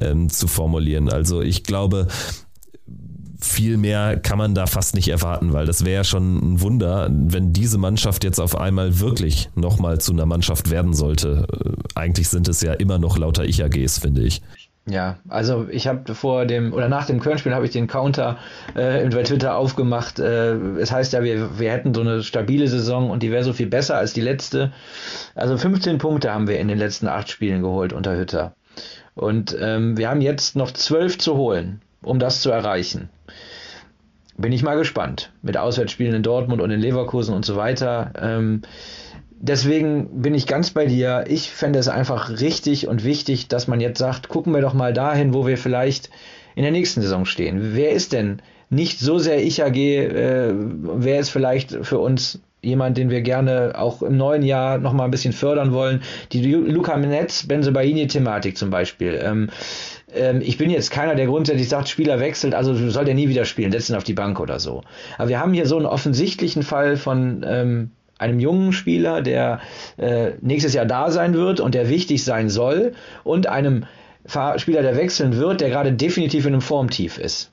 ähm, 0.00 0.28
zu 0.28 0.46
formulieren. 0.46 1.08
Also 1.08 1.40
ich 1.40 1.64
glaube, 1.64 2.08
viel 3.44 3.76
mehr 3.76 4.18
kann 4.18 4.38
man 4.38 4.54
da 4.54 4.66
fast 4.66 4.94
nicht 4.94 5.08
erwarten, 5.08 5.52
weil 5.52 5.66
das 5.66 5.84
wäre 5.84 5.96
ja 5.96 6.04
schon 6.04 6.54
ein 6.54 6.60
Wunder, 6.60 7.08
wenn 7.10 7.52
diese 7.52 7.78
Mannschaft 7.78 8.24
jetzt 8.24 8.40
auf 8.40 8.56
einmal 8.58 9.00
wirklich 9.00 9.50
nochmal 9.54 10.00
zu 10.00 10.12
einer 10.12 10.26
Mannschaft 10.26 10.70
werden 10.70 10.94
sollte. 10.94 11.46
Äh, 11.52 11.70
eigentlich 11.94 12.28
sind 12.28 12.48
es 12.48 12.60
ja 12.62 12.72
immer 12.72 12.98
noch 12.98 13.18
lauter 13.18 13.44
Ich-AGs, 13.44 13.98
finde 13.98 14.22
ich. 14.22 14.42
Ja, 14.86 15.16
also 15.28 15.66
ich 15.70 15.86
habe 15.86 16.14
vor 16.14 16.44
dem 16.44 16.74
oder 16.74 16.88
nach 16.88 17.06
dem 17.06 17.18
Köln-Spiel 17.18 17.54
habe 17.54 17.64
ich 17.64 17.72
den 17.72 17.86
Counter 17.86 18.36
äh, 18.74 19.08
bei 19.08 19.22
Twitter 19.22 19.56
aufgemacht. 19.56 20.18
Äh, 20.18 20.56
es 20.78 20.92
heißt 20.92 21.14
ja, 21.14 21.22
wir, 21.22 21.58
wir 21.58 21.70
hätten 21.70 21.94
so 21.94 22.02
eine 22.02 22.22
stabile 22.22 22.68
Saison 22.68 23.10
und 23.10 23.22
die 23.22 23.30
wäre 23.30 23.44
so 23.44 23.54
viel 23.54 23.66
besser 23.66 23.96
als 23.96 24.12
die 24.12 24.20
letzte. 24.20 24.72
Also 25.34 25.56
15 25.56 25.96
Punkte 25.96 26.34
haben 26.34 26.48
wir 26.48 26.58
in 26.58 26.68
den 26.68 26.78
letzten 26.78 27.08
acht 27.08 27.30
Spielen 27.30 27.62
geholt 27.62 27.94
unter 27.94 28.14
Hütter. 28.14 28.54
Und 29.14 29.56
ähm, 29.58 29.96
wir 29.96 30.10
haben 30.10 30.20
jetzt 30.20 30.54
noch 30.56 30.72
zwölf 30.72 31.18
zu 31.18 31.36
holen, 31.36 31.80
um 32.04 32.18
das 32.18 32.42
zu 32.42 32.50
erreichen 32.50 33.08
bin 34.36 34.52
ich 34.52 34.62
mal 34.62 34.76
gespannt. 34.76 35.32
Mit 35.42 35.56
Auswärtsspielen 35.56 36.14
in 36.14 36.22
Dortmund 36.22 36.60
und 36.60 36.70
in 36.70 36.80
Leverkusen 36.80 37.34
und 37.34 37.44
so 37.44 37.56
weiter. 37.56 38.12
Ähm, 38.20 38.62
deswegen 39.30 40.22
bin 40.22 40.34
ich 40.34 40.46
ganz 40.46 40.70
bei 40.70 40.86
dir. 40.86 41.24
Ich 41.28 41.50
fände 41.50 41.78
es 41.78 41.88
einfach 41.88 42.30
richtig 42.40 42.88
und 42.88 43.04
wichtig, 43.04 43.48
dass 43.48 43.68
man 43.68 43.80
jetzt 43.80 43.98
sagt, 43.98 44.28
gucken 44.28 44.52
wir 44.52 44.60
doch 44.60 44.74
mal 44.74 44.92
dahin, 44.92 45.34
wo 45.34 45.46
wir 45.46 45.58
vielleicht 45.58 46.10
in 46.56 46.62
der 46.62 46.72
nächsten 46.72 47.02
Saison 47.02 47.24
stehen. 47.24 47.74
Wer 47.74 47.92
ist 47.92 48.12
denn 48.12 48.42
nicht 48.70 48.98
so 48.98 49.18
sehr 49.18 49.42
ich 49.42 49.62
AG, 49.62 49.76
äh, 49.76 50.52
wer 50.52 51.20
ist 51.20 51.30
vielleicht 51.30 51.70
für 51.82 51.98
uns 51.98 52.40
jemand, 52.60 52.96
den 52.96 53.10
wir 53.10 53.20
gerne 53.20 53.72
auch 53.76 54.02
im 54.02 54.16
neuen 54.16 54.42
Jahr 54.42 54.78
noch 54.78 54.94
mal 54.94 55.04
ein 55.04 55.10
bisschen 55.10 55.34
fördern 55.34 55.72
wollen. 55.72 56.02
Die 56.32 56.42
Luca 56.52 56.96
Menetz, 56.96 57.46
Benzebaini-Thematik 57.46 58.56
zum 58.56 58.70
Beispiel. 58.70 59.20
Ähm, 59.22 59.50
ähm, 60.14 60.40
ich 60.42 60.58
bin 60.58 60.70
jetzt 60.70 60.90
keiner, 60.90 61.14
der 61.14 61.26
grundsätzlich 61.26 61.68
sagt, 61.68 61.88
Spieler 61.88 62.20
wechselt, 62.20 62.54
also 62.54 62.74
soll 62.90 63.04
der 63.04 63.14
nie 63.14 63.28
wieder 63.28 63.44
spielen, 63.44 63.72
setzen 63.72 63.96
auf 63.96 64.04
die 64.04 64.14
Bank 64.14 64.40
oder 64.40 64.58
so. 64.58 64.82
Aber 65.18 65.28
wir 65.28 65.40
haben 65.40 65.52
hier 65.52 65.66
so 65.66 65.76
einen 65.76 65.86
offensichtlichen 65.86 66.62
Fall 66.62 66.96
von 66.96 67.44
ähm, 67.46 67.90
einem 68.18 68.40
jungen 68.40 68.72
Spieler, 68.72 69.22
der 69.22 69.60
äh, 69.96 70.32
nächstes 70.40 70.74
Jahr 70.74 70.86
da 70.86 71.10
sein 71.10 71.34
wird 71.34 71.60
und 71.60 71.74
der 71.74 71.88
wichtig 71.88 72.24
sein 72.24 72.48
soll 72.48 72.92
und 73.24 73.46
einem 73.46 73.86
Spieler, 74.56 74.80
der 74.80 74.96
wechseln 74.96 75.36
wird, 75.36 75.60
der 75.60 75.68
gerade 75.68 75.92
definitiv 75.92 76.46
in 76.46 76.54
einem 76.54 76.62
Formtief 76.62 77.18
ist. 77.18 77.50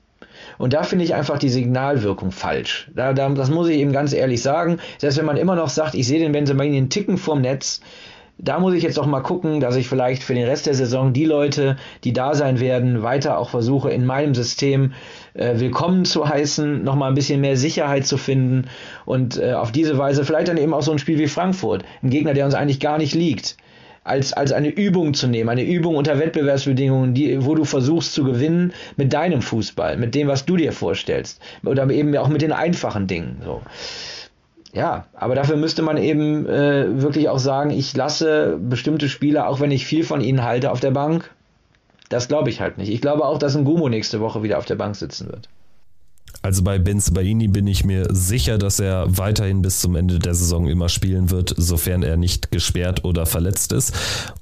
Und 0.58 0.74
da 0.74 0.84
finde 0.84 1.04
ich 1.04 1.14
einfach 1.14 1.38
die 1.38 1.50
Signalwirkung 1.50 2.32
falsch. 2.32 2.90
Da, 2.96 3.14
da, 3.14 3.28
das 3.30 3.50
muss 3.50 3.68
ich 3.68 3.80
eben 3.80 3.92
ganz 3.92 4.14
ehrlich 4.14 4.42
sagen. 4.42 4.78
Selbst 4.98 5.18
wenn 5.18 5.26
man 5.26 5.38
immer 5.38 5.56
noch 5.56 5.70
sagt, 5.70 5.96
ich 5.96 6.08
sehe 6.08 6.20
den 6.20 6.32
Benzema 6.32 6.64
einen 6.64 6.90
Ticken 6.90 7.18
vorm 7.18 7.42
Netz, 7.42 7.82
da 8.44 8.60
muss 8.60 8.74
ich 8.74 8.84
jetzt 8.84 8.98
doch 8.98 9.06
mal 9.06 9.22
gucken, 9.22 9.60
dass 9.60 9.76
ich 9.76 9.88
vielleicht 9.88 10.24
für 10.24 10.34
den 10.34 10.48
Rest 10.48 10.66
der 10.66 10.74
Saison 10.74 11.14
die 11.14 11.26
Leute, 11.26 11.78
die 12.04 12.14
da 12.14 12.34
sein 12.34 12.60
werden, 12.60 13.04
weiter 13.04 13.38
auch 13.38 13.50
versuche, 13.50 13.92
in 13.92 14.06
meinem 14.06 14.34
System 14.34 14.94
äh, 15.34 15.60
willkommen 15.60 16.06
zu 16.06 16.28
heißen, 16.28 16.84
nochmal 16.84 17.10
ein 17.10 17.16
bisschen 17.16 17.42
mehr 17.42 17.56
Sicherheit 17.56 18.06
zu 18.06 18.18
finden 18.18 18.68
und 19.06 19.38
äh, 19.38 19.54
auf 19.54 19.72
diese 19.72 19.98
Weise 19.98 20.26
vielleicht 20.26 20.48
dann 20.48 20.58
eben 20.58 20.74
auch 20.74 20.82
so 20.82 20.92
ein 20.92 21.00
Spiel 21.00 21.20
wie 21.20 21.28
Frankfurt, 21.28 21.84
ein 22.02 22.10
Gegner, 22.10 22.34
der 22.34 22.46
uns 22.46 22.56
eigentlich 22.56 22.80
gar 22.80 22.98
nicht 22.98 23.14
liegt, 23.14 23.58
als, 24.04 24.34
als 24.34 24.52
eine 24.52 24.70
Übung 24.70 25.14
zu 25.14 25.28
nehmen, 25.28 25.50
eine 25.50 25.64
Übung 25.64 25.96
unter 25.96 26.18
Wettbewerbsbedingungen, 26.18 27.14
die, 27.14 27.46
wo 27.46 27.54
du 27.54 27.64
versuchst 27.64 28.14
zu 28.14 28.24
gewinnen 28.24 28.74
mit 28.98 29.14
deinem 29.14 29.44
Fußball, 29.44 29.98
mit 29.98 30.16
dem, 30.16 30.28
was 30.28 30.46
du 30.46 30.58
dir 30.58 30.72
vorstellst 30.72 31.40
oder 31.64 31.88
eben 31.92 32.16
auch 32.18 32.30
mit 32.30 32.42
den 32.42 32.52
einfachen 32.52 33.06
Dingen. 33.06 33.42
So 33.46 33.62
ja, 34.74 35.06
aber 35.14 35.36
dafür 35.36 35.58
müsste 35.58 35.82
man 35.82 35.98
eben 35.98 36.48
äh, 36.48 37.02
wirklich 37.02 37.30
auch 37.30 37.40
sagen, 37.40 37.72
ich 37.72 37.96
lasse 37.96 38.58
bestimmte 38.58 39.10
Spieler, 39.10 39.48
auch 39.48 39.60
wenn 39.60 39.72
ich 39.72 39.86
viel 39.86 40.04
von 40.04 40.22
ihnen 40.22 40.44
halte, 40.44 40.72
auf 40.72 40.80
der 40.80 40.92
Bank. 40.92 41.30
Das 42.10 42.28
glaube 42.28 42.50
ich 42.50 42.62
halt 42.62 42.78
nicht. 42.78 42.90
Ich 42.90 43.02
glaube 43.02 43.26
auch, 43.26 43.38
dass 43.38 43.56
ein 43.56 43.66
Gumo 43.66 43.90
nächste 43.90 44.20
Woche 44.20 44.44
wieder 44.44 44.58
auf 44.58 44.66
der 44.66 44.76
Bank 44.76 44.96
sitzen 44.96 45.28
wird. 45.28 45.50
Also 46.42 46.64
bei 46.64 46.80
Benzebaini 46.80 47.48
bin 47.48 47.68
ich 47.68 47.86
mir 47.86 48.08
sicher, 48.10 48.58
dass 48.58 48.80
er 48.80 49.06
weiterhin 49.18 49.62
bis 49.62 49.80
zum 49.80 49.96
Ende 49.96 50.20
der 50.20 50.34
Saison 50.34 50.68
immer 50.68 50.90
spielen 50.90 51.30
wird, 51.30 51.54
sofern 51.56 52.02
er 52.02 52.18
nicht 52.18 52.52
gesperrt 52.52 53.04
oder 53.04 53.26
verletzt 53.26 53.74
ist. 53.74 53.94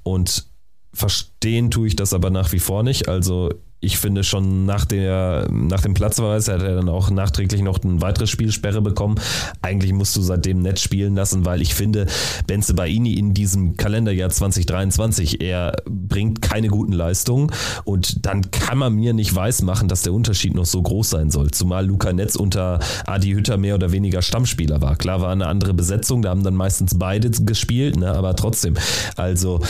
Und 0.02 0.46
verstehen 0.94 1.70
tue 1.70 1.88
ich 1.88 1.96
das 1.96 2.14
aber 2.14 2.30
nach 2.30 2.52
wie 2.52 2.58
vor 2.58 2.82
nicht. 2.82 3.08
Also 3.08 3.50
ich 3.80 3.98
finde 3.98 4.24
schon 4.24 4.66
nach, 4.66 4.84
der, 4.84 5.48
nach 5.50 5.80
dem 5.80 5.94
Platzverweis 5.94 6.48
hat 6.48 6.62
er 6.62 6.76
dann 6.76 6.88
auch 6.90 7.10
nachträglich 7.10 7.62
noch 7.62 7.82
ein 7.82 8.02
weiteres 8.02 8.28
Spielsperre 8.28 8.82
bekommen. 8.82 9.14
Eigentlich 9.62 9.92
musst 9.92 10.14
du 10.16 10.20
seitdem 10.20 10.60
nett 10.60 10.78
spielen 10.78 11.14
lassen, 11.14 11.46
weil 11.46 11.62
ich 11.62 11.74
finde, 11.74 12.06
Benze 12.46 12.74
Baini 12.74 13.14
in 13.14 13.32
diesem 13.32 13.76
Kalenderjahr 13.78 14.28
2023, 14.28 15.40
er 15.40 15.76
bringt 15.86 16.42
keine 16.42 16.68
guten 16.68 16.92
Leistungen 16.92 17.50
und 17.84 18.26
dann 18.26 18.50
kann 18.50 18.76
man 18.76 18.94
mir 18.94 19.14
nicht 19.14 19.34
weismachen, 19.34 19.88
dass 19.88 20.02
der 20.02 20.12
Unterschied 20.12 20.54
noch 20.54 20.66
so 20.66 20.82
groß 20.82 21.08
sein 21.08 21.30
soll. 21.30 21.50
Zumal 21.50 21.86
Luca 21.86 22.12
Netz 22.12 22.36
unter 22.36 22.80
Adi 23.06 23.32
Hütter 23.32 23.56
mehr 23.56 23.76
oder 23.76 23.92
weniger 23.92 24.20
Stammspieler 24.20 24.82
war. 24.82 24.96
Klar 24.96 25.22
war 25.22 25.32
eine 25.32 25.46
andere 25.46 25.72
Besetzung, 25.72 26.20
da 26.20 26.30
haben 26.30 26.44
dann 26.44 26.54
meistens 26.54 26.98
beide 26.98 27.30
gespielt, 27.30 27.96
ne, 27.96 28.12
aber 28.12 28.36
trotzdem. 28.36 28.74
Also 29.16 29.60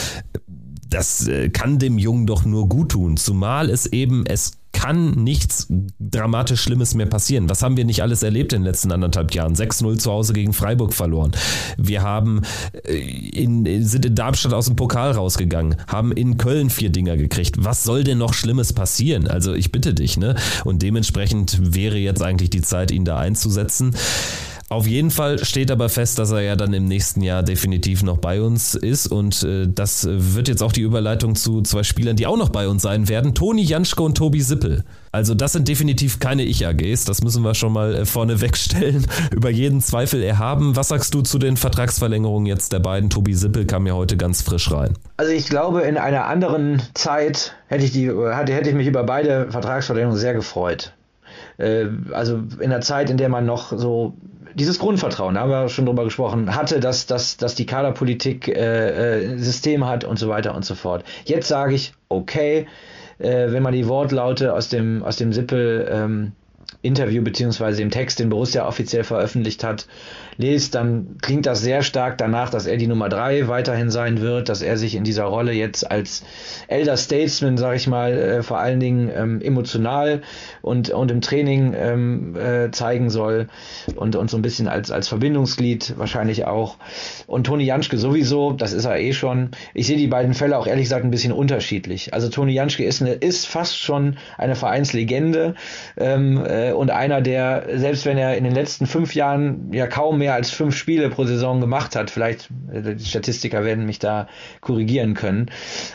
das 0.90 1.26
äh, 1.28 1.48
kann 1.48 1.78
dem 1.78 1.98
Jungen 1.98 2.26
doch 2.26 2.44
nur 2.44 2.68
gut 2.68 2.90
tun, 2.90 3.16
zumal 3.16 3.70
es 3.70 3.86
eben, 3.86 4.26
es 4.26 4.52
kann 4.72 5.10
nichts 5.10 5.66
dramatisch 5.98 6.60
Schlimmes 6.60 6.94
mehr 6.94 7.06
passieren. 7.06 7.48
Was 7.48 7.62
haben 7.62 7.76
wir 7.76 7.84
nicht 7.84 8.02
alles 8.02 8.22
erlebt 8.22 8.52
in 8.52 8.60
den 8.60 8.66
letzten 8.66 8.92
anderthalb 8.92 9.34
Jahren? 9.34 9.54
6-0 9.54 9.98
zu 9.98 10.10
Hause 10.10 10.32
gegen 10.32 10.52
Freiburg 10.52 10.94
verloren. 10.94 11.32
Wir 11.76 12.02
haben 12.02 12.42
äh, 12.84 12.96
in, 12.96 13.84
sind 13.84 14.04
in 14.04 14.14
Darmstadt 14.14 14.52
aus 14.52 14.66
dem 14.66 14.76
Pokal 14.76 15.12
rausgegangen, 15.12 15.76
haben 15.86 16.12
in 16.12 16.36
Köln 16.36 16.70
vier 16.70 16.90
Dinger 16.90 17.16
gekriegt. 17.16 17.56
Was 17.58 17.84
soll 17.84 18.04
denn 18.04 18.18
noch 18.18 18.32
Schlimmes 18.32 18.72
passieren? 18.72 19.26
Also 19.26 19.54
ich 19.54 19.72
bitte 19.72 19.92
dich, 19.92 20.16
ne? 20.16 20.36
Und 20.64 20.82
dementsprechend 20.82 21.74
wäre 21.74 21.98
jetzt 21.98 22.22
eigentlich 22.22 22.50
die 22.50 22.62
Zeit, 22.62 22.90
ihn 22.90 23.04
da 23.04 23.18
einzusetzen. 23.18 23.94
Auf 24.72 24.86
jeden 24.86 25.10
Fall 25.10 25.44
steht 25.44 25.72
aber 25.72 25.88
fest, 25.88 26.20
dass 26.20 26.30
er 26.30 26.42
ja 26.42 26.54
dann 26.54 26.72
im 26.72 26.84
nächsten 26.84 27.22
Jahr 27.22 27.42
definitiv 27.42 28.04
noch 28.04 28.18
bei 28.18 28.40
uns 28.40 28.76
ist 28.76 29.08
und 29.08 29.42
äh, 29.42 29.66
das 29.66 30.06
wird 30.08 30.46
jetzt 30.46 30.62
auch 30.62 30.70
die 30.70 30.82
Überleitung 30.82 31.34
zu 31.34 31.60
zwei 31.62 31.82
Spielern, 31.82 32.14
die 32.14 32.28
auch 32.28 32.36
noch 32.36 32.50
bei 32.50 32.68
uns 32.68 32.82
sein 32.82 33.08
werden, 33.08 33.34
Toni 33.34 33.62
Janschke 33.62 34.00
und 34.00 34.16
Tobi 34.16 34.40
Sippel. 34.40 34.84
Also 35.10 35.34
das 35.34 35.54
sind 35.54 35.66
definitiv 35.66 36.20
keine 36.20 36.44
Ich-AGs, 36.44 37.04
das 37.04 37.20
müssen 37.20 37.42
wir 37.42 37.54
schon 37.54 37.72
mal 37.72 37.96
äh, 37.96 38.06
vorne 38.06 38.40
wegstellen, 38.40 39.08
über 39.32 39.50
jeden 39.50 39.80
Zweifel 39.80 40.22
erhaben. 40.22 40.76
Was 40.76 40.86
sagst 40.86 41.14
du 41.14 41.22
zu 41.22 41.40
den 41.40 41.56
Vertragsverlängerungen 41.56 42.46
jetzt 42.46 42.72
der 42.72 42.78
beiden? 42.78 43.10
Tobi 43.10 43.34
Sippel 43.34 43.66
kam 43.66 43.88
ja 43.88 43.94
heute 43.94 44.16
ganz 44.16 44.40
frisch 44.40 44.70
rein. 44.70 44.96
Also 45.16 45.32
ich 45.32 45.48
glaube, 45.48 45.80
in 45.80 45.96
einer 45.96 46.26
anderen 46.26 46.80
Zeit 46.94 47.56
hätte 47.66 47.84
ich, 47.84 47.90
die, 47.90 48.06
hätte, 48.06 48.54
hätte 48.54 48.70
ich 48.70 48.76
mich 48.76 48.86
über 48.86 49.02
beide 49.02 49.50
Vertragsverlängerungen 49.50 50.20
sehr 50.20 50.34
gefreut 50.34 50.92
äh, 51.58 51.86
also 52.12 52.40
in 52.60 52.70
der 52.70 52.80
Zeit, 52.80 53.10
in 53.10 53.16
der 53.16 53.28
man 53.28 53.46
noch 53.46 53.76
so 53.76 54.14
dieses 54.54 54.78
Grundvertrauen, 54.78 55.34
da 55.34 55.42
haben 55.42 55.50
wir 55.50 55.68
schon 55.68 55.86
drüber 55.86 56.04
gesprochen, 56.04 56.54
hatte, 56.54 56.80
dass, 56.80 57.06
dass, 57.06 57.36
dass 57.36 57.54
die 57.54 57.66
Kaderpolitik 57.66 58.48
äh, 58.48 59.32
äh, 59.34 59.38
System 59.38 59.86
hat 59.86 60.04
und 60.04 60.18
so 60.18 60.28
weiter 60.28 60.54
und 60.54 60.64
so 60.64 60.74
fort. 60.74 61.04
Jetzt 61.24 61.48
sage 61.48 61.74
ich, 61.74 61.92
okay, 62.08 62.66
äh, 63.18 63.52
wenn 63.52 63.62
man 63.62 63.72
die 63.72 63.86
Wortlaute 63.86 64.54
aus 64.54 64.68
dem, 64.68 65.02
aus 65.02 65.16
dem 65.16 65.32
Sippel 65.32 65.88
ähm, 65.90 66.32
Interview 66.82 67.22
beziehungsweise 67.22 67.78
dem 67.78 67.90
Text, 67.90 68.18
den 68.18 68.30
Borussia 68.30 68.66
offiziell 68.66 69.04
veröffentlicht 69.04 69.64
hat, 69.64 69.86
lest, 70.40 70.74
dann 70.74 71.16
klingt 71.20 71.46
das 71.46 71.60
sehr 71.60 71.82
stark 71.82 72.18
danach, 72.18 72.50
dass 72.50 72.66
er 72.66 72.76
die 72.76 72.86
Nummer 72.86 73.08
drei 73.08 73.46
weiterhin 73.48 73.90
sein 73.90 74.20
wird, 74.20 74.48
dass 74.48 74.62
er 74.62 74.76
sich 74.76 74.94
in 74.94 75.04
dieser 75.04 75.24
Rolle 75.24 75.52
jetzt 75.52 75.90
als 75.90 76.24
Elder 76.68 76.96
Statesman, 76.96 77.56
sage 77.58 77.76
ich 77.76 77.86
mal, 77.86 78.12
äh, 78.12 78.42
vor 78.42 78.58
allen 78.58 78.80
Dingen 78.80 79.10
ähm, 79.14 79.40
emotional 79.40 80.22
und, 80.62 80.90
und 80.90 81.10
im 81.10 81.20
Training 81.20 81.74
ähm, 81.76 82.36
äh, 82.36 82.70
zeigen 82.70 83.10
soll 83.10 83.48
und, 83.94 84.16
und 84.16 84.30
so 84.30 84.38
ein 84.38 84.42
bisschen 84.42 84.68
als, 84.68 84.90
als 84.90 85.08
Verbindungsglied 85.08 85.94
wahrscheinlich 85.98 86.46
auch. 86.46 86.76
Und 87.26 87.44
Toni 87.44 87.64
Janschke 87.64 87.98
sowieso, 87.98 88.52
das 88.52 88.72
ist 88.72 88.86
er 88.86 88.98
eh 88.98 89.12
schon. 89.12 89.50
Ich 89.74 89.86
sehe 89.86 89.96
die 89.96 90.06
beiden 90.06 90.34
Fälle 90.34 90.58
auch 90.58 90.66
ehrlich 90.66 90.84
gesagt 90.84 91.04
ein 91.04 91.10
bisschen 91.10 91.32
unterschiedlich. 91.32 92.14
Also 92.14 92.28
Toni 92.28 92.52
Janschke 92.52 92.84
ist, 92.84 93.02
eine, 93.02 93.12
ist 93.12 93.46
fast 93.46 93.78
schon 93.78 94.16
eine 94.38 94.56
Vereinslegende 94.56 95.54
ähm, 95.96 96.42
äh, 96.44 96.72
und 96.72 96.90
einer, 96.90 97.20
der, 97.20 97.66
selbst 97.74 98.06
wenn 98.06 98.16
er 98.16 98.36
in 98.36 98.44
den 98.44 98.54
letzten 98.54 98.86
fünf 98.86 99.14
Jahren 99.14 99.72
ja 99.72 99.86
kaum 99.86 100.18
mehr 100.18 100.29
als 100.34 100.50
fünf 100.50 100.76
Spiele 100.76 101.10
pro 101.10 101.24
Saison 101.24 101.60
gemacht 101.60 101.96
hat, 101.96 102.10
vielleicht, 102.10 102.50
äh, 102.72 102.94
die 102.94 103.04
Statistiker 103.04 103.64
werden 103.64 103.86
mich 103.86 103.98
da 103.98 104.28
korrigieren 104.60 105.14
können, 105.14 105.50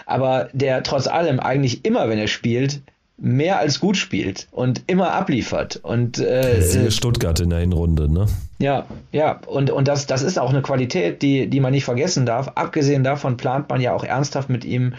aber 0.06 0.50
der 0.54 0.84
trotz 0.84 1.08
allem 1.08 1.40
eigentlich 1.40 1.86
immer, 1.86 2.10
wenn 2.10 2.20
er 2.20 2.28
spielt, 2.28 2.82
mehr 3.18 3.60
als 3.60 3.80
gut 3.80 3.98
spielt 3.98 4.48
und 4.52 4.84
immer 4.88 5.14
abliefert. 5.14 5.80
Und, 5.82 6.20
äh, 6.20 6.62
Siehe 6.62 6.92
Stuttgart 6.92 7.40
in 7.40 7.50
der 7.50 7.60
Hinrunde, 7.60 8.12
ne? 8.12 8.28
Ja, 8.58 8.86
ja, 9.12 9.42
und, 9.48 9.70
und 9.70 9.90
das, 9.90 10.06
das 10.08 10.22
ist 10.22 10.40
auch 10.40 10.50
eine 10.50 10.62
Qualität, 10.62 11.22
die, 11.22 11.48
die 11.48 11.60
man 11.60 11.74
nicht 11.74 11.84
vergessen 11.84 12.26
darf. 12.26 12.54
Abgesehen 12.56 13.04
davon 13.04 13.36
plant 13.36 13.68
man 13.70 13.82
ja 13.82 13.94
auch 13.94 14.06
ernsthaft 14.06 14.50
mit 14.50 14.64
ihm 14.64 14.94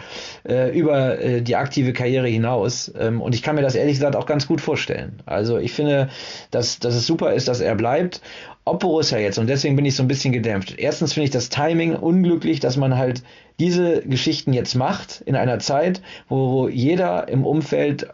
äh, 0.46 0.78
über 0.78 1.18
äh, 1.18 1.40
die 1.40 1.56
aktive 1.56 1.94
Karriere 1.94 2.28
hinaus. 2.28 2.92
Ähm, 2.98 3.22
und 3.22 3.34
ich 3.34 3.42
kann 3.42 3.54
mir 3.56 3.62
das 3.62 3.74
ehrlich 3.74 3.94
gesagt 3.94 4.14
auch 4.14 4.26
ganz 4.26 4.46
gut 4.46 4.60
vorstellen. 4.60 5.22
Also 5.24 5.56
ich 5.56 5.72
finde, 5.72 6.10
dass, 6.50 6.80
dass 6.80 6.94
es 6.94 7.06
super 7.06 7.32
ist, 7.32 7.48
dass 7.48 7.60
er 7.60 7.74
bleibt. 7.76 8.20
Ob 8.66 8.80
Borussia 8.80 9.18
jetzt, 9.18 9.38
und 9.38 9.46
deswegen 9.46 9.76
bin 9.76 9.86
ich 9.86 9.96
so 9.96 10.02
ein 10.02 10.08
bisschen 10.08 10.34
gedämpft. 10.34 10.74
Erstens 10.76 11.14
finde 11.14 11.24
ich 11.24 11.30
das 11.30 11.48
Timing 11.48 11.94
unglücklich, 11.94 12.60
dass 12.60 12.76
man 12.76 12.98
halt 12.98 13.22
diese 13.58 14.02
Geschichten 14.02 14.52
jetzt 14.52 14.74
macht 14.74 15.22
in 15.24 15.34
einer 15.34 15.60
Zeit, 15.60 16.02
wo, 16.28 16.52
wo 16.52 16.68
jeder 16.68 17.28
im 17.28 17.46
Umfeld 17.46 18.08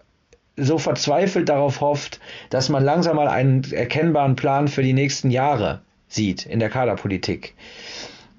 so 0.64 0.78
verzweifelt 0.78 1.48
darauf 1.48 1.80
hofft, 1.80 2.20
dass 2.50 2.68
man 2.68 2.84
langsam 2.84 3.16
mal 3.16 3.28
einen 3.28 3.64
erkennbaren 3.72 4.36
Plan 4.36 4.68
für 4.68 4.82
die 4.82 4.92
nächsten 4.92 5.30
Jahre 5.30 5.80
sieht 6.08 6.46
in 6.46 6.60
der 6.60 6.70
Kaderpolitik. 6.70 7.54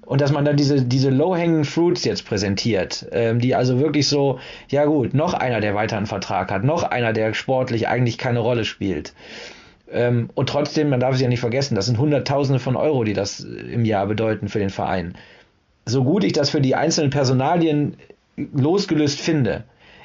Und 0.06 0.20
dass 0.20 0.32
man 0.32 0.44
dann 0.44 0.56
diese, 0.56 0.82
diese 0.82 1.10
low-hanging 1.10 1.64
fruits 1.64 2.04
jetzt 2.04 2.26
präsentiert, 2.26 3.06
ähm, 3.12 3.40
die 3.40 3.54
also 3.54 3.80
wirklich 3.80 4.06
so, 4.06 4.38
ja 4.68 4.84
gut, 4.84 5.14
noch 5.14 5.32
einer, 5.32 5.60
der 5.60 5.74
weiter 5.74 5.96
einen 5.96 6.06
Vertrag 6.06 6.50
hat, 6.50 6.62
noch 6.62 6.82
einer, 6.82 7.12
der 7.12 7.32
sportlich 7.32 7.88
eigentlich 7.88 8.18
keine 8.18 8.40
Rolle 8.40 8.64
spielt. 8.66 9.14
Ähm, 9.90 10.28
und 10.34 10.48
trotzdem, 10.48 10.90
man 10.90 11.00
darf 11.00 11.14
es 11.14 11.20
ja 11.20 11.28
nicht 11.28 11.40
vergessen, 11.40 11.74
das 11.74 11.86
sind 11.86 11.98
Hunderttausende 11.98 12.58
von 12.58 12.76
Euro, 12.76 13.04
die 13.04 13.14
das 13.14 13.40
im 13.40 13.84
Jahr 13.84 14.06
bedeuten 14.06 14.48
für 14.48 14.58
den 14.58 14.70
Verein. 14.70 15.14
So 15.86 16.04
gut 16.04 16.24
ich 16.24 16.32
das 16.32 16.50
für 16.50 16.60
die 16.60 16.74
einzelnen 16.74 17.10
Personalien 17.10 17.96
losgelöst 18.36 19.20
finde, 19.20 19.64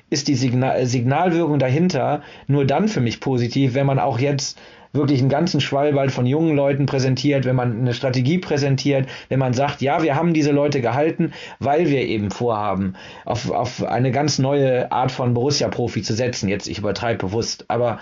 ist 0.10 0.28
die 0.28 0.36
Signal 0.36 0.86
Signalwirkung 0.86 1.60
dahinter 1.60 2.22
nur 2.48 2.66
dann 2.66 2.88
für 2.88 3.02
mich 3.02 3.20
positiv, 3.20 3.74
wenn 3.74 3.86
man 3.86 4.00
auch 4.00 4.20
jetzt 4.20 4.60
wirklich 4.94 5.20
einen 5.20 5.30
ganzen 5.30 5.62
Schwallwald 5.62 6.12
von 6.12 6.26
jungen 6.26 6.56
Leuten 6.56 6.86
präsentiert, 6.86 7.46
wenn 7.46 7.56
man 7.56 7.80
eine 7.80 7.94
Strategie 7.94 8.40
präsentiert, 8.40 9.08
wenn 9.30 9.40
man 9.40 9.54
sagt, 9.54 9.82
ja, 9.82 10.02
wir 10.02 10.16
haben 10.16 10.34
diese 10.34 10.52
Leute 10.52 10.82
gehalten, 10.82 11.34
weil 11.60 11.90
wir 11.90 12.02
eben 12.02 12.32
vorhaben, 12.32 12.96
auf, 13.26 13.52
auf 13.52 13.84
eine 13.84 14.12
ganz 14.12 14.40
neue 14.40 14.92
Art 14.92 15.12
von 15.12 15.34
Borussia-Profi 15.34 16.02
zu 16.02 16.14
setzen. 16.14 16.50
Jetzt, 16.50 16.68
ich 16.68 16.80
übertreibe 16.80 17.28
bewusst, 17.28 17.66
aber 17.68 18.00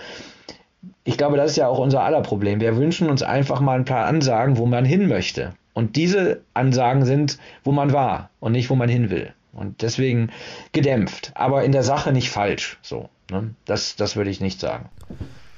ich 1.03 1.17
glaube, 1.17 1.37
das 1.37 1.51
ist 1.51 1.57
ja 1.57 1.67
auch 1.67 1.79
unser 1.79 2.03
aller 2.03 2.21
Problem. 2.21 2.61
Wir 2.61 2.77
wünschen 2.77 3.09
uns 3.09 3.23
einfach 3.23 3.59
mal 3.59 3.77
ein 3.77 3.85
paar 3.85 4.05
Ansagen, 4.05 4.57
wo 4.57 4.65
man 4.65 4.85
hin 4.85 5.07
möchte. 5.07 5.53
Und 5.73 5.95
diese 5.95 6.41
Ansagen 6.53 7.05
sind, 7.05 7.37
wo 7.63 7.71
man 7.71 7.93
war 7.93 8.29
und 8.39 8.53
nicht, 8.53 8.69
wo 8.69 8.75
man 8.75 8.89
hin 8.89 9.09
will. 9.09 9.33
Und 9.57 9.81
deswegen 9.81 10.31
gedämpft, 10.71 11.31
aber 11.35 11.63
in 11.63 11.71
der 11.71 11.83
Sache 11.83 12.11
nicht 12.11 12.29
falsch. 12.29 12.77
So, 12.83 13.09
ne? 13.31 13.55
das, 13.65 13.95
das 13.95 14.15
würde 14.15 14.29
ich 14.29 14.39
nicht 14.39 14.59
sagen. 14.59 14.89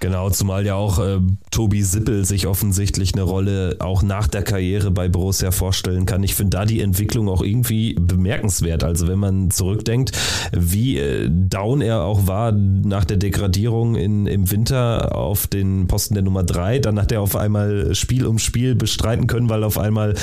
Genau, 0.01 0.29
zumal 0.29 0.65
ja 0.65 0.75
auch 0.75 0.99
äh, 0.99 1.19
Tobi 1.51 1.81
Sippel 1.81 2.23
sich 2.23 2.47
offensichtlich 2.47 3.13
eine 3.13 3.23
Rolle 3.23 3.75
auch 3.79 4.01
nach 4.01 4.27
der 4.27 4.43
Karriere 4.43 4.91
bei 4.91 5.09
Borussia 5.09 5.51
vorstellen 5.51 6.05
kann. 6.05 6.23
Ich 6.23 6.35
finde 6.35 6.57
da 6.57 6.65
die 6.65 6.79
Entwicklung 6.79 7.27
auch 7.27 7.41
irgendwie 7.41 7.95
bemerkenswert. 7.99 8.85
Also 8.85 9.09
wenn 9.09 9.19
man 9.19 9.51
zurückdenkt, 9.51 10.13
wie 10.53 10.97
äh, 10.99 11.29
down 11.29 11.81
er 11.81 12.03
auch 12.03 12.27
war 12.27 12.53
nach 12.53 13.03
der 13.03 13.17
Degradierung 13.17 13.95
in, 13.95 14.25
im 14.25 14.49
Winter 14.49 15.13
auf 15.15 15.47
den 15.47 15.87
Posten 15.87 16.13
der 16.13 16.23
Nummer 16.23 16.43
drei, 16.43 16.79
dann 16.79 16.97
hat 16.97 17.11
er 17.11 17.19
auf 17.21 17.35
einmal 17.35 17.93
Spiel 17.93 18.25
um 18.25 18.39
Spiel 18.39 18.75
bestreiten 18.75 19.27
können, 19.27 19.49
weil 19.49 19.65
auf 19.65 19.77
einmal 19.77 20.15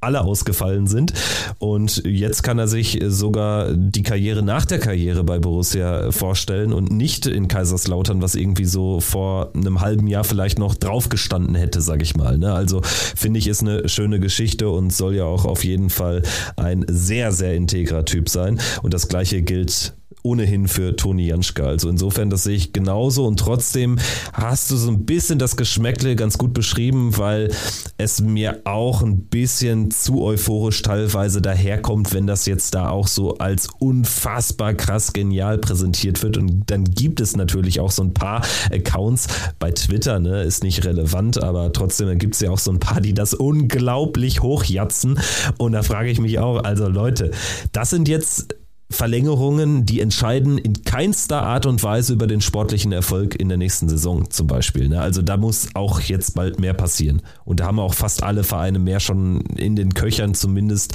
alle 0.00 0.22
ausgefallen 0.22 0.86
sind. 0.86 1.12
Und 1.58 2.02
jetzt 2.04 2.42
kann 2.42 2.58
er 2.58 2.68
sich 2.68 3.00
sogar 3.06 3.72
die 3.72 4.02
Karriere 4.02 4.42
nach 4.42 4.64
der 4.64 4.78
Karriere 4.78 5.24
bei 5.24 5.38
Borussia 5.38 6.10
vorstellen 6.12 6.72
und 6.72 6.90
nicht 6.90 7.26
in 7.26 7.48
Kaiserslautern, 7.48 8.22
was 8.22 8.34
irgendwie 8.34 8.64
so 8.64 9.00
vor 9.00 9.50
einem 9.54 9.80
halben 9.80 10.06
Jahr 10.06 10.24
vielleicht 10.24 10.58
noch 10.58 10.74
draufgestanden 10.74 11.54
hätte, 11.54 11.80
sag 11.80 12.02
ich 12.02 12.16
mal. 12.16 12.38
Ne? 12.38 12.52
Also 12.52 12.80
finde 12.82 13.38
ich, 13.38 13.48
ist 13.48 13.62
eine 13.62 13.88
schöne 13.88 14.20
Geschichte 14.20 14.68
und 14.68 14.92
soll 14.92 15.16
ja 15.16 15.24
auch 15.24 15.44
auf 15.44 15.64
jeden 15.64 15.90
Fall 15.90 16.22
ein 16.56 16.84
sehr, 16.88 17.32
sehr 17.32 17.54
integrer 17.54 18.04
Typ 18.04 18.28
sein. 18.28 18.60
Und 18.82 18.94
das 18.94 19.08
gleiche 19.08 19.42
gilt 19.42 19.94
ohnehin 20.28 20.68
für 20.68 20.94
Toni 20.94 21.26
Janschka. 21.26 21.64
Also 21.64 21.88
insofern, 21.88 22.28
das 22.28 22.44
sehe 22.44 22.54
ich 22.54 22.74
genauso. 22.74 23.26
Und 23.26 23.38
trotzdem 23.40 23.98
hast 24.34 24.70
du 24.70 24.76
so 24.76 24.90
ein 24.90 25.06
bisschen 25.06 25.38
das 25.38 25.56
Geschmäckle 25.56 26.16
ganz 26.16 26.36
gut 26.36 26.52
beschrieben, 26.52 27.16
weil 27.16 27.50
es 27.96 28.20
mir 28.20 28.60
auch 28.64 29.02
ein 29.02 29.22
bisschen 29.22 29.90
zu 29.90 30.22
euphorisch 30.22 30.82
teilweise 30.82 31.40
daherkommt, 31.40 32.12
wenn 32.12 32.26
das 32.26 32.44
jetzt 32.44 32.74
da 32.74 32.90
auch 32.90 33.08
so 33.08 33.38
als 33.38 33.68
unfassbar 33.78 34.74
krass 34.74 35.14
genial 35.14 35.56
präsentiert 35.56 36.22
wird. 36.22 36.36
Und 36.36 36.70
dann 36.70 36.84
gibt 36.84 37.20
es 37.20 37.34
natürlich 37.34 37.80
auch 37.80 37.90
so 37.90 38.02
ein 38.02 38.12
paar 38.12 38.44
Accounts 38.70 39.28
bei 39.58 39.70
Twitter, 39.70 40.18
ne, 40.18 40.42
ist 40.42 40.62
nicht 40.62 40.84
relevant, 40.84 41.42
aber 41.42 41.72
trotzdem 41.72 42.18
gibt 42.18 42.34
es 42.34 42.40
ja 42.40 42.50
auch 42.50 42.58
so 42.58 42.70
ein 42.70 42.80
paar, 42.80 43.00
die 43.00 43.14
das 43.14 43.32
unglaublich 43.32 44.42
hochjatzen. 44.42 45.18
Und 45.56 45.72
da 45.72 45.82
frage 45.82 46.10
ich 46.10 46.20
mich 46.20 46.38
auch, 46.38 46.62
also 46.64 46.86
Leute, 46.88 47.30
das 47.72 47.88
sind 47.90 48.08
jetzt 48.08 48.54
Verlängerungen, 48.90 49.84
die 49.84 50.00
entscheiden 50.00 50.56
in 50.56 50.82
keinster 50.82 51.42
Art 51.42 51.66
und 51.66 51.82
Weise 51.82 52.14
über 52.14 52.26
den 52.26 52.40
sportlichen 52.40 52.90
Erfolg 52.92 53.34
in 53.38 53.48
der 53.48 53.58
nächsten 53.58 53.88
Saison 53.88 54.30
zum 54.30 54.46
Beispiel. 54.46 54.88
Ne? 54.88 55.00
Also 55.00 55.20
da 55.20 55.36
muss 55.36 55.68
auch 55.74 56.00
jetzt 56.00 56.34
bald 56.34 56.58
mehr 56.58 56.72
passieren. 56.72 57.20
Und 57.44 57.60
da 57.60 57.66
haben 57.66 57.80
auch 57.80 57.92
fast 57.92 58.22
alle 58.22 58.44
Vereine 58.44 58.78
mehr 58.78 59.00
schon 59.00 59.42
in 59.56 59.76
den 59.76 59.92
Köchern 59.92 60.34
zumindest 60.34 60.94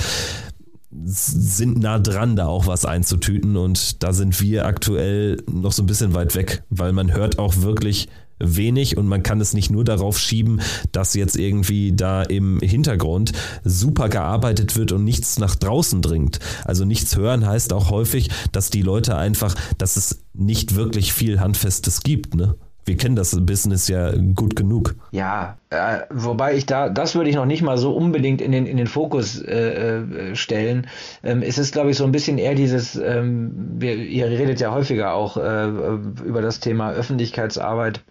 sind 1.05 1.79
nah 1.79 1.99
dran, 1.99 2.35
da 2.35 2.47
auch 2.47 2.67
was 2.67 2.85
einzutüten 2.85 3.57
und 3.57 4.03
da 4.03 4.13
sind 4.13 4.39
wir 4.41 4.65
aktuell 4.65 5.41
noch 5.51 5.71
so 5.71 5.81
ein 5.83 5.87
bisschen 5.87 6.13
weit 6.13 6.35
weg, 6.35 6.63
weil 6.69 6.93
man 6.93 7.11
hört 7.11 7.39
auch 7.39 7.57
wirklich 7.57 8.09
wenig 8.39 8.97
und 8.97 9.07
man 9.07 9.23
kann 9.23 9.41
es 9.41 9.53
nicht 9.53 9.71
nur 9.71 9.83
darauf 9.83 10.17
schieben, 10.19 10.61
dass 10.91 11.13
jetzt 11.13 11.37
irgendwie 11.37 11.93
da 11.93 12.23
im 12.23 12.59
Hintergrund 12.59 13.31
super 13.63 14.09
gearbeitet 14.09 14.75
wird 14.75 14.91
und 14.91 15.03
nichts 15.03 15.39
nach 15.39 15.55
draußen 15.55 16.01
dringt. 16.01 16.39
Also 16.65 16.85
nichts 16.85 17.15
hören 17.15 17.45
heißt 17.45 17.73
auch 17.73 17.89
häufig, 17.89 18.29
dass 18.51 18.69
die 18.69 18.81
Leute 18.81 19.15
einfach, 19.15 19.55
dass 19.77 19.95
es 19.95 20.23
nicht 20.33 20.75
wirklich 20.75 21.13
viel 21.13 21.39
Handfestes 21.39 22.01
gibt, 22.01 22.35
ne? 22.35 22.55
Wir 22.85 22.97
kennen 22.97 23.15
das 23.15 23.37
Business 23.45 23.87
ja 23.87 24.11
gut 24.11 24.57
genug. 24.57 24.95
Ja, 25.11 25.57
äh, 25.69 25.99
wobei 26.09 26.55
ich 26.55 26.65
da, 26.65 26.89
das 26.89 27.15
würde 27.15 27.29
ich 27.29 27.35
noch 27.35 27.45
nicht 27.45 27.61
mal 27.61 27.77
so 27.77 27.95
unbedingt 27.95 28.41
in 28.41 28.51
den, 28.51 28.65
in 28.65 28.75
den 28.75 28.87
Fokus 28.87 29.41
äh, 29.41 29.99
äh 29.99 30.35
stellen. 30.35 30.87
Ähm, 31.23 31.41
es 31.41 31.57
ist, 31.57 31.71
glaube 31.71 31.91
ich, 31.91 31.97
so 31.97 32.03
ein 32.03 32.11
bisschen 32.11 32.37
eher 32.37 32.55
dieses, 32.55 32.95
ähm, 32.97 33.53
wir, 33.77 33.95
ihr 33.95 34.27
redet 34.27 34.59
ja 34.59 34.73
häufiger 34.73 35.13
auch 35.13 35.37
äh, 35.37 35.67
über 36.25 36.41
das 36.41 36.59
Thema 36.59 36.91
Öffentlichkeitsarbeit 36.91 38.01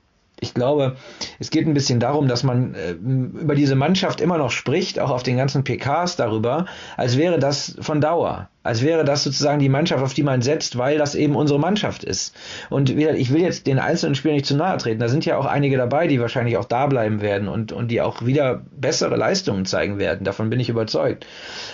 ich 0.43 0.55
glaube, 0.55 0.97
es 1.39 1.51
geht 1.51 1.67
ein 1.67 1.75
bisschen 1.75 2.01
darum, 2.01 2.27
dass 2.27 2.43
man 2.43 2.75
äh, 2.75 2.91
über 2.93 3.55
diese 3.55 3.77
Mannschaft 3.77 4.21
immer 4.21 4.39
noch 4.39 4.51
spricht, 4.51 4.99
auch 4.99 5.11
auf 5.11 5.23
den 5.23 5.37
ganzen 5.37 5.63
PKs 5.63 6.17
darüber, 6.17 6.67
als 6.97 7.17
wäre 7.17 7.39
das 7.39 7.77
von 7.81 8.01
Dauer. 8.01 8.49
Als 8.65 8.83
wäre 8.83 9.05
das 9.05 9.25
sozusagen 9.25 9.61
die 9.61 9.69
Mannschaft, 9.69 10.03
auf 10.03 10.15
die 10.15 10.23
man 10.23 10.43
setzt, 10.43 10.79
weil 10.79 10.99
das 10.99 11.15
eben 11.15 11.37
unsere 11.37 11.59
Mannschaft 11.59 12.05
ist. 12.05 12.35
Und 12.71 12.91
ich 12.91 13.33
will 13.33 13.41
jetzt 13.41 13.67
den 13.67 13.79
einzelnen 13.79 14.15
Spielern 14.15 14.37
nicht 14.37 14.47
zu 14.47 14.57
nahe 14.57 14.79
treten. 14.79 15.01
Da 15.01 15.09
sind 15.09 15.25
ja 15.25 15.37
auch 15.37 15.47
einige 15.47 15.77
dabei, 15.77 16.07
die 16.07 16.21
wahrscheinlich 16.21 16.57
auch 16.57 16.65
da 16.65 16.87
bleiben 16.87 17.21
werden 17.21 17.49
und, 17.49 17.73
und 17.73 17.89
die 17.89 18.01
auch 18.01 18.25
wieder 18.25 18.63
bessere 18.77 19.17
Leistungen 19.17 19.65
zeigen 19.65 19.99
werden. 19.99 20.25
Davon 20.25 20.51
bin 20.51 20.61
ich 20.61 20.69
überzeugt. 20.69 21.27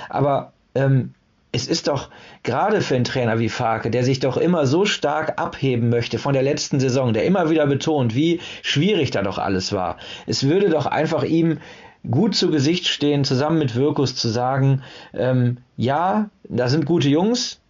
Aber 0.09 0.53
ähm, 0.75 1.13
es 1.53 1.67
ist 1.67 1.89
doch 1.89 2.11
gerade 2.43 2.81
für 2.81 2.95
einen 2.95 3.05
Trainer 3.05 3.39
wie 3.39 3.49
Farke, 3.49 3.91
der 3.91 4.05
sich 4.05 4.21
doch 4.21 4.37
immer 4.37 4.67
so 4.67 4.85
stark 4.85 5.41
abheben 5.41 5.89
möchte 5.89 6.19
von 6.19 6.35
der 6.35 6.43
letzten 6.43 6.79
Saison, 6.79 7.13
der 7.13 7.25
immer 7.25 7.51
wieder 7.51 7.67
betont, 7.67 8.15
wie 8.15 8.41
schwierig 8.63 9.11
da 9.11 9.23
doch 9.23 9.39
alles 9.39 9.73
war. 9.73 9.97
Es 10.27 10.47
würde 10.47 10.69
doch 10.69 10.87
einfach 10.87 11.23
ihm 11.23 11.59
gut 12.09 12.35
zu 12.35 12.51
Gesicht 12.51 12.87
stehen, 12.87 13.25
zusammen 13.25 13.59
mit 13.59 13.75
Wirkus 13.75 14.15
zu 14.15 14.29
sagen, 14.29 14.83
ähm, 15.15 15.59
ja, 15.77 16.29
da 16.45 16.69
sind 16.69 16.87
gute 16.87 17.09
Jungs, 17.09 17.61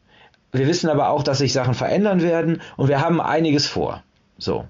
wir 0.53 0.67
wissen 0.67 0.91
aber 0.91 1.11
auch, 1.11 1.23
dass 1.23 1.39
sich 1.39 1.53
Sachen 1.53 1.75
verändern 1.75 2.23
werden 2.23 2.61
und 2.77 2.89
wir 2.89 3.01
haben 3.01 3.21
einiges 3.21 3.67
vor. 3.67 4.03
So. 4.39 4.65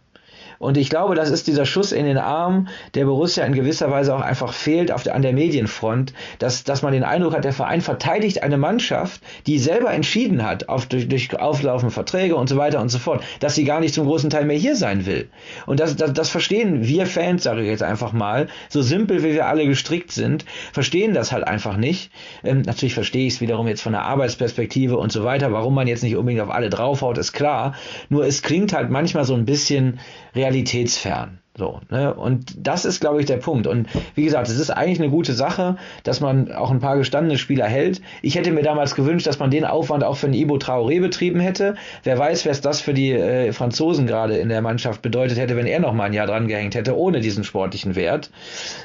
Und 0.59 0.77
ich 0.77 0.91
glaube, 0.91 1.15
das 1.15 1.31
ist 1.31 1.47
dieser 1.47 1.65
Schuss 1.65 1.93
in 1.93 2.05
den 2.05 2.19
Arm, 2.19 2.69
der 2.95 3.05
Borussia 3.05 3.45
in 3.45 3.53
gewisser 3.53 3.91
Weise 3.91 4.15
auch 4.15 4.21
einfach 4.21 4.53
fehlt 4.53 4.91
auf 4.91 5.03
der, 5.03 5.15
an 5.15 5.23
der 5.23 5.33
Medienfront, 5.33 6.13
dass, 6.39 6.65
dass 6.65 6.83
man 6.83 6.93
den 6.93 7.05
Eindruck 7.05 7.35
hat, 7.35 7.45
der 7.45 7.53
Verein 7.53 7.81
verteidigt 7.81 8.43
eine 8.43 8.59
Mannschaft, 8.59 9.23
die 9.47 9.59
selber 9.59 9.93
entschieden 9.93 10.45
hat, 10.45 10.69
auf, 10.69 10.87
durch, 10.87 11.09
durch 11.09 11.39
auflaufende 11.39 11.93
Verträge 11.93 12.37
und 12.37 12.49
so 12.49 12.57
weiter 12.57 12.81
und 12.81 12.89
so 12.89 12.99
fort, 12.99 13.23
dass 13.41 13.55
sie 13.55 13.65
gar 13.65 13.81
nicht 13.81 13.95
zum 13.95 14.07
großen 14.07 14.31
Teil 14.31 14.45
mehr 14.45 14.57
hier 14.57 14.75
sein 14.75 15.07
will. 15.07 15.29
Und 15.67 15.81
das, 15.81 15.97
das, 15.97 16.13
das 16.13 16.29
verstehen 16.29 16.87
wir 16.87 17.07
Fans, 17.07 17.45
sage 17.45 17.63
ich 17.63 17.69
jetzt 17.69 17.83
einfach 17.83 18.13
mal, 18.13 18.49
so 18.69 18.83
simpel 18.83 19.23
wie 19.23 19.35
wir 19.35 19.47
alle 19.47 19.67
gestrickt 19.67 20.13
sind, 20.13 20.45
verstehen 20.73 21.15
das 21.15 21.33
halt 21.33 21.47
einfach 21.47 21.77
nicht. 21.77 22.11
Ähm, 22.43 22.63
natürlich 22.63 22.95
verstehe 22.95 23.27
ich 23.27 23.35
es 23.35 23.41
wiederum 23.41 23.69
jetzt 23.69 23.83
von 23.83 23.93
der 23.93 24.03
Arbeitsperspektive 24.03 24.97
und 24.97 25.13
so 25.13 25.25
weiter, 25.25 25.53
warum 25.53 25.75
man 25.75 25.87
jetzt 25.87 26.03
nicht 26.03 26.17
unbedingt 26.17 26.43
auf 26.43 26.51
alle 26.51 26.69
draufhaut, 26.69 27.19
ist 27.19 27.33
klar. 27.33 27.75
Nur 28.09 28.27
es 28.27 28.43
klingt 28.43 28.73
halt 28.73 28.91
manchmal 28.91 29.25
so 29.25 29.35
ein 29.35 29.45
bisschen 29.45 30.01
realitätsfern. 30.49 31.39
So, 31.57 31.81
ne? 31.91 32.15
Und 32.15 32.55
das 32.57 32.85
ist, 32.85 33.01
glaube 33.01 33.19
ich, 33.19 33.27
der 33.27 33.39
Punkt. 33.39 33.67
Und 33.67 33.89
wie 34.15 34.23
gesagt, 34.23 34.49
es 34.49 34.59
ist 34.59 34.71
eigentlich 34.71 35.01
eine 35.01 35.11
gute 35.11 35.35
Sache, 35.35 35.77
dass 36.05 36.21
man 36.21 36.53
auch 36.53 36.71
ein 36.71 36.79
paar 36.79 36.97
gestandene 36.97 37.37
Spieler 37.37 37.67
hält. 37.67 38.01
Ich 38.23 38.37
hätte 38.37 38.53
mir 38.53 38.63
damals 38.63 38.95
gewünscht, 38.95 39.27
dass 39.27 39.41
man 39.41 39.51
den 39.51 39.65
Aufwand 39.65 40.05
auch 40.05 40.17
für 40.17 40.27
einen 40.27 40.35
Ibo 40.35 40.55
Traoré 40.57 41.01
betrieben 41.01 41.41
hätte. 41.41 41.75
Wer 42.05 42.17
weiß, 42.17 42.47
was 42.47 42.61
das 42.61 42.81
für 42.81 42.95
die 42.95 43.11
äh, 43.11 43.53
Franzosen 43.53 44.07
gerade 44.07 44.39
in 44.39 44.49
der 44.49 44.63
Mannschaft 44.63 45.03
bedeutet 45.03 45.37
hätte, 45.37 45.57
wenn 45.57 45.67
er 45.67 45.81
noch 45.81 45.93
mal 45.93 46.05
ein 46.05 46.13
Jahr 46.13 46.29
dran 46.29 46.47
gehängt 46.47 46.77
hätte, 46.77 46.97
ohne 46.97 47.21
diesen 47.21 47.43
sportlichen 47.43 47.97
Wert. 47.97 48.31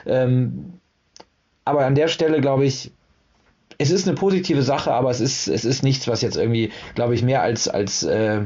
Ähm, 0.07 0.79
aber 1.63 1.85
an 1.85 1.93
der 1.93 2.07
Stelle, 2.07 2.41
glaube 2.41 2.65
ich, 2.65 2.91
es 3.77 3.91
ist 3.91 4.07
eine 4.07 4.15
positive 4.15 4.63
Sache, 4.63 4.91
aber 4.91 5.11
es 5.11 5.19
ist, 5.19 5.47
es 5.47 5.63
ist 5.63 5.83
nichts, 5.83 6.07
was 6.07 6.21
jetzt 6.21 6.37
irgendwie, 6.37 6.71
glaube 6.95 7.13
ich, 7.13 7.21
mehr 7.21 7.43
als, 7.43 7.67
als 7.67 8.01
äh, 8.03 8.41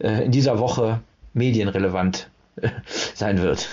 äh 0.00 0.24
in 0.24 0.32
dieser 0.32 0.58
Woche 0.58 1.00
medienrelevant 1.32 2.30
sein 3.14 3.40
wird. 3.40 3.68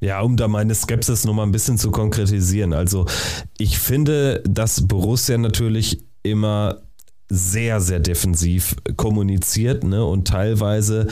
Ja, 0.00 0.20
um 0.20 0.36
da 0.36 0.48
meine 0.48 0.74
Skepsis 0.74 1.24
nochmal 1.24 1.46
ein 1.46 1.52
bisschen 1.52 1.78
zu 1.78 1.90
konkretisieren. 1.90 2.72
Also 2.72 3.06
ich 3.56 3.78
finde, 3.78 4.42
dass 4.44 4.88
Borussia 4.88 5.38
natürlich 5.38 6.04
immer 6.22 6.82
sehr, 7.28 7.80
sehr 7.80 8.00
defensiv 8.00 8.76
kommuniziert 8.96 9.84
ne? 9.84 10.04
und 10.04 10.26
teilweise 10.26 11.06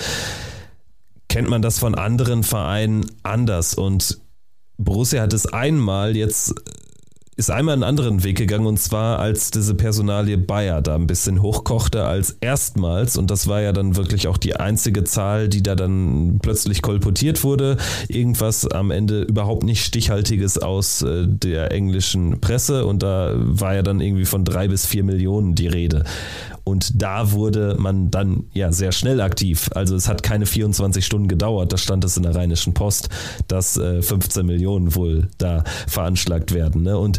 kennt 1.29 1.49
man 1.49 1.63
das 1.63 1.79
von 1.79 1.95
anderen 1.95 2.43
Vereinen 2.43 3.07
anders 3.23 3.75
und 3.75 4.21
Borussia 4.77 5.23
hat 5.23 5.33
es 5.33 5.47
einmal 5.47 6.17
jetzt 6.17 6.55
ist 7.41 7.51
einmal 7.51 7.73
einen 7.73 7.85
anderen 7.85 8.23
Weg 8.23 8.37
gegangen 8.37 8.67
und 8.67 8.79
zwar 8.79 9.19
als 9.19 9.51
diese 9.51 9.75
Personalie 9.75 10.37
Bayer 10.37 10.83
da 10.83 10.95
ein 10.95 11.07
bisschen 11.07 11.41
hochkochte 11.41 12.05
als 12.05 12.37
erstmals 12.43 13.17
und 13.17 13.31
das 13.31 13.49
war 13.49 13.63
ja 13.63 13.73
dann 13.73 13.97
wirklich 13.97 14.29
auch 14.29 14.37
die 14.37 14.57
einzige 14.57 15.05
Zahl, 15.05 15.49
die 15.49 15.63
da 15.63 15.75
dann 15.75 16.39
plötzlich 16.43 16.83
kolportiert 16.83 17.43
wurde. 17.43 17.79
Irgendwas 18.09 18.67
am 18.67 18.91
Ende 18.91 19.23
überhaupt 19.23 19.63
nicht 19.63 19.83
stichhaltiges 19.83 20.59
aus 20.59 21.01
äh, 21.01 21.27
der 21.27 21.73
englischen 21.73 22.43
Presse 22.43 22.85
und 22.85 23.03
da 23.03 23.33
war 23.37 23.75
ja 23.75 23.81
dann 23.81 24.03
irgendwie 24.03 24.27
von 24.27 24.45
drei 24.45 24.69
bis 24.69 24.85
vier 24.85 25.03
Millionen 25.03 25.55
die 25.55 25.69
Rede. 25.69 26.05
Und 26.71 27.03
da 27.03 27.33
wurde 27.33 27.75
man 27.79 28.13
dann 28.13 28.45
ja 28.53 28.71
sehr 28.71 28.93
schnell 28.93 29.21
aktiv. 29.21 29.69
Also 29.75 29.97
es 29.97 30.07
hat 30.09 30.23
keine 30.23 30.47
24 30.47 31.05
Stunden 31.05 31.27
gedauert, 31.27 31.73
da 31.73 31.77
stand 31.77 32.05
es 32.05 32.17
in 32.17 32.23
der 32.23 32.35
Rheinischen 32.35 32.75
Post, 32.75 33.09
dass 33.49 33.77
äh, 33.77 34.03
15 34.03 34.47
Millionen 34.47 34.95
wohl 34.95 35.29
da 35.39 35.65
veranschlagt 35.89 36.55
werden. 36.55 36.83
Ne? 36.83 36.97
Und 36.97 37.19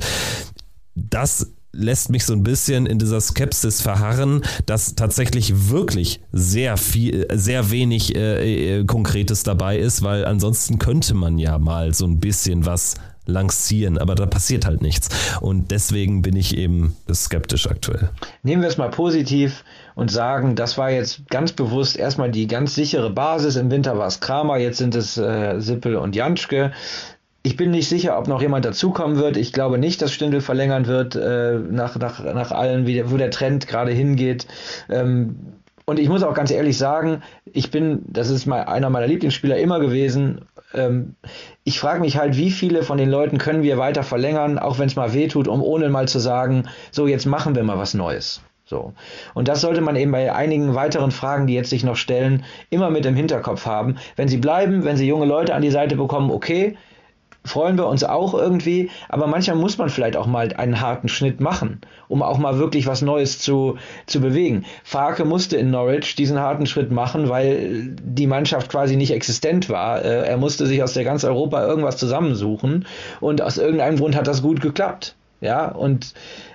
das 0.95 1.51
lässt 1.73 2.09
mich 2.09 2.25
so 2.25 2.33
ein 2.33 2.43
bisschen 2.43 2.85
in 2.85 2.99
dieser 2.99 3.19
Skepsis 3.21 3.81
verharren, 3.81 4.41
dass 4.65 4.95
tatsächlich 4.95 5.69
wirklich 5.69 6.21
sehr 6.31 6.77
viel, 6.77 7.27
sehr 7.33 7.71
wenig 7.71 8.15
äh, 8.15 8.79
äh, 8.79 8.85
Konkretes 8.85 9.43
dabei 9.43 9.77
ist, 9.77 10.01
weil 10.01 10.25
ansonsten 10.25 10.79
könnte 10.79 11.13
man 11.13 11.37
ja 11.37 11.57
mal 11.59 11.93
so 11.93 12.05
ein 12.05 12.19
bisschen 12.19 12.65
was 12.65 12.95
lancieren, 13.25 13.97
aber 13.97 14.15
da 14.15 14.25
passiert 14.25 14.65
halt 14.65 14.81
nichts. 14.81 15.09
Und 15.41 15.71
deswegen 15.71 16.21
bin 16.21 16.35
ich 16.35 16.57
eben 16.57 16.95
skeptisch 17.13 17.67
aktuell. 17.67 18.09
Nehmen 18.43 18.61
wir 18.61 18.69
es 18.69 18.77
mal 18.77 18.89
positiv 18.89 19.63
und 19.95 20.11
sagen, 20.11 20.55
das 20.55 20.77
war 20.77 20.91
jetzt 20.91 21.27
ganz 21.29 21.51
bewusst 21.51 21.97
erstmal 21.97 22.31
die 22.31 22.47
ganz 22.47 22.75
sichere 22.75 23.09
Basis. 23.09 23.55
Im 23.55 23.71
Winter 23.71 23.97
war 23.97 24.07
es 24.07 24.19
Kramer, 24.19 24.57
jetzt 24.57 24.77
sind 24.77 24.95
es 24.95 25.17
äh, 25.17 25.59
Sippel 25.59 25.95
und 25.95 26.15
Janschke. 26.15 26.71
Ich 27.43 27.57
bin 27.57 27.71
nicht 27.71 27.89
sicher, 27.89 28.19
ob 28.19 28.27
noch 28.27 28.41
jemand 28.41 28.65
dazukommen 28.65 29.17
wird. 29.17 29.35
Ich 29.35 29.51
glaube 29.51 29.79
nicht, 29.79 30.01
dass 30.01 30.11
Stindl 30.11 30.41
verlängern 30.41 30.85
wird, 30.85 31.15
äh, 31.15 31.57
nach, 31.57 31.97
nach, 31.97 32.23
nach 32.23 32.51
allen, 32.51 32.85
wie 32.85 32.93
der, 32.93 33.11
wo 33.11 33.17
der 33.17 33.31
Trend 33.31 33.67
gerade 33.67 33.91
hingeht. 33.91 34.45
Ähm, 34.89 35.37
und 35.91 35.99
ich 35.99 36.07
muss 36.07 36.23
auch 36.23 36.33
ganz 36.33 36.51
ehrlich 36.51 36.77
sagen, 36.77 37.21
ich 37.43 37.69
bin, 37.69 38.03
das 38.07 38.29
ist 38.29 38.45
mal 38.45 38.63
einer 38.63 38.89
meiner 38.89 39.07
Lieblingsspieler 39.07 39.57
immer 39.57 39.81
gewesen. 39.81 40.45
Ähm, 40.73 41.15
ich 41.65 41.81
frage 41.81 41.99
mich 41.99 42.15
halt, 42.15 42.37
wie 42.37 42.49
viele 42.49 42.83
von 42.83 42.97
den 42.97 43.09
Leuten 43.09 43.37
können 43.37 43.61
wir 43.61 43.77
weiter 43.77 44.01
verlängern, 44.01 44.57
auch 44.57 44.79
wenn 44.79 44.87
es 44.87 44.95
mal 44.95 45.13
wehtut, 45.13 45.49
um 45.49 45.61
ohne 45.61 45.89
mal 45.89 46.07
zu 46.07 46.19
sagen, 46.19 46.69
so 46.91 47.07
jetzt 47.07 47.25
machen 47.25 47.55
wir 47.55 47.63
mal 47.63 47.77
was 47.77 47.93
Neues. 47.93 48.41
So. 48.63 48.93
Und 49.33 49.49
das 49.49 49.59
sollte 49.59 49.81
man 49.81 49.97
eben 49.97 50.13
bei 50.13 50.33
einigen 50.33 50.75
weiteren 50.75 51.11
Fragen, 51.11 51.45
die 51.45 51.55
jetzt 51.55 51.71
sich 51.71 51.83
noch 51.83 51.97
stellen, 51.97 52.45
immer 52.69 52.89
mit 52.89 53.05
im 53.05 53.17
Hinterkopf 53.17 53.65
haben. 53.65 53.97
Wenn 54.15 54.29
sie 54.29 54.37
bleiben, 54.37 54.85
wenn 54.85 54.95
sie 54.95 55.05
junge 55.05 55.25
Leute 55.25 55.53
an 55.55 55.61
die 55.61 55.71
Seite 55.71 55.97
bekommen, 55.97 56.31
okay. 56.31 56.77
Freuen 57.43 57.77
wir 57.77 57.87
uns 57.87 58.03
auch 58.03 58.33
irgendwie, 58.33 58.89
aber 59.09 59.27
manchmal 59.27 59.57
muss 59.57 59.77
man 59.77 59.89
vielleicht 59.89 60.15
auch 60.15 60.27
mal 60.27 60.53
einen 60.53 60.79
harten 60.79 61.07
Schnitt 61.07 61.39
machen, 61.39 61.81
um 62.07 62.21
auch 62.21 62.37
mal 62.37 62.59
wirklich 62.59 62.85
was 62.87 63.01
Neues 63.01 63.39
zu, 63.39 63.77
zu 64.05 64.21
bewegen. 64.21 64.65
Farke 64.83 65.25
musste 65.25 65.57
in 65.57 65.71
Norwich 65.71 66.15
diesen 66.15 66.39
harten 66.39 66.67
Schritt 66.67 66.91
machen, 66.91 67.29
weil 67.29 67.95
die 68.01 68.27
Mannschaft 68.27 68.71
quasi 68.71 68.95
nicht 68.95 69.11
existent 69.11 69.69
war. 69.69 70.03
Äh, 70.03 70.27
er 70.27 70.37
musste 70.37 70.67
sich 70.67 70.83
aus 70.83 70.93
der 70.93 71.03
ganz 71.03 71.23
Europa 71.23 71.65
irgendwas 71.65 71.97
zusammensuchen 71.97 72.85
und 73.19 73.41
aus 73.41 73.57
irgendeinem 73.57 73.97
Grund 73.97 74.15
hat 74.15 74.27
das 74.27 74.41
gut 74.41 74.61
geklappt. 74.61 75.15
Ja, 75.41 75.69
und 75.69 76.13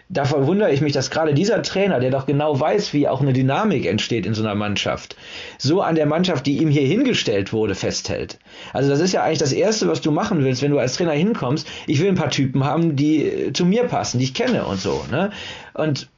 da 0.09 0.25
verwundere 0.25 0.73
ich 0.73 0.81
mich, 0.81 0.93
dass 0.93 1.11
gerade 1.11 1.35
dieser 1.35 1.63
Trainer, 1.63 1.99
der 1.99 2.11
doch 2.11 2.27
genau 2.27 2.59
weiß, 2.59 2.93
wie 2.93 3.09
auch 3.09 3.21
eine 3.21 3.33
Dynamik 3.33 3.87
entsteht 3.87 4.25
in 4.25 4.35
so 4.35 4.43
einer 4.43 4.55
Mannschaft, 4.55 5.17
so 5.59 5.81
an 5.83 5.97
der 5.97 6.07
Mannschaft, 6.07 6.47
die 6.47 6.59
ihm 6.59 6.69
hier 6.69 6.87
hingestellt 6.87 7.53
wurde, 7.53 7.75
festhält. 7.75 8.39
Also 8.73 8.89
das 8.89 9.01
ist 9.01 9.13
ja 9.13 9.25
eigentlich 9.25 9.39
das 9.39 9.53
Erste, 9.53 9.89
was 9.89 10.01
du 10.01 10.13
machen 10.13 10.45
willst, 10.45 10.63
wenn 10.63 10.71
du 10.71 10.79
als 10.79 10.95
Trainer 10.95 11.13
hinkommst. 11.13 11.67
Ich 11.87 12.01
will 12.01 12.09
ein 12.09 12.15
paar 12.15 12.31
Typen 12.31 12.65
haben, 12.65 12.95
die 12.95 13.53
zu 13.53 13.65
mir 13.65 13.85
passen, 13.85 14.19
die 14.19 14.25
ich 14.25 14.35
kenne 14.35 14.65
und 14.65 14.81
so. 14.81 15.05
Ne? 15.11 15.31
Und 15.75 16.09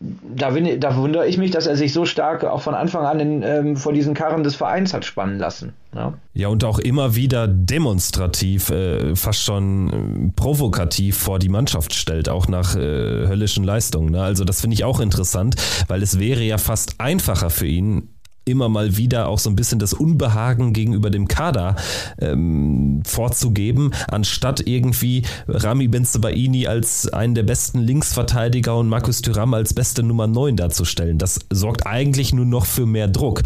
da, 0.00 0.50
da 0.50 0.96
wundere 0.96 1.28
ich 1.28 1.36
mich, 1.36 1.50
dass 1.50 1.66
er 1.66 1.76
sich 1.76 1.92
so 1.92 2.06
stark 2.06 2.42
auch 2.44 2.62
von 2.62 2.74
Anfang 2.74 3.04
an 3.04 3.20
in, 3.20 3.42
ähm, 3.42 3.76
vor 3.76 3.92
diesen 3.92 4.14
Karren 4.14 4.42
des 4.42 4.54
Vereins 4.54 4.94
hat 4.94 5.04
spannen 5.04 5.38
lassen. 5.38 5.74
Ja, 5.94 6.14
ja 6.32 6.48
und 6.48 6.64
auch 6.64 6.78
immer 6.78 7.16
wieder 7.16 7.46
demonstrativ, 7.46 8.70
äh, 8.70 9.14
fast 9.14 9.42
schon 9.42 10.30
äh, 10.30 10.32
provokativ 10.34 11.18
vor 11.18 11.38
die 11.38 11.50
Mannschaft 11.50 11.92
stellt, 11.92 12.30
auch 12.30 12.48
nach 12.48 12.76
äh, 12.76 12.80
höllischen 12.80 13.64
Leistungen. 13.64 14.12
Ne? 14.12 14.22
Also 14.22 14.44
das 14.44 14.62
finde 14.62 14.74
ich 14.74 14.84
auch 14.84 15.00
interessant, 15.00 15.56
weil 15.88 16.02
es 16.02 16.18
wäre 16.18 16.42
ja 16.42 16.56
fast 16.56 16.94
einfacher 16.98 17.50
für 17.50 17.66
ihn, 17.66 18.08
immer 18.50 18.68
mal 18.68 18.96
wieder 18.96 19.28
auch 19.28 19.38
so 19.38 19.50
ein 19.50 19.56
bisschen 19.56 19.78
das 19.78 19.92
Unbehagen 19.92 20.72
gegenüber 20.72 21.10
dem 21.10 21.28
Kader 21.28 21.76
ähm, 22.20 23.02
vorzugeben, 23.04 23.92
anstatt 24.08 24.66
irgendwie 24.66 25.22
Rami 25.48 25.88
Benzebaini 25.88 26.66
als 26.66 27.08
einen 27.12 27.34
der 27.34 27.42
besten 27.42 27.80
Linksverteidiger 27.80 28.76
und 28.76 28.88
Markus 28.88 29.22
Thuram 29.22 29.54
als 29.54 29.74
beste 29.74 30.02
Nummer 30.02 30.26
9 30.26 30.56
darzustellen. 30.56 31.18
Das 31.18 31.40
sorgt 31.50 31.86
eigentlich 31.86 32.32
nur 32.34 32.46
noch 32.46 32.66
für 32.66 32.86
mehr 32.86 33.08
Druck. 33.08 33.42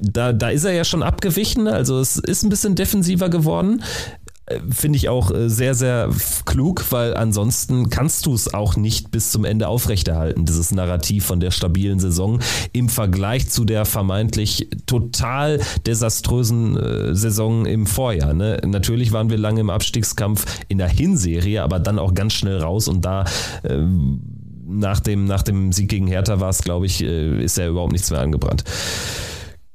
Da, 0.00 0.32
da 0.32 0.48
ist 0.50 0.64
er 0.64 0.72
ja 0.72 0.84
schon 0.84 1.02
abgewichen, 1.02 1.66
also 1.66 1.98
es 1.98 2.16
ist 2.18 2.42
ein 2.42 2.50
bisschen 2.50 2.74
defensiver 2.74 3.28
geworden 3.28 3.82
finde 4.70 4.96
ich 4.96 5.08
auch 5.08 5.30
äh, 5.30 5.48
sehr, 5.48 5.74
sehr 5.74 6.10
klug, 6.44 6.84
weil 6.90 7.14
ansonsten 7.16 7.90
kannst 7.90 8.26
du 8.26 8.34
es 8.34 8.52
auch 8.52 8.76
nicht 8.76 9.10
bis 9.10 9.30
zum 9.30 9.44
Ende 9.44 9.68
aufrechterhalten, 9.68 10.44
dieses 10.44 10.72
Narrativ 10.72 11.24
von 11.24 11.40
der 11.40 11.52
stabilen 11.52 12.00
Saison 12.00 12.40
im 12.72 12.88
Vergleich 12.88 13.48
zu 13.48 13.64
der 13.64 13.84
vermeintlich 13.84 14.68
total 14.86 15.60
desaströsen 15.86 16.76
äh, 16.76 17.14
Saison 17.14 17.66
im 17.66 17.86
Vorjahr. 17.86 18.34
Ne? 18.34 18.60
Natürlich 18.66 19.12
waren 19.12 19.30
wir 19.30 19.38
lange 19.38 19.60
im 19.60 19.70
Abstiegskampf 19.70 20.44
in 20.68 20.78
der 20.78 20.88
Hinserie, 20.88 21.62
aber 21.62 21.78
dann 21.78 21.98
auch 21.98 22.14
ganz 22.14 22.32
schnell 22.32 22.58
raus 22.58 22.88
und 22.88 23.04
da 23.04 23.24
äh, 23.62 23.78
nach, 24.66 25.00
dem, 25.00 25.26
nach 25.26 25.42
dem 25.42 25.72
Sieg 25.72 25.88
gegen 25.88 26.06
Hertha 26.06 26.40
war 26.40 26.50
es, 26.50 26.62
glaube 26.62 26.86
ich, 26.86 27.02
äh, 27.02 27.44
ist 27.44 27.58
ja 27.58 27.68
überhaupt 27.68 27.92
nichts 27.92 28.10
mehr 28.10 28.20
angebrannt. 28.20 28.64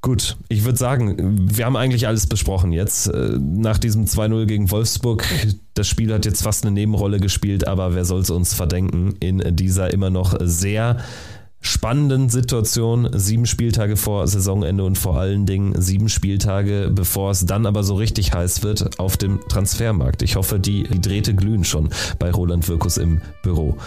Gut, 0.01 0.37
ich 0.47 0.63
würde 0.63 0.77
sagen, 0.77 1.49
wir 1.51 1.65
haben 1.65 1.75
eigentlich 1.75 2.07
alles 2.07 2.27
besprochen 2.27 2.71
jetzt. 2.71 3.07
Äh, 3.07 3.39
nach 3.39 3.79
diesem 3.79 4.05
2-0 4.05 4.45
gegen 4.45 4.69
Wolfsburg, 4.69 5.25
das 5.73 5.87
Spiel 5.87 6.13
hat 6.13 6.25
jetzt 6.25 6.43
fast 6.43 6.63
eine 6.63 6.71
Nebenrolle 6.71 7.19
gespielt, 7.19 7.67
aber 7.67 7.95
wer 7.95 8.05
soll 8.05 8.21
es 8.21 8.29
uns 8.29 8.53
verdenken 8.53 9.15
in 9.19 9.55
dieser 9.55 9.91
immer 9.91 10.09
noch 10.09 10.37
sehr 10.39 10.97
spannenden 11.59 12.29
Situation, 12.29 13.09
sieben 13.13 13.45
Spieltage 13.45 13.97
vor 13.97 14.27
Saisonende 14.27 14.83
und 14.83 14.97
vor 14.97 15.19
allen 15.19 15.45
Dingen 15.45 15.81
sieben 15.81 16.07
Spieltage, 16.09 16.91
bevor 16.93 17.31
es 17.31 17.45
dann 17.45 17.65
aber 17.65 17.83
so 17.83 17.95
richtig 17.95 18.33
heiß 18.33 18.63
wird 18.63 18.99
auf 18.99 19.17
dem 19.17 19.39
Transfermarkt. 19.49 20.21
Ich 20.21 20.35
hoffe, 20.35 20.59
die, 20.59 20.83
die 20.83 21.01
Drähte 21.01 21.33
glühen 21.33 21.63
schon 21.63 21.89
bei 22.19 22.31
Roland 22.31 22.67
Wirkus 22.69 22.97
im 22.97 23.21
Büro. 23.43 23.77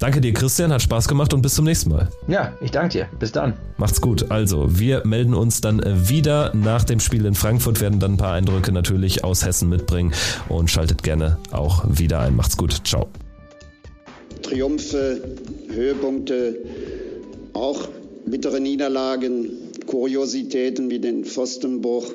Danke 0.00 0.22
dir, 0.22 0.32
Christian, 0.32 0.72
hat 0.72 0.80
Spaß 0.80 1.08
gemacht 1.08 1.34
und 1.34 1.42
bis 1.42 1.54
zum 1.54 1.66
nächsten 1.66 1.90
Mal. 1.90 2.08
Ja, 2.26 2.54
ich 2.62 2.70
danke 2.70 2.88
dir. 2.88 3.08
Bis 3.18 3.32
dann. 3.32 3.52
Macht's 3.76 4.00
gut. 4.00 4.30
Also, 4.30 4.78
wir 4.78 5.06
melden 5.06 5.34
uns 5.34 5.60
dann 5.60 5.78
äh, 5.78 6.08
wieder 6.08 6.54
nach 6.54 6.84
dem 6.84 7.00
Spiel 7.00 7.26
in 7.26 7.34
Frankfurt, 7.34 7.82
werden 7.82 8.00
dann 8.00 8.14
ein 8.14 8.16
paar 8.16 8.32
Eindrücke 8.32 8.72
natürlich 8.72 9.24
aus 9.24 9.44
Hessen 9.44 9.68
mitbringen 9.68 10.14
und 10.48 10.70
schaltet 10.70 11.02
gerne 11.02 11.36
auch 11.52 11.84
wieder 11.86 12.20
ein. 12.20 12.34
Macht's 12.34 12.56
gut. 12.56 12.80
Ciao. 12.86 13.08
Triumphe, 14.40 15.20
Höhepunkte, 15.70 16.56
auch 17.52 17.86
bittere 18.24 18.58
Niederlagen, 18.58 19.50
Kuriositäten 19.86 20.88
wie 20.88 20.98
den 20.98 21.26
Pfostenbruch. 21.26 22.14